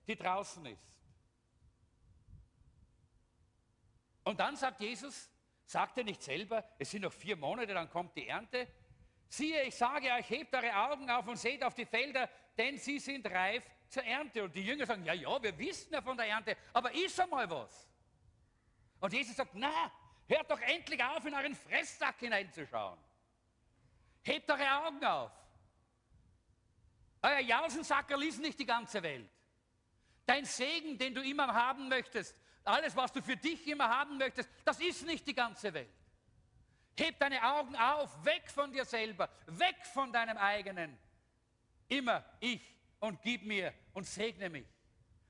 die 0.10 0.16
draußen 0.16 0.66
ist. 0.66 0.84
Und 4.24 4.40
dann 4.40 4.56
sagt 4.56 4.82
Jesus, 4.82 5.30
sagt 5.66 5.98
er 5.98 6.04
nicht 6.04 6.22
selber, 6.22 6.64
es 6.78 6.92
sind 6.92 7.04
noch 7.04 7.14
vier 7.14 7.36
Monate, 7.36 7.74
dann 7.74 7.90
kommt 7.90 8.16
die 8.16 8.28
Ernte. 8.28 8.68
Siehe, 9.28 9.64
ich 9.64 9.76
sage 9.76 10.12
euch, 10.12 10.30
hebt 10.30 10.54
eure 10.56 10.76
Augen 10.76 11.10
auf 11.10 11.28
und 11.28 11.38
seht 11.38 11.64
auf 11.64 11.76
die 11.76 11.86
Felder, 11.86 12.28
denn 12.58 12.78
sie 12.78 13.00
sind 13.00 13.26
reif 13.28 13.64
zur 13.88 14.04
Ernte. 14.04 14.44
Und 14.44 14.56
die 14.56 14.64
Jünger 14.64 14.86
sagen, 14.86 15.06
ja, 15.06 15.14
ja, 15.14 15.42
wir 15.42 15.58
wissen 15.58 15.94
ja 15.94 16.02
von 16.02 16.18
der 16.18 16.28
Ernte, 16.28 16.58
aber 16.74 16.92
ist 16.92 17.20
einmal 17.20 17.50
was. 17.50 17.88
Und 19.00 19.14
Jesus 19.14 19.36
sagt, 19.36 19.52
na, 19.54 19.92
hört 20.28 20.50
doch 20.50 20.60
endlich 20.62 21.04
auf, 21.04 21.24
in 21.26 21.34
euren 21.34 21.56
Fresssack 21.56 22.20
hineinzuschauen. 22.20 22.98
Hebt 24.24 24.50
eure 24.50 24.86
Augen 24.86 25.06
auf. 25.06 25.32
Euer 27.22 27.40
Jausensacker 27.40 28.18
liest 28.18 28.42
nicht 28.42 28.60
die 28.60 28.66
ganze 28.66 29.02
Welt. 29.04 29.30
Dein 30.30 30.46
Segen, 30.46 30.96
den 30.96 31.16
du 31.16 31.24
immer 31.24 31.52
haben 31.52 31.90
möchtest, 31.90 32.38
alles, 32.64 32.96
was 32.96 33.12
du 33.12 33.20
für 33.20 33.36
dich 33.36 33.66
immer 33.68 33.90
haben 33.90 34.20
möchtest, 34.20 34.48
das 34.64 34.80
ist 34.80 35.04
nicht 35.08 35.26
die 35.26 35.34
ganze 35.34 35.74
Welt. 35.74 35.90
Heb 36.96 37.18
deine 37.18 37.42
Augen 37.44 37.76
auf, 37.76 38.24
weg 38.24 38.44
von 38.52 38.72
dir 38.72 38.86
selber, 38.86 39.28
weg 39.48 39.84
von 39.92 40.14
deinem 40.14 40.38
eigenen. 40.38 40.96
Immer 41.88 42.24
ich 42.40 42.62
und 43.00 43.20
gib 43.24 43.44
mir 43.44 43.74
und 43.94 44.06
segne 44.06 44.52
mich. 44.52 44.68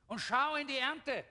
Und 0.08 0.20
schau 0.20 0.56
in 0.56 0.68
die 0.68 0.80
Ernte. 0.80 1.24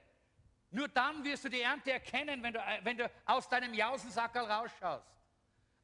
Nur 0.70 0.88
dann 0.88 1.22
wirst 1.22 1.44
du 1.44 1.50
die 1.50 1.60
Ernte 1.60 1.92
erkennen, 1.92 2.42
wenn 2.42 2.54
du, 2.54 2.60
wenn 2.84 2.96
du 2.96 3.10
aus 3.26 3.50
deinem 3.50 3.74
Jausensackerl 3.74 4.50
rausschaust. 4.50 5.12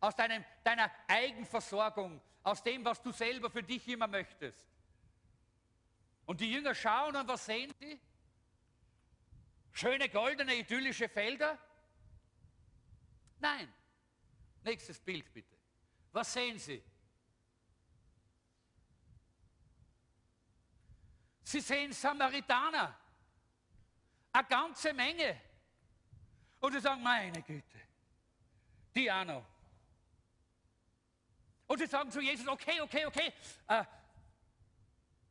Aus 0.00 0.16
deinem, 0.16 0.42
deiner 0.62 0.90
Eigenversorgung, 1.06 2.18
aus 2.42 2.62
dem, 2.62 2.82
was 2.82 3.02
du 3.02 3.12
selber 3.12 3.50
für 3.50 3.62
dich 3.62 3.86
immer 3.88 4.06
möchtest. 4.06 4.73
Und 6.26 6.40
die 6.40 6.52
Jünger 6.52 6.74
schauen 6.74 7.14
und 7.16 7.28
was 7.28 7.44
sehen 7.44 7.72
sie? 7.78 8.00
Schöne, 9.72 10.08
goldene, 10.08 10.54
idyllische 10.54 11.08
Felder? 11.08 11.58
Nein. 13.40 13.72
Nächstes 14.62 14.98
Bild 15.00 15.30
bitte. 15.32 15.54
Was 16.12 16.32
sehen 16.32 16.58
Sie? 16.58 16.82
Sie 21.42 21.60
sehen 21.60 21.92
Samaritaner. 21.92 22.98
Eine 24.32 24.48
ganze 24.48 24.94
Menge. 24.94 25.40
Und 26.60 26.72
sie 26.72 26.80
sagen, 26.80 27.02
meine 27.02 27.42
Güte, 27.42 27.80
die 28.94 29.12
auch 29.12 29.24
noch. 29.24 29.44
Und 31.66 31.78
sie 31.78 31.86
sagen 31.86 32.10
zu 32.10 32.20
Jesus, 32.20 32.48
okay, 32.48 32.80
okay, 32.80 33.04
okay, 33.06 33.32
äh, 33.68 33.84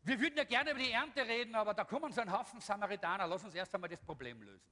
wir 0.03 0.19
würden 0.19 0.37
ja 0.37 0.43
gerne 0.43 0.71
über 0.71 0.79
die 0.79 0.91
Ernte 0.91 1.25
reden, 1.25 1.55
aber 1.55 1.73
da 1.73 1.85
kommen 1.85 2.11
so 2.11 2.21
ein 2.21 2.31
Haufen 2.31 2.59
Samaritaner, 2.59 3.25
lass 3.25 3.43
uns 3.43 3.55
erst 3.55 3.73
einmal 3.73 3.89
das 3.89 4.01
Problem 4.01 4.41
lösen. 4.41 4.69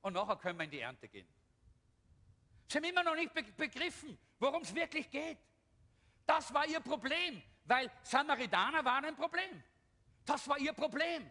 Und 0.00 0.14
nachher 0.14 0.36
können 0.36 0.58
wir 0.58 0.64
in 0.64 0.70
die 0.70 0.80
Ernte 0.80 1.08
gehen. 1.08 1.28
Sie 2.66 2.78
haben 2.78 2.84
immer 2.84 3.04
noch 3.04 3.14
nicht 3.14 3.32
begriffen, 3.56 4.18
worum 4.38 4.62
es 4.62 4.74
wirklich 4.74 5.10
geht. 5.10 5.38
Das 6.26 6.52
war 6.52 6.66
ihr 6.66 6.80
Problem, 6.80 7.42
weil 7.64 7.90
Samaritaner 8.02 8.84
waren 8.84 9.06
ein 9.06 9.16
Problem. 9.16 9.62
Das 10.24 10.46
war 10.48 10.58
ihr 10.58 10.72
Problem. 10.72 11.30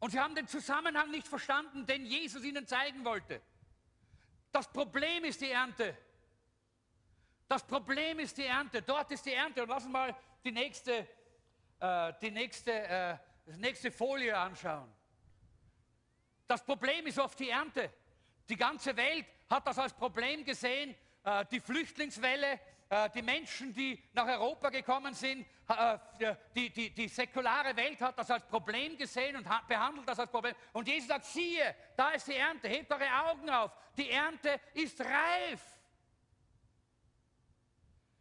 Und 0.00 0.10
sie 0.10 0.20
haben 0.20 0.34
den 0.34 0.46
Zusammenhang 0.46 1.10
nicht 1.10 1.26
verstanden, 1.26 1.86
den 1.86 2.04
Jesus 2.04 2.44
ihnen 2.44 2.66
zeigen 2.66 3.04
wollte. 3.04 3.40
Das 4.52 4.70
Problem 4.70 5.24
ist 5.24 5.40
die 5.40 5.50
Ernte. 5.50 5.96
Das 7.48 7.66
Problem 7.66 8.18
ist 8.18 8.36
die 8.36 8.44
Ernte. 8.44 8.82
Dort 8.82 9.10
ist 9.12 9.24
die 9.24 9.32
Ernte. 9.32 9.62
Und 9.62 9.68
lassen 9.68 9.92
wir 9.92 9.98
mal 9.98 10.16
die 10.44 10.52
nächste, 10.52 11.08
äh, 11.80 12.12
die 12.20 12.30
nächste, 12.30 12.72
äh, 12.72 13.16
die 13.46 13.60
nächste 13.60 13.90
Folie 13.90 14.36
anschauen. 14.36 14.92
Das 16.46 16.62
Problem 16.62 17.06
ist 17.06 17.18
oft 17.18 17.38
die 17.38 17.48
Ernte. 17.48 17.90
Die 18.48 18.56
ganze 18.56 18.94
Welt 18.96 19.26
hat 19.48 19.66
das 19.66 19.78
als 19.78 19.94
Problem 19.94 20.44
gesehen. 20.44 20.94
Äh, 21.24 21.46
die 21.50 21.60
Flüchtlingswelle, 21.60 22.60
äh, 22.90 23.08
die 23.10 23.22
Menschen, 23.22 23.72
die 23.72 24.02
nach 24.12 24.26
Europa 24.26 24.68
gekommen 24.68 25.14
sind, 25.14 25.46
äh, 25.68 25.98
die, 26.54 26.68
die, 26.70 26.90
die 26.90 27.08
säkulare 27.08 27.74
Welt 27.74 28.00
hat 28.02 28.18
das 28.18 28.30
als 28.30 28.44
Problem 28.44 28.98
gesehen 28.98 29.36
und 29.36 29.48
behandelt 29.66 30.06
das 30.06 30.18
als 30.18 30.30
Problem. 30.30 30.54
Und 30.74 30.86
Jesus 30.86 31.08
sagt, 31.08 31.24
siehe, 31.24 31.74
da 31.96 32.10
ist 32.10 32.28
die 32.28 32.36
Ernte, 32.36 32.68
hebt 32.68 32.92
eure 32.92 33.30
Augen 33.30 33.48
auf, 33.48 33.72
die 33.96 34.10
Ernte 34.10 34.60
ist 34.74 35.00
reif. 35.00 35.73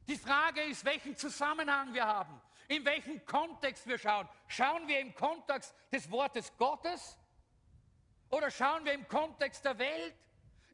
Die 0.07 0.17
Frage 0.17 0.61
ist, 0.63 0.83
welchen 0.85 1.15
Zusammenhang 1.15 1.93
wir 1.93 2.05
haben, 2.05 2.41
in 2.67 2.83
welchem 2.85 3.25
Kontext 3.25 3.87
wir 3.87 3.97
schauen. 3.97 4.27
Schauen 4.47 4.87
wir 4.87 4.99
im 4.99 5.15
Kontext 5.15 5.73
des 5.91 6.09
Wortes 6.11 6.51
Gottes 6.57 7.17
oder 8.29 8.51
schauen 8.51 8.83
wir 8.85 8.93
im 8.93 9.07
Kontext 9.07 9.63
der 9.65 9.77
Welt? 9.77 10.15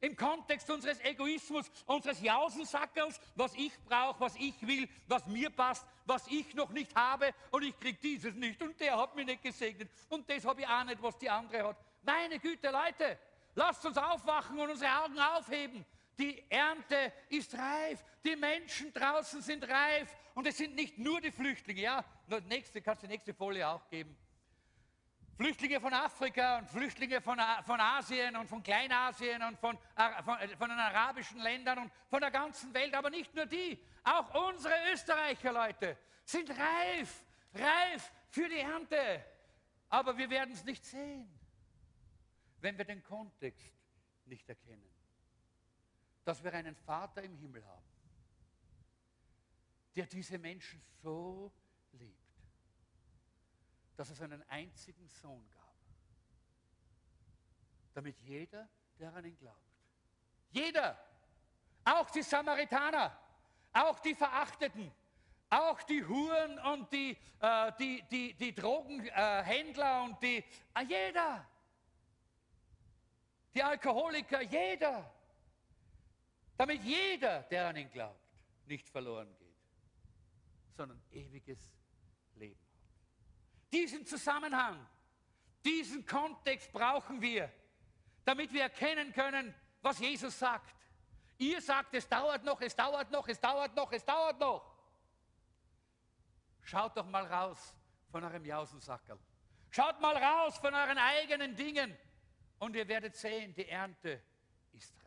im 0.01 0.15
Kontext 0.15 0.69
unseres 0.69 0.99
Egoismus, 1.01 1.69
unseres 1.85 2.21
Jausensackels, 2.21 3.19
was 3.35 3.53
ich 3.55 3.73
brauche, 3.85 4.19
was 4.19 4.35
ich 4.37 4.55
will, 4.65 4.87
was 5.07 5.25
mir 5.27 5.49
passt, 5.49 5.85
was 6.05 6.27
ich 6.27 6.53
noch 6.55 6.69
nicht 6.69 6.95
habe 6.95 7.33
und 7.51 7.63
ich 7.63 7.77
kriege 7.79 7.99
dieses 8.01 8.33
nicht 8.35 8.61
und 8.61 8.79
der 8.79 8.97
hat 8.97 9.15
mich 9.15 9.25
nicht 9.25 9.43
gesegnet 9.43 9.89
und 10.09 10.29
das 10.29 10.45
habe 10.45 10.61
ich 10.61 10.67
auch 10.67 10.83
nicht, 10.83 11.01
was 11.01 11.17
die 11.17 11.29
andere 11.29 11.67
hat. 11.67 11.77
Meine 12.03 12.39
Güte, 12.39 12.69
Leute, 12.69 13.19
lasst 13.55 13.85
uns 13.85 13.97
aufwachen 13.97 14.57
und 14.59 14.69
unsere 14.69 15.03
Augen 15.03 15.19
aufheben. 15.19 15.85
Die 16.19 16.51
Ernte 16.51 17.13
ist 17.29 17.57
reif, 17.57 18.03
die 18.25 18.35
Menschen 18.35 18.91
draußen 18.91 19.41
sind 19.41 19.63
reif 19.63 20.13
und 20.35 20.45
es 20.45 20.57
sind 20.57 20.75
nicht 20.75 20.97
nur 20.97 21.21
die 21.21 21.31
Flüchtlinge. 21.31 21.81
Ja, 21.81 22.03
nächste, 22.47 22.81
kannst 22.81 23.03
du 23.03 23.07
die 23.07 23.13
nächste 23.13 23.33
Folie 23.33 23.65
auch 23.65 23.87
geben. 23.87 24.17
Flüchtlinge 25.37 25.79
von 25.79 25.93
Afrika 25.93 26.57
und 26.57 26.69
Flüchtlinge 26.69 27.21
von, 27.21 27.39
von 27.65 27.79
Asien 27.79 28.35
und 28.35 28.49
von 28.49 28.61
Kleinasien 28.61 29.41
und 29.41 29.57
von, 29.57 29.77
von, 30.25 30.37
von 30.57 30.69
den 30.69 30.77
arabischen 30.77 31.39
Ländern 31.39 31.77
und 31.79 31.91
von 32.09 32.19
der 32.19 32.31
ganzen 32.31 32.73
Welt, 32.73 32.93
aber 32.93 33.09
nicht 33.09 33.33
nur 33.33 33.45
die, 33.45 33.79
auch 34.03 34.49
unsere 34.49 34.73
Österreicher 34.91 35.53
Leute 35.53 35.97
sind 36.25 36.49
reif, 36.49 37.23
reif 37.53 38.11
für 38.29 38.49
die 38.49 38.59
Ernte. 38.59 39.23
Aber 39.87 40.17
wir 40.17 40.29
werden 40.29 40.53
es 40.53 40.65
nicht 40.65 40.83
sehen, 40.83 41.29
wenn 42.59 42.77
wir 42.77 42.83
den 42.83 43.01
Kontext 43.01 43.73
nicht 44.25 44.47
erkennen. 44.49 44.98
Dass 46.29 46.43
wir 46.43 46.53
einen 46.53 46.75
Vater 46.75 47.23
im 47.23 47.35
Himmel 47.37 47.65
haben, 47.65 47.87
der 49.95 50.05
diese 50.05 50.37
Menschen 50.37 50.79
so 51.01 51.51
liebt 51.93 52.19
dass 53.95 54.11
es 54.11 54.21
einen 54.21 54.47
einzigen 54.47 55.09
Sohn 55.09 55.43
gab, 55.49 55.73
damit 57.95 58.19
jeder, 58.19 58.69
der 58.99 59.11
an 59.11 59.25
ihn 59.25 59.35
glaubt, 59.39 59.57
jeder, 60.51 61.03
auch 61.83 62.11
die 62.11 62.21
Samaritaner, 62.21 63.19
auch 63.73 63.97
die 63.97 64.13
Verachteten, 64.13 64.91
auch 65.49 65.81
die 65.81 66.05
Huren 66.05 66.59
und 66.59 66.93
die, 66.93 67.17
äh, 67.39 67.71
die, 67.79 68.03
die, 68.03 68.35
die 68.35 68.53
Drogenhändler 68.53 70.03
und 70.03 70.21
die, 70.21 70.45
äh, 70.75 70.83
jeder, 70.87 71.43
die 73.55 73.63
Alkoholiker, 73.63 74.43
jeder, 74.43 75.11
damit 76.59 76.83
jeder, 76.83 77.43
der 77.43 77.69
an 77.69 77.77
ihn 77.77 77.89
glaubt, 77.89 78.19
nicht 78.65 78.89
verloren 78.89 79.33
geht, 79.37 79.55
sondern 80.75 81.01
ewiges 81.09 81.71
Leben. 82.35 82.59
Diesen 83.71 84.05
Zusammenhang, 84.05 84.85
diesen 85.63 86.05
Kontext 86.05 86.69
brauchen 86.73 87.21
wir, 87.21 87.49
damit 88.25 88.51
wir 88.51 88.63
erkennen 88.63 89.13
können, 89.13 89.55
was 89.81 89.99
Jesus 89.99 90.37
sagt. 90.37 90.75
Ihr 91.37 91.61
sagt, 91.61 91.93
es 91.93 92.09
dauert 92.09 92.43
noch, 92.43 92.59
es 92.59 92.75
dauert 92.75 93.09
noch, 93.09 93.25
es 93.29 93.39
dauert 93.39 93.73
noch, 93.73 93.91
es 93.93 94.03
dauert 94.03 94.37
noch. 94.37 94.75
Schaut 96.61 96.97
doch 96.97 97.05
mal 97.05 97.25
raus 97.25 97.73
von 98.11 98.21
eurem 98.21 98.43
Jausensackerl. 98.43 99.17
Schaut 99.69 100.01
mal 100.01 100.17
raus 100.17 100.57
von 100.57 100.73
euren 100.73 100.97
eigenen 100.97 101.55
Dingen 101.55 101.97
und 102.57 102.75
ihr 102.75 102.87
werdet 102.89 103.15
sehen, 103.15 103.53
die 103.53 103.69
Ernte 103.69 104.21
ist 104.73 104.93
reif. 104.97 104.98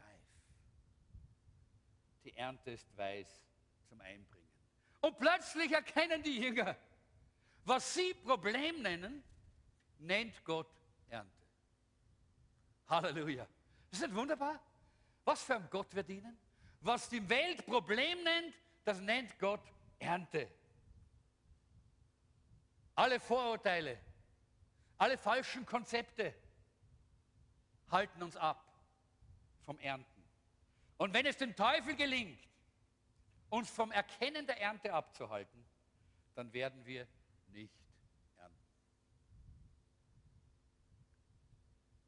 Die 2.24 2.36
Ernte 2.36 2.70
ist 2.70 2.96
weiß 2.96 3.44
zum 3.88 4.00
Einbringen. 4.00 4.48
Und 5.00 5.18
plötzlich 5.18 5.72
erkennen 5.72 6.22
die 6.22 6.40
Jünger, 6.40 6.76
was 7.64 7.94
Sie 7.94 8.14
Problem 8.14 8.82
nennen, 8.82 9.22
nennt 9.98 10.44
Gott 10.44 10.70
Ernte. 11.08 11.46
Halleluja. 12.88 13.46
Das 13.90 14.00
ist 14.00 14.06
nicht 14.06 14.16
wunderbar? 14.16 14.60
Was 15.24 15.44
für 15.44 15.56
ein 15.56 15.68
Gott 15.70 15.94
wir 15.94 16.02
dienen? 16.02 16.36
Was 16.80 17.08
die 17.08 17.28
Welt 17.28 17.64
Problem 17.66 18.22
nennt, 18.22 18.54
das 18.84 19.00
nennt 19.00 19.38
Gott 19.38 19.62
Ernte. 19.98 20.48
Alle 22.94 23.20
Vorurteile, 23.20 23.98
alle 24.98 25.16
falschen 25.16 25.64
Konzepte 25.64 26.34
halten 27.90 28.22
uns 28.22 28.36
ab 28.36 28.64
vom 29.62 29.78
Ernten. 29.78 30.11
Und 31.02 31.12
wenn 31.14 31.26
es 31.26 31.36
dem 31.36 31.56
Teufel 31.56 31.96
gelingt, 31.96 32.48
uns 33.50 33.68
vom 33.68 33.90
Erkennen 33.90 34.46
der 34.46 34.60
Ernte 34.60 34.92
abzuhalten, 34.94 35.66
dann 36.36 36.52
werden 36.52 36.86
wir 36.86 37.08
nicht 37.48 37.74
ernten. 38.36 38.64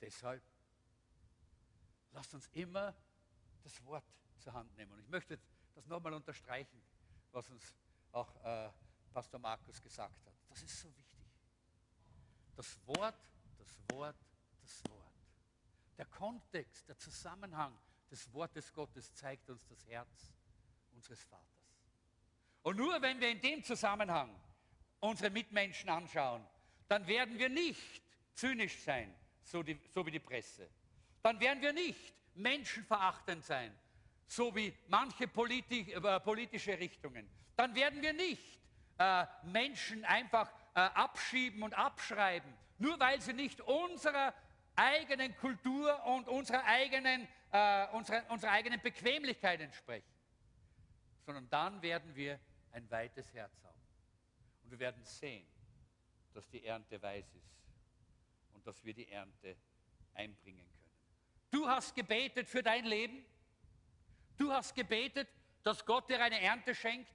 Deshalb 0.01 0.41
lasst 2.13 2.35
uns 2.35 2.47
immer 2.53 2.95
das 3.65 3.85
Wort 3.85 4.05
zur 4.39 4.53
Hand 4.53 4.73
nehmen. 4.77 4.93
Und 4.93 5.01
ich 5.01 5.09
möchte 5.09 5.41
das 5.75 5.89
nochmal 5.89 6.13
unterstreichen, 6.13 6.81
was 7.33 7.51
uns 7.51 7.75
auch 8.13 8.33
äh, 8.45 8.71
Pastor 9.13 9.41
Markus 9.41 9.83
gesagt 9.83 10.25
hat. 10.25 10.35
Das 10.51 10.63
ist 10.63 10.83
so 10.83 10.97
wichtig. 10.97 11.19
Das 12.55 12.79
Wort, 12.87 13.19
das 13.59 13.77
Wort, 13.91 14.17
das 14.61 14.85
Wort. 14.89 15.15
Der 15.99 16.07
Kontext, 16.07 16.87
der 16.87 16.97
Zusammenhang 16.97 17.77
des 18.11 18.33
Wortes 18.33 18.73
Gottes 18.73 19.13
zeigt 19.15 19.49
uns 19.51 19.67
das 19.67 19.87
Herz 19.87 20.33
unseres 20.93 21.23
Vaters. 21.25 21.45
Und 22.63 22.77
nur 22.77 23.01
wenn 23.03 23.21
wir 23.21 23.29
in 23.29 23.41
dem 23.41 23.63
Zusammenhang 23.63 24.35
unsere 25.01 25.31
Mitmenschen 25.31 25.91
anschauen, 25.91 26.47
dann 26.89 27.07
werden 27.07 27.39
wir 27.39 27.49
nicht 27.49 28.03
zynisch 28.35 28.79
sein, 28.81 29.15
so, 29.43 29.63
die, 29.63 29.79
so 29.93 30.05
wie 30.07 30.11
die 30.11 30.21
Presse. 30.21 30.69
Dann 31.23 31.39
werden 31.41 31.63
wir 31.63 31.73
nicht 31.73 32.15
menschenverachtend 32.35 33.45
sein, 33.45 33.77
so 34.27 34.55
wie 34.55 34.75
manche 34.89 35.29
politi 35.29 35.93
äh, 35.93 36.21
politische 36.21 36.79
Richtungen. 36.79 37.29
Dann 37.57 37.75
werden 37.75 38.03
wir 38.03 38.13
nicht 38.13 38.61
äh, 38.99 39.27
Menschen 39.45 40.05
einfach 40.05 40.51
äh, 40.75 40.81
abschieben 40.81 41.63
und 41.63 41.75
abschreiben, 41.75 42.53
nur 42.79 42.99
weil 42.99 43.21
sie 43.21 43.33
nicht 43.33 43.61
unserer 43.61 44.35
eigenen 44.77 45.37
Kultur 45.37 46.05
und 46.07 46.29
unserer 46.29 46.65
eigenen, 46.65 47.29
äh, 47.53 47.87
unserer, 47.93 48.29
unserer 48.31 48.53
eigenen 48.53 48.81
Bequemlichkeit 48.81 49.61
entsprechen, 49.61 50.13
sondern 51.25 51.49
dann 51.51 51.83
werden 51.83 52.15
wir 52.15 52.41
ein 52.73 52.91
weites 52.91 53.33
Herz 53.33 53.53
haben. 53.63 53.81
Und 54.65 54.71
wir 54.73 54.79
werden 54.79 55.03
sehen, 55.05 55.47
dass 56.33 56.49
die 56.49 56.65
Ernte 56.65 57.01
weiß 57.01 57.35
ist 57.35 57.55
und 58.53 58.67
dass 58.67 58.85
wir 58.85 58.95
die 58.95 59.09
Ernte 59.09 59.57
einbringen 60.15 60.67
können. 60.67 60.93
Du 61.51 61.69
hast 61.69 61.95
gebetet 61.95 62.49
für 62.49 62.63
dein 62.63 62.85
Leben. 62.85 63.25
Du 64.37 64.53
hast 64.53 64.75
gebetet, 64.75 65.29
dass 65.63 65.85
Gott 65.87 66.11
dir 66.11 66.21
eine 66.21 66.41
Ernte 66.41 66.75
schenkt 66.75 67.15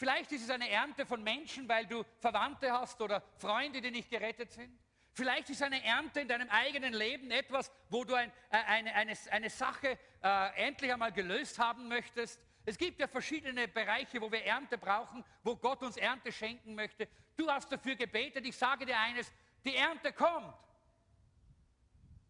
Vielleicht 0.00 0.32
ist 0.32 0.44
es 0.44 0.48
eine 0.48 0.70
Ernte 0.70 1.04
von 1.04 1.22
Menschen, 1.22 1.68
weil 1.68 1.84
du 1.86 2.02
Verwandte 2.20 2.72
hast 2.72 2.98
oder 3.02 3.22
Freunde, 3.36 3.82
die 3.82 3.90
nicht 3.90 4.08
gerettet 4.08 4.50
sind. 4.50 4.74
Vielleicht 5.20 5.50
ist 5.50 5.62
eine 5.62 5.84
Ernte 5.84 6.20
in 6.20 6.28
deinem 6.28 6.48
eigenen 6.48 6.94
Leben 6.94 7.30
etwas, 7.30 7.70
wo 7.90 8.04
du 8.04 8.14
ein, 8.14 8.32
äh, 8.48 8.56
eine, 8.56 8.94
eine, 8.94 9.12
eine 9.30 9.50
Sache 9.50 9.98
äh, 10.22 10.66
endlich 10.66 10.90
einmal 10.90 11.12
gelöst 11.12 11.58
haben 11.58 11.88
möchtest. 11.88 12.40
Es 12.64 12.78
gibt 12.78 12.98
ja 12.98 13.06
verschiedene 13.06 13.68
Bereiche, 13.68 14.18
wo 14.18 14.32
wir 14.32 14.42
Ernte 14.42 14.78
brauchen, 14.78 15.22
wo 15.42 15.56
Gott 15.56 15.82
uns 15.82 15.98
Ernte 15.98 16.32
schenken 16.32 16.74
möchte. 16.74 17.06
Du 17.36 17.50
hast 17.50 17.70
dafür 17.70 17.96
gebetet. 17.96 18.46
Ich 18.46 18.56
sage 18.56 18.86
dir 18.86 18.98
eines, 18.98 19.30
die 19.62 19.76
Ernte 19.76 20.10
kommt. 20.14 20.54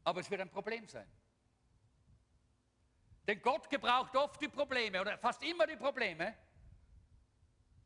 Aber 0.02 0.18
es 0.18 0.28
wird 0.28 0.40
ein 0.40 0.50
Problem 0.50 0.88
sein. 0.88 1.06
Denn 3.28 3.40
Gott 3.40 3.70
gebraucht 3.70 4.16
oft 4.16 4.42
die 4.42 4.48
Probleme 4.48 5.00
oder 5.00 5.16
fast 5.16 5.44
immer 5.44 5.68
die 5.68 5.76
Probleme, 5.76 6.34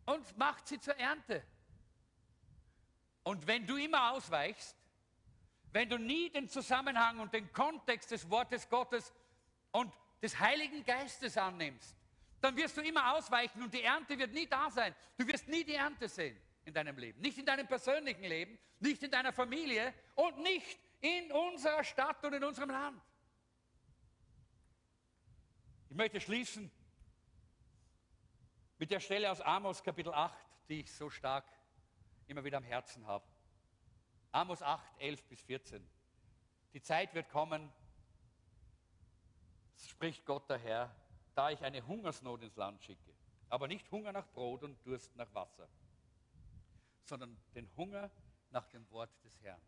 und 0.07 0.38
macht 0.38 0.66
sie 0.66 0.80
zur 0.80 0.96
Ernte. 0.96 1.42
Und 3.22 3.46
wenn 3.46 3.66
du 3.66 3.76
immer 3.76 4.12
ausweichst, 4.12 4.74
wenn 5.75 5.89
du 5.89 5.99
nie 5.99 6.31
den 6.31 6.49
Zusammenhang 6.49 7.18
und 7.18 7.35
den 7.35 7.53
Kontext 7.53 8.12
des 8.12 8.31
Wortes 8.31 8.68
Gottes 8.68 9.12
und 9.72 9.93
des 10.22 10.39
Heiligen 10.39 10.85
Geistes 10.85 11.37
annimmst, 11.37 11.97
dann 12.41 12.57
wirst 12.57 12.77
du 12.77 12.81
immer 12.81 13.12
ausweichen 13.12 13.61
und 13.61 13.75
die 13.75 13.83
Ernte 13.83 14.16
wird 14.16 14.33
nie 14.33 14.47
da 14.47 14.70
sein. 14.70 14.95
Du 15.18 15.27
wirst 15.27 15.49
nie 15.49 15.64
die 15.64 15.75
Ernte 15.75 16.09
sehen 16.09 16.41
in 16.64 16.72
deinem 16.72 16.97
Leben. 16.97 17.20
Nicht 17.20 17.39
in 17.39 17.45
deinem 17.45 17.66
persönlichen 17.66 18.22
Leben, 18.22 18.57
nicht 18.79 19.03
in 19.03 19.11
deiner 19.11 19.33
Familie 19.33 19.93
und 20.14 20.39
nicht 20.39 20.79
in 21.01 21.33
unserer 21.33 21.83
Stadt 21.83 22.25
und 22.25 22.35
in 22.35 22.45
unserem 22.45 22.70
Land. 22.70 23.03
Ich 25.89 25.97
möchte 25.97 26.20
schließen 26.20 26.70
mit 28.79 28.93
der 28.93 29.01
Stelle 29.01 29.29
aus 29.29 29.41
Amos 29.41 29.83
Kapitel 29.83 30.14
8, 30.14 30.39
die 30.68 30.81
ich 30.81 30.93
so 30.93 31.11
stark 31.11 31.45
immer 32.29 32.45
wieder 32.45 32.59
am 32.59 32.64
Herzen 32.64 33.05
habe. 33.09 33.34
Amos 34.35 34.62
8, 34.62 34.82
11 34.99 35.24
bis 35.28 35.41
14. 35.43 35.87
Die 36.72 36.82
Zeit 36.82 37.14
wird 37.14 37.28
kommen, 37.28 37.72
spricht 39.76 40.24
Gott 40.24 40.49
der 40.51 40.59
Herr, 40.59 40.95
da 41.35 41.51
ich 41.51 41.62
eine 41.62 41.87
Hungersnot 41.87 42.43
ins 42.43 42.57
Land 42.57 42.82
schicke. 42.82 43.14
Aber 43.49 43.68
nicht 43.68 43.91
Hunger 43.91 44.12
nach 44.12 44.26
Brot 44.32 44.62
und 44.62 44.85
Durst 44.85 45.14
nach 45.16 45.32
Wasser, 45.35 45.68
sondern 47.05 47.37
den 47.55 47.68
Hunger 47.76 48.11
nach 48.51 48.66
dem 48.66 48.91
Wort 48.91 49.11
des 49.24 49.41
Herrn. 49.43 49.61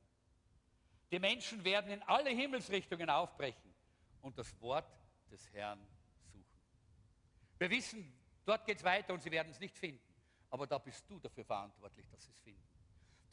Die 1.10 1.18
Menschen 1.20 1.62
werden 1.64 1.90
in 1.90 2.02
alle 2.02 2.30
Himmelsrichtungen 2.30 3.08
aufbrechen 3.08 3.74
und 4.22 4.36
das 4.36 4.60
Wort 4.60 4.90
des 5.30 5.52
Herrn 5.52 5.86
suchen. 6.32 6.60
Wir 7.58 7.70
wissen, 7.70 8.12
Dort 8.46 8.64
geht 8.64 8.78
es 8.78 8.84
weiter 8.84 9.12
und 9.12 9.20
sie 9.20 9.30
werden 9.30 9.50
es 9.50 9.58
nicht 9.58 9.76
finden. 9.76 10.00
Aber 10.50 10.66
da 10.66 10.78
bist 10.78 11.04
du 11.10 11.18
dafür 11.18 11.44
verantwortlich, 11.44 12.06
dass 12.08 12.24
sie 12.24 12.30
es 12.30 12.38
finden. 12.38 12.62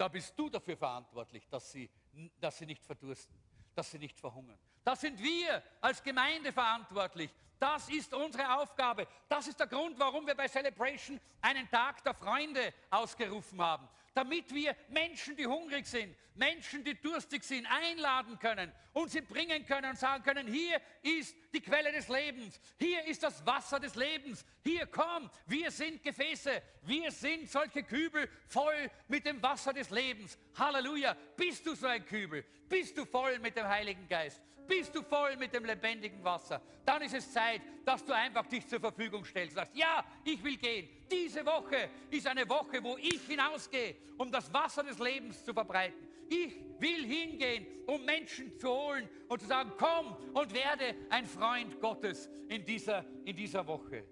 Da 0.04 0.10
bist 0.10 0.38
du 0.38 0.50
dafür 0.50 0.76
verantwortlich, 0.76 1.48
dass 1.48 1.72
sie, 1.72 1.90
dass 2.38 2.58
sie 2.58 2.66
nicht 2.66 2.84
verdursten, 2.84 3.34
dass 3.74 3.90
sie 3.90 3.98
nicht 3.98 4.20
verhungern. 4.20 4.60
Da 4.84 4.98
sind 4.98 5.18
wir 5.18 5.64
als 5.80 6.04
Gemeinde 6.04 6.52
verantwortlich. 6.52 7.34
Das 7.58 7.88
ist 7.88 8.14
unsere 8.14 8.54
Aufgabe. 8.60 9.08
Das 9.30 9.48
ist 9.48 9.58
der 9.58 9.68
Grund, 9.68 9.98
warum 9.98 10.28
wir 10.28 10.36
bei 10.36 10.50
Celebration 10.50 11.22
einen 11.40 11.70
Tag 11.70 12.04
der 12.04 12.14
Freunde 12.14 12.74
ausgerufen 12.90 13.62
haben 13.62 13.88
damit 14.14 14.54
wir 14.54 14.76
Menschen, 14.90 15.36
die 15.36 15.48
hungrig 15.48 15.86
sind, 15.86 16.16
Menschen, 16.36 16.84
die 16.84 17.00
durstig 17.00 17.44
sind, 17.44 17.66
einladen 17.68 18.40
können 18.40 18.72
und 18.94 19.12
sie 19.12 19.22
bringen 19.22 19.66
können 19.66 19.92
und 19.92 19.98
sagen 19.98 20.24
können, 20.24 20.48
hier 20.48 20.82
ist 21.02 21.36
die 21.54 21.62
Quelle 21.62 21.92
des 21.92 22.08
Lebens, 22.08 22.60
hier 22.80 23.04
ist 23.06 23.24
das 23.24 23.46
Wasser 23.46 23.80
des 23.80 23.96
Lebens, 23.96 24.46
hier 24.64 24.86
komm, 24.88 25.30
wir 25.46 25.70
sind 25.72 26.02
Gefäße, 26.02 26.62
wir 26.84 27.12
sind 27.12 27.50
solche 27.50 27.84
Kübel 27.84 28.28
voll 28.48 28.90
mit 29.08 29.26
dem 29.26 29.42
Wasser 29.42 29.74
des 29.74 29.90
Lebens. 29.90 30.38
Halleluja, 30.58 31.16
bist 31.36 31.66
du 31.66 31.76
so 31.76 31.88
ein 31.88 32.06
Kübel, 32.06 32.44
bist 32.68 32.98
du 32.98 33.06
voll 33.06 33.40
mit 33.40 33.56
dem 33.56 33.68
Heiligen 33.68 34.08
Geist, 34.08 34.42
bist 34.68 34.96
du 34.96 35.02
voll 35.02 35.36
mit 35.38 35.54
dem 35.54 35.66
lebendigen 35.66 36.24
Wasser, 36.24 36.62
dann 36.86 37.02
ist 37.02 37.14
es 37.14 37.32
Zeit, 37.32 37.62
dass 37.86 38.04
du 38.04 38.14
einfach 38.14 38.46
dich 38.48 38.68
zur 38.68 38.80
Verfügung 38.80 39.24
stellst. 39.26 39.56
Sagst, 39.56 39.76
ja, 39.76 40.04
ich 40.24 40.44
will 40.44 40.58
gehen. 40.58 40.90
Diese 41.12 41.46
Woche 41.46 41.90
ist 42.10 42.28
eine 42.28 42.48
Woche, 42.48 42.84
wo 42.84 42.98
ich 42.98 43.22
hinausgehe, 43.28 43.96
um 44.18 44.32
das 44.32 44.52
Wasser 44.54 44.84
des 44.84 45.00
Lebens 45.00 45.44
zu 45.44 45.54
verbreiten. 45.54 46.08
Ich 46.30 46.56
will 46.80 47.06
hingehen, 47.06 47.68
um 47.86 48.04
Menschen 48.06 48.58
zu 48.60 48.70
holen 48.70 49.08
und 49.28 49.42
zu 49.42 49.48
sagen, 49.48 49.72
komm 49.78 50.16
und 50.34 50.54
werde 50.54 50.96
ein 51.10 51.26
Freund 51.26 51.80
Gottes 51.80 52.30
in 52.50 52.66
dieser, 52.66 53.06
in 53.26 53.36
dieser 53.36 53.66
Woche. 53.68 54.06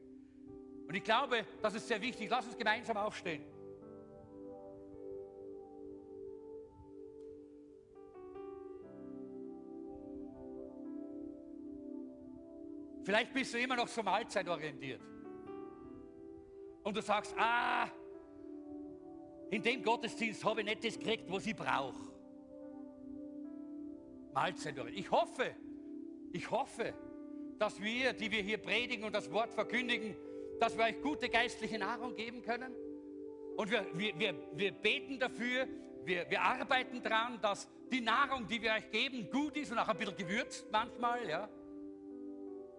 Und 0.87 0.95
ich 0.95 1.03
glaube, 1.03 1.45
das 1.61 1.73
ist 1.75 1.87
sehr 1.87 2.01
wichtig. 2.01 2.29
Lass 2.29 2.45
uns 2.45 2.57
gemeinsam 2.57 2.97
aufstehen. 2.97 3.43
Vielleicht 13.03 13.33
bist 13.33 13.53
du 13.53 13.59
immer 13.59 13.75
noch 13.75 13.87
so 13.87 14.03
mahlzeitorientiert. 14.03 15.01
Und 16.83 16.97
du 16.97 17.01
sagst, 17.01 17.35
ah, 17.37 17.87
in 19.49 19.61
dem 19.61 19.83
Gottesdienst 19.83 20.43
habe 20.45 20.61
ich 20.61 20.67
nicht 20.67 20.83
das 20.83 20.97
gekriegt, 20.97 21.25
was 21.29 21.45
ich 21.45 21.55
brauche. 21.55 22.11
Mahlzeitorientiert. 24.33 25.05
Ich 25.05 25.11
hoffe, 25.11 25.55
ich 26.31 26.49
hoffe, 26.49 26.93
dass 27.59 27.81
wir, 27.81 28.13
die 28.13 28.31
wir 28.31 28.41
hier 28.41 28.57
predigen 28.57 29.03
und 29.03 29.13
das 29.13 29.31
Wort 29.31 29.53
verkündigen, 29.53 30.15
dass 30.59 30.77
wir 30.77 30.85
euch 30.85 31.01
gute 31.01 31.29
geistliche 31.29 31.77
Nahrung 31.77 32.15
geben 32.15 32.41
können. 32.41 32.73
Und 33.57 33.69
wir, 33.69 33.85
wir, 33.93 34.17
wir, 34.17 34.35
wir 34.53 34.71
beten 34.71 35.19
dafür, 35.19 35.67
wir, 36.05 36.29
wir 36.29 36.41
arbeiten 36.41 37.03
daran, 37.03 37.39
dass 37.41 37.67
die 37.91 38.01
Nahrung, 38.01 38.47
die 38.47 38.61
wir 38.61 38.71
euch 38.71 38.89
geben, 38.89 39.29
gut 39.29 39.57
ist 39.57 39.71
und 39.71 39.79
auch 39.79 39.89
ein 39.89 39.97
bisschen 39.97 40.15
gewürzt 40.15 40.67
manchmal, 40.71 41.27
ja. 41.27 41.49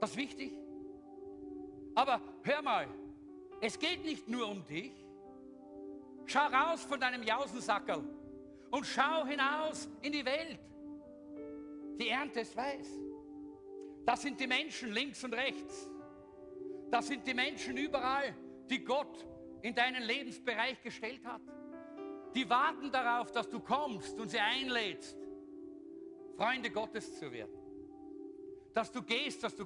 Das 0.03 0.11
ist 0.11 0.17
wichtig. 0.17 0.53
Aber 1.95 2.21
hör 2.43 2.61
mal, 2.61 2.89
es 3.61 3.79
geht 3.79 4.05
nicht 4.05 4.27
nur 4.27 4.49
um 4.49 4.67
dich. 4.67 4.93
Schau 6.27 6.45
raus 6.47 6.83
von 6.83 6.99
deinem 6.99 7.23
Jausensackerl 7.23 8.03
und 8.73 8.85
schau 8.85 9.25
hinaus 9.25 9.89
in 10.01 10.11
die 10.11 10.25
Welt. 10.25 10.59
Die 12.01 12.09
Ernte 12.09 12.41
ist 12.41 12.57
weiß. 12.57 12.99
Das 14.05 14.23
sind 14.23 14.41
die 14.41 14.49
Menschen 14.49 14.91
links 14.91 15.23
und 15.23 15.35
rechts. 15.35 15.89
Das 16.91 17.07
sind 17.07 17.25
die 17.25 17.35
Menschen 17.35 17.77
überall, 17.77 18.35
die 18.69 18.83
Gott 18.83 19.25
in 19.61 19.73
deinen 19.73 20.03
Lebensbereich 20.03 20.83
gestellt 20.83 21.25
hat. 21.25 21.43
Die 22.35 22.51
warten 22.51 22.91
darauf, 22.91 23.31
dass 23.31 23.49
du 23.49 23.61
kommst 23.61 24.19
und 24.19 24.31
sie 24.31 24.41
einlädst, 24.41 25.17
Freunde 26.37 26.73
Gottes 26.73 27.21
zu 27.21 27.31
werden. 27.31 27.57
Dass 28.75 28.91
du 28.91 29.01
gehst, 29.03 29.45
dass 29.45 29.55
du 29.55 29.65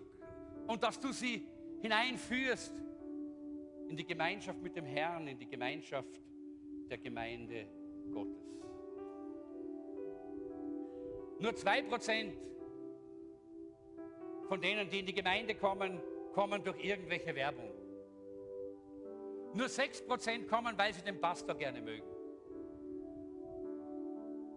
und 0.66 0.82
dass 0.82 0.98
du 1.00 1.12
sie 1.12 1.46
hineinführst 1.80 2.72
in 3.88 3.96
die 3.96 4.06
Gemeinschaft 4.06 4.60
mit 4.62 4.76
dem 4.76 4.84
Herrn, 4.84 5.28
in 5.28 5.38
die 5.38 5.48
Gemeinschaft 5.48 6.20
der 6.90 6.98
Gemeinde 6.98 7.66
Gottes. 8.10 8.46
Nur 11.38 11.54
zwei 11.54 11.82
Prozent 11.82 12.36
von 14.48 14.60
denen, 14.60 14.88
die 14.88 15.00
in 15.00 15.06
die 15.06 15.14
Gemeinde 15.14 15.54
kommen, 15.54 16.00
kommen 16.32 16.62
durch 16.62 16.82
irgendwelche 16.82 17.34
Werbung. 17.34 17.70
Nur 19.54 19.68
sechs 19.68 20.04
Prozent 20.04 20.48
kommen, 20.48 20.76
weil 20.76 20.92
sie 20.92 21.02
den 21.02 21.20
Pastor 21.20 21.54
gerne 21.56 21.80
mögen. 21.80 22.06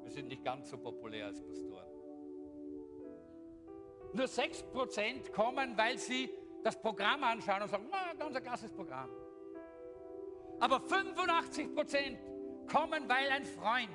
Wir 0.03 0.12
sind 0.12 0.28
nicht 0.28 0.43
ganz 0.43 0.70
so 0.70 0.78
populär 0.78 1.28
als 1.28 1.41
Pastoren. 1.41 1.88
Nur 4.14 4.26
6% 4.26 5.32
kommen, 5.32 5.78
weil 5.78 5.97
sie 5.97 6.30
das 6.64 6.80
Programm 6.80 7.24
anschauen 7.24 7.62
und 7.62 7.70
sagen, 7.70 7.88
na, 7.91 8.14
ganz 8.18 8.36
ein 8.36 8.43
klasses 8.43 8.72
Programm. 8.72 9.10
Aber 10.60 10.78
85% 10.78 12.18
kommen, 12.68 13.07
weil 13.07 13.30
ein 13.30 13.45
Freund 13.45 13.89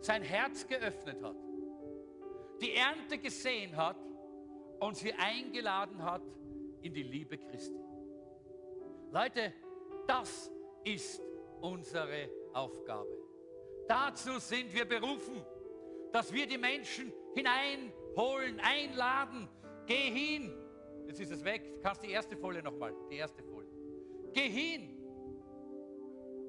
sein 0.00 0.22
Herz 0.22 0.66
geöffnet 0.66 1.22
hat, 1.22 1.36
die 2.60 2.74
Ernte 2.74 3.18
gesehen 3.18 3.76
hat 3.76 3.96
und 4.78 4.96
sie 4.96 5.12
eingeladen 5.12 6.02
hat 6.02 6.22
in 6.82 6.94
die 6.94 7.02
Liebe 7.02 7.36
Christi. 7.38 7.80
Leute, 9.10 9.52
das 10.06 10.50
ist 10.84 11.20
unsere 11.60 12.30
Aufgabe. 12.52 13.10
Dazu 13.88 14.38
sind 14.38 14.72
wir 14.72 14.84
berufen, 14.84 15.44
dass 16.12 16.32
wir 16.32 16.46
die 16.46 16.58
Menschen 16.58 17.12
hinein 17.34 17.92
holen, 18.16 18.60
einladen. 18.60 19.48
Geh 19.86 20.10
hin. 20.10 20.52
Jetzt 21.06 21.20
ist 21.20 21.32
es 21.32 21.44
weg. 21.44 21.74
Du 21.76 21.80
kannst 21.80 22.02
die 22.02 22.10
erste 22.10 22.36
Folie 22.36 22.62
nochmal. 22.62 22.94
Die 23.10 23.16
erste 23.16 23.42
Folie. 23.42 23.70
Geh 24.32 24.48
hin 24.48 24.96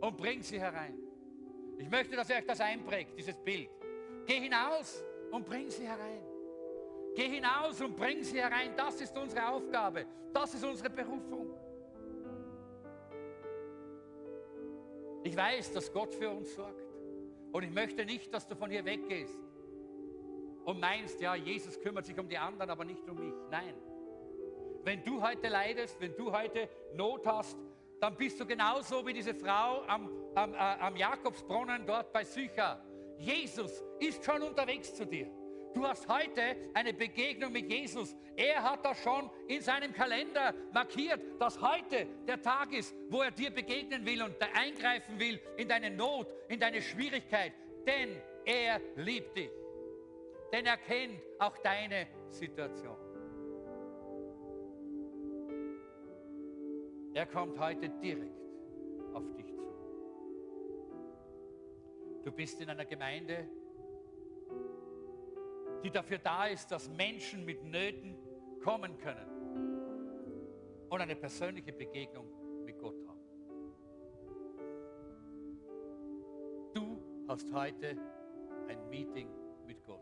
und 0.01 0.17
bring 0.17 0.41
sie 0.41 0.59
herein. 0.59 0.97
Ich 1.77 1.89
möchte, 1.89 2.15
dass 2.15 2.29
ihr 2.29 2.35
euch 2.35 2.45
das 2.45 2.61
einprägt, 2.61 3.17
dieses 3.17 3.37
Bild. 3.37 3.69
Geh 4.25 4.39
hinaus 4.39 5.03
und 5.31 5.45
bring 5.45 5.69
sie 5.69 5.87
herein. 5.87 6.21
Geh 7.15 7.27
hinaus 7.27 7.81
und 7.81 7.95
bring 7.95 8.23
sie 8.23 8.39
herein. 8.39 8.73
Das 8.75 9.01
ist 9.01 9.17
unsere 9.17 9.47
Aufgabe. 9.47 10.05
Das 10.33 10.53
ist 10.53 10.63
unsere 10.63 10.89
Berufung. 10.89 11.57
Ich 15.23 15.35
weiß, 15.35 15.73
dass 15.73 15.91
Gott 15.91 16.13
für 16.13 16.29
uns 16.29 16.53
sorgt. 16.55 16.81
Und 17.51 17.63
ich 17.63 17.71
möchte 17.71 18.05
nicht, 18.05 18.33
dass 18.33 18.47
du 18.47 18.55
von 18.55 18.69
hier 18.69 18.85
weggehst 18.85 19.37
und 20.65 20.79
meinst, 20.79 21.19
ja, 21.21 21.35
Jesus 21.35 21.79
kümmert 21.79 22.05
sich 22.05 22.17
um 22.19 22.27
die 22.27 22.37
anderen, 22.37 22.69
aber 22.69 22.85
nicht 22.85 23.07
um 23.09 23.17
mich. 23.17 23.33
Nein. 23.49 23.73
Wenn 24.83 25.03
du 25.03 25.21
heute 25.21 25.47
leidest, 25.47 25.99
wenn 25.99 26.15
du 26.15 26.31
heute 26.31 26.69
Not 26.95 27.25
hast, 27.25 27.57
dann 27.99 28.15
bist 28.15 28.39
du 28.39 28.45
genauso 28.45 29.05
wie 29.05 29.13
diese 29.13 29.35
Frau 29.35 29.83
am, 29.85 30.09
am, 30.33 30.53
äh, 30.53 30.57
am 30.57 30.95
Jakobsbrunnen 30.95 31.85
dort 31.85 32.11
bei 32.11 32.23
Sychar. 32.23 32.83
Jesus 33.19 33.83
ist 33.99 34.25
schon 34.25 34.41
unterwegs 34.41 34.95
zu 34.95 35.05
dir. 35.05 35.29
Du 35.73 35.85
hast 35.87 36.07
heute 36.09 36.41
eine 36.73 36.93
Begegnung 36.93 37.51
mit 37.51 37.71
Jesus. 37.71 38.15
Er 38.35 38.63
hat 38.63 38.83
das 38.83 38.97
schon 39.03 39.29
in 39.47 39.61
seinem 39.61 39.93
Kalender 39.93 40.53
markiert, 40.73 41.21
dass 41.39 41.61
heute 41.61 42.07
der 42.27 42.41
Tag 42.41 42.73
ist, 42.73 42.93
wo 43.09 43.21
er 43.21 43.31
dir 43.31 43.51
begegnen 43.51 44.05
will 44.05 44.21
und 44.23 44.35
eingreifen 44.53 45.19
will 45.19 45.39
in 45.57 45.67
deine 45.67 45.91
Not, 45.91 46.27
in 46.49 46.59
deine 46.59 46.81
Schwierigkeit. 46.81 47.53
Denn 47.85 48.19
er 48.45 48.81
liebt 48.95 49.37
dich. 49.37 49.60
Denn 50.51 50.65
er 50.65 50.77
kennt 50.77 51.21
auch 51.39 51.57
deine 51.59 52.07
Situation. 52.29 52.97
Er 57.13 57.25
kommt 57.25 57.59
heute 57.59 57.89
direkt 57.89 58.41
auf 59.13 59.23
dich 59.33 59.53
zu. 59.53 59.61
Du 62.23 62.31
bist 62.31 62.61
in 62.61 62.69
einer 62.69 62.85
Gemeinde, 62.85 63.49
die 65.83 65.89
dafür 65.89 66.19
da 66.19 66.47
ist, 66.47 66.71
dass 66.71 66.89
Menschen 66.89 67.43
mit 67.45 67.63
Nöten 67.63 68.15
kommen 68.63 68.97
können 68.97 69.27
und 70.89 71.01
eine 71.01 71.15
persönliche 71.15 71.73
Begegnung 71.73 72.27
mit 72.63 72.77
Gott 72.77 72.95
haben. 73.07 73.19
Du 76.73 77.01
hast 77.27 77.51
heute 77.51 77.97
ein 78.67 78.89
Meeting 78.89 79.29
mit 79.65 79.83
Gott. 79.83 80.00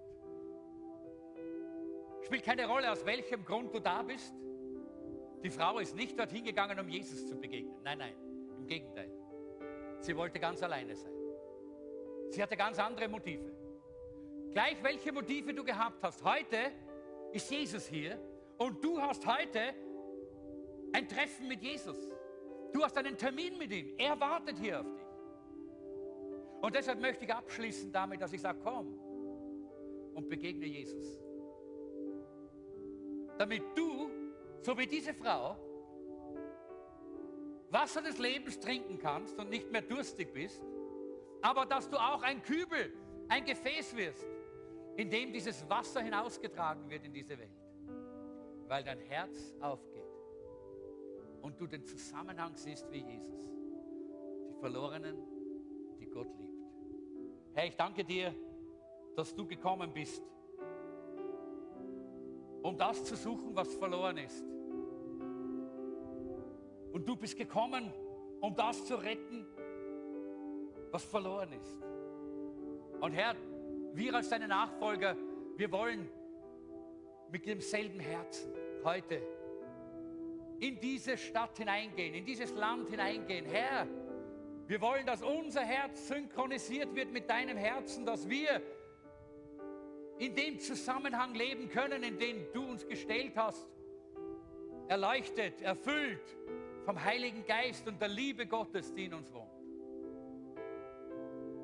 Spielt 2.30 2.44
keine 2.44 2.68
Rolle, 2.68 2.92
aus 2.92 3.04
welchem 3.08 3.44
Grund 3.44 3.74
du 3.74 3.80
da 3.80 4.04
bist. 4.04 4.36
Die 5.44 5.50
Frau 5.50 5.80
ist 5.80 5.96
nicht 5.96 6.20
dorthin 6.20 6.44
gegangen, 6.44 6.80
um 6.80 6.88
Jesus 6.88 7.26
zu 7.26 7.36
begegnen. 7.36 7.82
Nein, 7.84 7.98
nein, 7.98 8.14
im 8.56 8.68
Gegenteil. 8.68 9.12
Sie 10.00 10.16
wollte 10.16 10.40
ganz 10.40 10.62
alleine 10.62 10.96
sein. 10.96 11.12
Sie 12.30 12.44
hatte 12.44 12.56
ganz 12.56 12.78
andere 12.78 13.08
Motive. 13.08 13.52
Gleich 14.52 14.78
welche 14.84 15.12
Motive 15.12 15.56
du 15.56 15.64
gehabt 15.64 16.04
hast. 16.04 16.24
Heute 16.24 16.72
ist 17.32 17.50
Jesus 17.50 17.88
hier 17.88 18.20
und 18.60 18.84
du 18.84 19.02
hast 19.02 19.26
heute 19.26 19.74
ein 20.94 21.08
Treffen 21.08 21.48
mit 21.48 21.64
Jesus. 21.64 21.98
Du 22.72 22.84
hast 22.84 22.96
einen 22.96 23.18
Termin 23.18 23.58
mit 23.58 23.72
ihm. 23.72 23.96
Er 23.98 24.20
wartet 24.20 24.60
hier 24.60 24.82
auf 24.82 24.86
dich. 24.86 25.08
Und 26.62 26.76
deshalb 26.76 27.02
möchte 27.02 27.26
ich 27.26 27.34
abschließen 27.34 27.92
damit, 27.92 28.22
dass 28.22 28.32
ich 28.34 28.42
sage, 28.42 28.60
komm 28.64 29.00
und 30.14 30.30
begegne 30.30 30.68
Jesus. 30.68 31.20
Damit 33.40 33.64
du, 33.74 34.12
so 34.60 34.78
wie 34.78 34.86
diese 34.86 35.14
Frau, 35.14 35.56
Wasser 37.70 38.02
des 38.02 38.18
Lebens 38.18 38.60
trinken 38.60 39.00
kannst 39.00 39.40
und 39.40 39.50
nicht 39.50 39.72
mehr 39.72 39.82
durstig 39.82 40.34
bist, 40.34 40.62
aber 41.42 41.66
dass 41.66 41.90
du 41.90 41.96
auch 41.96 42.22
ein 42.22 42.44
Kübel, 42.44 42.94
ein 43.30 43.46
Gefäß 43.46 43.96
wirst, 43.96 44.28
in 44.98 45.10
dem 45.10 45.32
dieses 45.32 45.70
Wasser 45.70 46.02
hinausgetragen 46.02 46.90
wird 46.90 47.06
in 47.06 47.14
diese 47.14 47.40
Welt, 47.40 47.64
weil 48.68 48.84
dein 48.84 49.00
Herz 49.00 49.56
aufgeht 49.62 50.04
und 51.42 51.62
du 51.62 51.66
den 51.66 51.86
Zusammenhang 51.86 52.58
siehst 52.58 52.92
wie 52.92 53.06
Jesus. 53.06 53.50
Die 54.50 54.60
Verlorenen, 54.60 55.16
die 55.98 56.08
Gott 56.08 56.28
liebt. 56.38 56.60
Herr, 57.54 57.68
ich 57.68 57.78
danke 57.78 58.04
dir, 58.04 58.36
dass 59.16 59.34
du 59.34 59.48
gekommen 59.48 59.94
bist, 59.94 60.22
um 62.62 62.78
das 62.78 63.04
zu 63.04 63.16
suchen, 63.16 63.56
was 63.56 63.74
verloren 63.76 64.18
ist. 64.18 64.44
Und 66.92 67.08
du 67.08 67.16
bist 67.16 67.38
gekommen, 67.38 67.94
um 68.42 68.56
das 68.56 68.86
zu 68.86 68.96
retten, 68.96 69.46
was 70.92 71.04
verloren 71.04 71.52
ist. 71.54 71.78
Und 73.02 73.14
Herr, 73.14 73.36
wir 73.94 74.16
als 74.16 74.30
deine 74.30 74.48
Nachfolger, 74.48 75.16
wir 75.56 75.72
wollen 75.72 76.10
mit 77.32 77.46
demselben 77.46 78.00
Herzen 78.00 78.54
heute 78.84 79.22
in 80.60 80.80
diese 80.80 81.18
Stadt 81.18 81.58
hineingehen, 81.58 82.14
in 82.14 82.26
dieses 82.26 82.54
Land 82.54 82.90
hineingehen. 82.90 83.46
Herr, 83.46 83.88
wir 84.68 84.82
wollen, 84.82 85.06
dass 85.06 85.24
unser 85.24 85.62
Herz 85.62 86.08
synchronisiert 86.08 86.94
wird 86.96 87.12
mit 87.12 87.30
deinem 87.30 87.58
Herzen, 87.58 88.06
dass 88.06 88.30
wir 88.30 88.62
in 90.20 90.36
dem 90.36 90.60
Zusammenhang 90.60 91.34
leben 91.34 91.70
können, 91.70 92.04
in 92.04 92.18
den 92.18 92.52
du 92.54 92.64
uns 92.66 92.86
gestellt 92.86 93.34
hast, 93.36 93.68
erleuchtet, 94.90 95.62
erfüllt 95.62 96.38
vom 96.86 97.02
Heiligen 97.02 97.46
Geist 97.46 97.88
und 97.88 98.02
der 98.02 98.10
Liebe 98.10 98.46
Gottes, 98.46 98.94
die 98.94 99.06
in 99.06 99.14
uns 99.14 99.34
wohnt. 99.34 99.50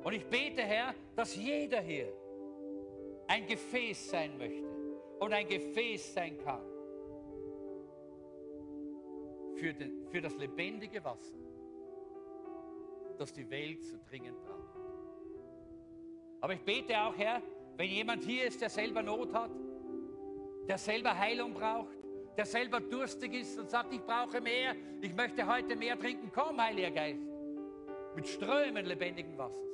Und 0.02 0.12
ich 0.12 0.24
bete, 0.26 0.62
Herr, 0.62 0.94
dass 1.14 1.36
jeder 1.36 1.80
hier 1.80 2.12
ein 3.26 3.46
Gefäß 3.46 4.10
sein 4.10 4.38
möchte 4.38 4.64
und 5.18 5.32
ein 5.32 5.46
Gefäß 5.46 6.14
sein 6.14 6.38
kann 6.38 6.64
für, 9.56 9.74
den, 9.74 10.06
für 10.08 10.20
das 10.20 10.34
lebendige 10.36 11.04
Wasser, 11.04 11.36
das 13.18 13.32
die 13.32 13.50
Welt 13.50 13.84
so 13.84 13.96
dringend 14.08 14.40
braucht. 14.42 14.76
Aber 16.40 16.54
ich 16.54 16.62
bete 16.62 16.98
auch, 16.98 17.16
Herr, 17.18 17.42
wenn 17.76 17.90
jemand 17.90 18.24
hier 18.24 18.46
ist, 18.46 18.60
der 18.60 18.70
selber 18.70 19.02
Not 19.02 19.32
hat, 19.32 19.50
der 20.68 20.78
selber 20.78 21.16
Heilung 21.16 21.54
braucht, 21.54 21.96
der 22.36 22.46
selber 22.46 22.80
durstig 22.80 23.34
ist 23.34 23.58
und 23.58 23.70
sagt, 23.70 23.92
ich 23.92 24.00
brauche 24.02 24.40
mehr, 24.40 24.74
ich 25.00 25.14
möchte 25.14 25.46
heute 25.46 25.76
mehr 25.76 25.98
trinken, 25.98 26.30
komm, 26.34 26.60
Heiliger 26.60 26.90
Geist, 26.90 27.22
mit 28.14 28.26
Strömen 28.26 28.84
lebendigen 28.84 29.36
Wassers. 29.38 29.66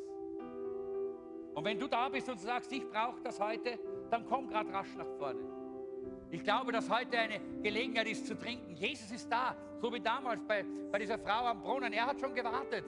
Und 1.54 1.64
wenn 1.64 1.78
du 1.78 1.86
da 1.86 2.08
bist 2.08 2.28
und 2.28 2.40
sagst, 2.40 2.72
ich 2.72 2.88
brauche 2.88 3.20
das 3.22 3.38
heute, 3.38 3.78
dann 4.10 4.24
komm 4.26 4.48
gerade 4.48 4.72
rasch 4.72 4.94
nach 4.96 5.08
vorne. 5.18 5.40
Ich 6.30 6.42
glaube, 6.42 6.72
dass 6.72 6.88
heute 6.88 7.18
eine 7.18 7.40
Gelegenheit 7.62 8.08
ist 8.08 8.26
zu 8.26 8.38
trinken. 8.38 8.74
Jesus 8.74 9.10
ist 9.10 9.30
da, 9.30 9.54
so 9.78 9.92
wie 9.92 10.00
damals 10.00 10.42
bei, 10.44 10.64
bei 10.90 10.98
dieser 10.98 11.18
Frau 11.18 11.44
am 11.44 11.60
Brunnen. 11.60 11.92
Er 11.92 12.06
hat 12.06 12.18
schon 12.18 12.34
gewartet. 12.34 12.84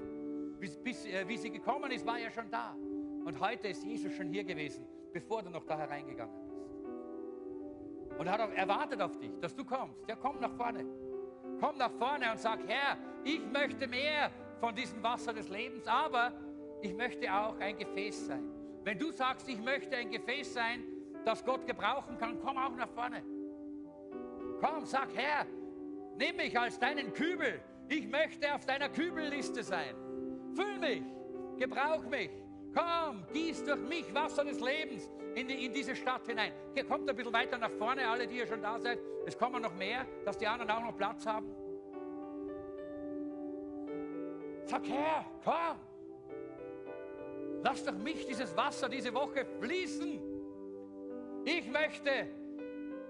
Bis, 0.58 0.78
bis 0.78 1.04
äh, 1.04 1.28
wie 1.28 1.36
sie 1.36 1.50
gekommen 1.50 1.90
ist, 1.90 2.06
war 2.06 2.18
er 2.18 2.30
schon 2.30 2.50
da. 2.50 2.74
Und 3.24 3.38
heute 3.38 3.68
ist 3.68 3.84
Jesus 3.84 4.14
schon 4.14 4.28
hier 4.28 4.44
gewesen, 4.44 4.86
bevor 5.14 5.42
du 5.42 5.48
noch 5.48 5.64
da 5.64 5.78
hereingegangen 5.78 6.34
bist. 6.34 8.18
Und 8.18 8.26
er 8.26 8.32
hat 8.32 8.40
auch 8.40 8.52
erwartet 8.52 9.00
auf 9.00 9.16
dich, 9.16 9.30
dass 9.40 9.54
du 9.54 9.64
kommst. 9.64 10.06
Ja, 10.08 10.16
komm 10.16 10.40
nach 10.40 10.52
vorne. 10.52 10.84
Komm 11.60 11.78
nach 11.78 11.92
vorne 11.92 12.30
und 12.30 12.38
sag, 12.38 12.58
Herr, 12.66 12.98
ich 13.22 13.40
möchte 13.46 13.86
mehr 13.86 14.30
von 14.60 14.74
diesem 14.74 15.02
Wasser 15.02 15.32
des 15.32 15.48
Lebens, 15.48 15.86
aber 15.86 16.32
ich 16.82 16.92
möchte 16.94 17.32
auch 17.32 17.58
ein 17.58 17.78
Gefäß 17.78 18.26
sein. 18.26 18.44
Wenn 18.82 18.98
du 18.98 19.10
sagst, 19.12 19.48
ich 19.48 19.60
möchte 19.60 19.96
ein 19.96 20.10
Gefäß 20.10 20.52
sein, 20.52 20.82
das 21.24 21.44
Gott 21.44 21.66
gebrauchen 21.66 22.18
kann, 22.18 22.38
komm 22.44 22.58
auch 22.58 22.76
nach 22.76 22.90
vorne. 22.90 23.22
Komm, 24.60 24.84
sag, 24.84 25.08
Herr, 25.14 25.46
nimm 26.18 26.36
mich 26.36 26.58
als 26.58 26.78
deinen 26.78 27.12
Kübel. 27.12 27.60
Ich 27.88 28.08
möchte 28.08 28.52
auf 28.54 28.66
deiner 28.66 28.88
Kübelliste 28.88 29.62
sein. 29.62 29.94
Füll 30.54 30.78
mich, 30.78 31.02
gebrauch 31.56 32.04
mich. 32.04 32.30
Komm, 32.74 33.24
gieß 33.32 33.64
durch 33.64 33.80
mich 33.80 34.12
Wasser 34.12 34.44
des 34.44 34.60
Lebens 34.60 35.08
in, 35.34 35.46
die, 35.46 35.66
in 35.66 35.72
diese 35.72 35.94
Stadt 35.94 36.26
hinein. 36.26 36.52
Hier 36.74 36.84
kommt 36.84 37.08
ein 37.08 37.14
bisschen 37.14 37.32
weiter 37.32 37.56
nach 37.58 37.70
vorne, 37.70 38.08
alle, 38.08 38.26
die 38.26 38.38
ihr 38.38 38.46
schon 38.46 38.62
da 38.62 38.78
seid. 38.80 38.98
Es 39.26 39.38
kommen 39.38 39.62
noch 39.62 39.74
mehr, 39.74 40.04
dass 40.24 40.36
die 40.36 40.46
anderen 40.46 40.70
auch 40.70 40.82
noch 40.82 40.96
Platz 40.96 41.24
haben. 41.24 41.46
Sag, 44.64 44.82
Herr, 44.88 45.24
komm. 45.44 45.78
Lass 47.62 47.84
doch 47.84 47.96
mich 47.96 48.26
dieses 48.26 48.56
Wasser 48.56 48.88
diese 48.88 49.14
Woche 49.14 49.46
fließen. 49.60 50.20
Ich 51.44 51.70
möchte 51.70 52.10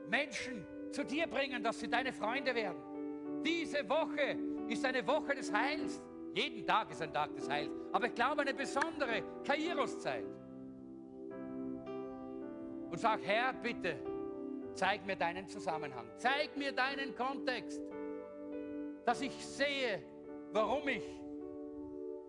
Menschen 0.08 0.66
zu 0.90 1.04
dir 1.04 1.26
bringen, 1.26 1.62
dass 1.62 1.80
sie 1.80 1.88
deine 1.88 2.12
Freunde 2.12 2.54
werden. 2.54 3.42
Diese 3.44 3.88
Woche 3.88 4.36
ist 4.68 4.84
eine 4.84 5.06
Woche 5.06 5.34
des 5.34 5.52
Heils. 5.52 6.02
Jeden 6.34 6.66
Tag 6.66 6.90
ist 6.90 7.00
ein 7.00 7.12
Tag 7.12 7.34
des 7.36 7.48
Heils. 7.48 7.70
Aber 7.92 8.06
ich 8.06 8.14
glaube, 8.14 8.42
eine 8.42 8.52
besondere 8.52 9.22
Kairos-Zeit. 9.44 10.24
Und 12.90 12.98
sag, 12.98 13.20
Herr, 13.22 13.52
bitte, 13.52 13.96
zeig 14.74 15.06
mir 15.06 15.14
deinen 15.16 15.48
Zusammenhang. 15.48 16.06
Zeig 16.16 16.56
mir 16.56 16.72
deinen 16.72 17.14
Kontext, 17.14 17.80
dass 19.04 19.20
ich 19.20 19.32
sehe, 19.32 20.02
warum 20.52 20.88
ich 20.88 21.04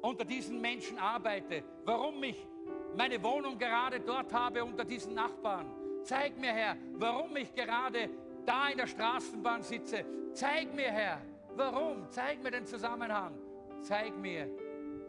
unter 0.01 0.23
diesen 0.23 0.61
Menschen 0.61 0.99
arbeite, 0.99 1.63
warum 1.83 2.21
ich 2.23 2.47
meine 2.95 3.21
Wohnung 3.23 3.57
gerade 3.57 3.99
dort 3.99 4.31
habe 4.31 4.63
unter 4.63 4.85
diesen 4.85 5.15
Nachbarn. 5.15 5.71
Zeig 6.03 6.37
mir, 6.39 6.53
Herr, 6.53 6.77
warum 6.93 7.35
ich 7.37 7.53
gerade 7.55 8.09
da 8.45 8.69
in 8.69 8.77
der 8.77 8.87
Straßenbahn 8.87 9.63
sitze. 9.63 10.05
Zeig 10.33 10.73
mir, 10.75 10.91
Herr, 10.91 11.21
warum. 11.55 12.07
Zeig 12.09 12.43
mir 12.43 12.51
den 12.51 12.65
Zusammenhang. 12.67 13.44
Zeig 13.85 14.17
mir 14.17 14.49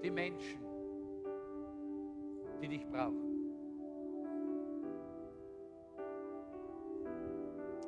die 0.02 0.10
Menschen, 0.10 0.60
die 2.60 2.68
dich 2.68 2.86
brauchen. 2.86 3.54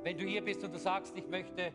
Wenn 0.03 0.17
du 0.17 0.25
hier 0.25 0.43
bist 0.43 0.65
und 0.65 0.73
du 0.73 0.79
sagst, 0.79 1.15
ich 1.15 1.29
möchte 1.29 1.73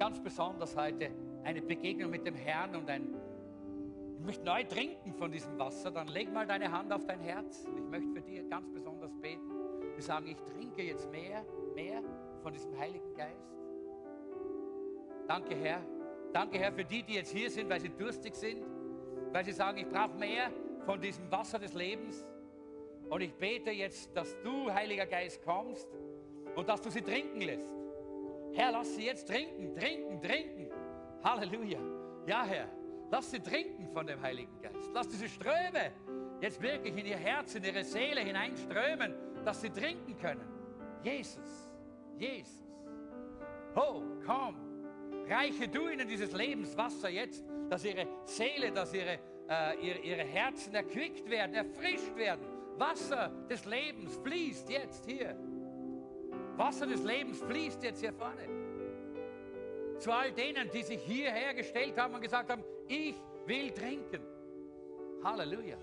ganz 0.00 0.20
besonders 0.20 0.76
heute 0.76 1.12
eine 1.44 1.62
Begegnung 1.62 2.10
mit 2.10 2.26
dem 2.26 2.34
Herrn 2.34 2.74
und 2.74 2.90
ein, 2.90 3.14
ich 4.18 4.26
möchte 4.26 4.44
neu 4.44 4.64
trinken 4.64 5.14
von 5.14 5.30
diesem 5.30 5.56
Wasser, 5.56 5.92
dann 5.92 6.08
leg 6.08 6.32
mal 6.32 6.44
deine 6.44 6.72
Hand 6.72 6.92
auf 6.92 7.06
dein 7.06 7.20
Herz. 7.20 7.64
Ich 7.76 7.84
möchte 7.84 8.10
für 8.14 8.20
dich 8.20 8.50
ganz 8.50 8.68
besonders 8.68 9.14
beten. 9.20 9.48
Wir 9.94 10.02
sagen, 10.02 10.26
ich 10.26 10.40
trinke 10.40 10.82
jetzt 10.82 11.08
mehr, 11.12 11.44
mehr 11.76 12.02
von 12.42 12.52
diesem 12.52 12.76
Heiligen 12.76 13.14
Geist. 13.14 13.54
Danke, 15.28 15.54
Herr. 15.54 15.93
Danke, 16.34 16.58
Herr, 16.58 16.72
für 16.72 16.84
die, 16.84 17.04
die 17.04 17.14
jetzt 17.14 17.30
hier 17.30 17.48
sind, 17.48 17.70
weil 17.70 17.80
sie 17.80 17.90
durstig 17.90 18.34
sind, 18.34 18.64
weil 19.32 19.44
sie 19.44 19.52
sagen, 19.52 19.78
ich 19.78 19.88
brauche 19.88 20.14
mehr 20.18 20.50
von 20.84 21.00
diesem 21.00 21.30
Wasser 21.30 21.60
des 21.60 21.74
Lebens. 21.74 22.26
Und 23.08 23.20
ich 23.20 23.32
bete 23.34 23.70
jetzt, 23.70 24.10
dass 24.16 24.36
du, 24.42 24.68
Heiliger 24.72 25.06
Geist, 25.06 25.44
kommst 25.44 25.86
und 26.56 26.68
dass 26.68 26.82
du 26.82 26.90
sie 26.90 27.02
trinken 27.02 27.40
lässt. 27.40 27.68
Herr, 28.52 28.72
lass 28.72 28.96
sie 28.96 29.04
jetzt 29.04 29.28
trinken, 29.28 29.76
trinken, 29.76 30.20
trinken. 30.20 30.70
Halleluja. 31.22 31.78
Ja, 32.26 32.44
Herr, 32.44 32.68
lass 33.12 33.30
sie 33.30 33.38
trinken 33.38 33.88
von 33.92 34.04
dem 34.04 34.20
Heiligen 34.20 34.60
Geist. 34.60 34.90
Lass 34.92 35.06
diese 35.06 35.28
Ströme 35.28 35.92
jetzt 36.40 36.60
wirklich 36.60 36.96
in 36.96 37.06
ihr 37.06 37.16
Herz, 37.16 37.54
in 37.54 37.62
ihre 37.62 37.84
Seele 37.84 38.22
hineinströmen, 38.22 39.14
dass 39.44 39.60
sie 39.60 39.70
trinken 39.70 40.18
können. 40.18 40.48
Jesus, 41.04 41.70
Jesus. 42.18 42.64
Oh, 43.76 44.02
komm, 44.26 44.63
reiche 45.28 45.68
du 45.68 45.88
ihnen 45.88 46.06
dieses 46.06 46.32
Lebenswasser 46.32 47.08
jetzt, 47.08 47.44
dass 47.68 47.84
ihre 47.84 48.06
Seele, 48.24 48.72
dass 48.72 48.92
ihre, 48.92 49.18
äh, 49.48 49.76
ihre, 49.80 49.98
ihre 49.98 50.24
Herzen 50.24 50.74
erquickt 50.74 51.28
werden, 51.28 51.54
erfrischt 51.54 52.14
werden. 52.16 52.46
Wasser 52.76 53.30
des 53.48 53.64
Lebens 53.64 54.16
fließt 54.22 54.68
jetzt 54.68 55.06
hier. 55.06 55.36
Wasser 56.56 56.86
des 56.86 57.02
Lebens 57.02 57.40
fließt 57.42 57.82
jetzt 57.82 58.00
hier 58.00 58.12
vorne. 58.12 58.48
Zu 59.98 60.12
all 60.12 60.32
denen, 60.32 60.70
die 60.70 60.82
sich 60.82 61.00
hierher 61.02 61.54
gestellt 61.54 61.96
haben 61.98 62.14
und 62.14 62.20
gesagt 62.20 62.50
haben, 62.50 62.64
ich 62.88 63.14
will 63.46 63.70
trinken. 63.70 64.20
Halleluja. 65.22 65.76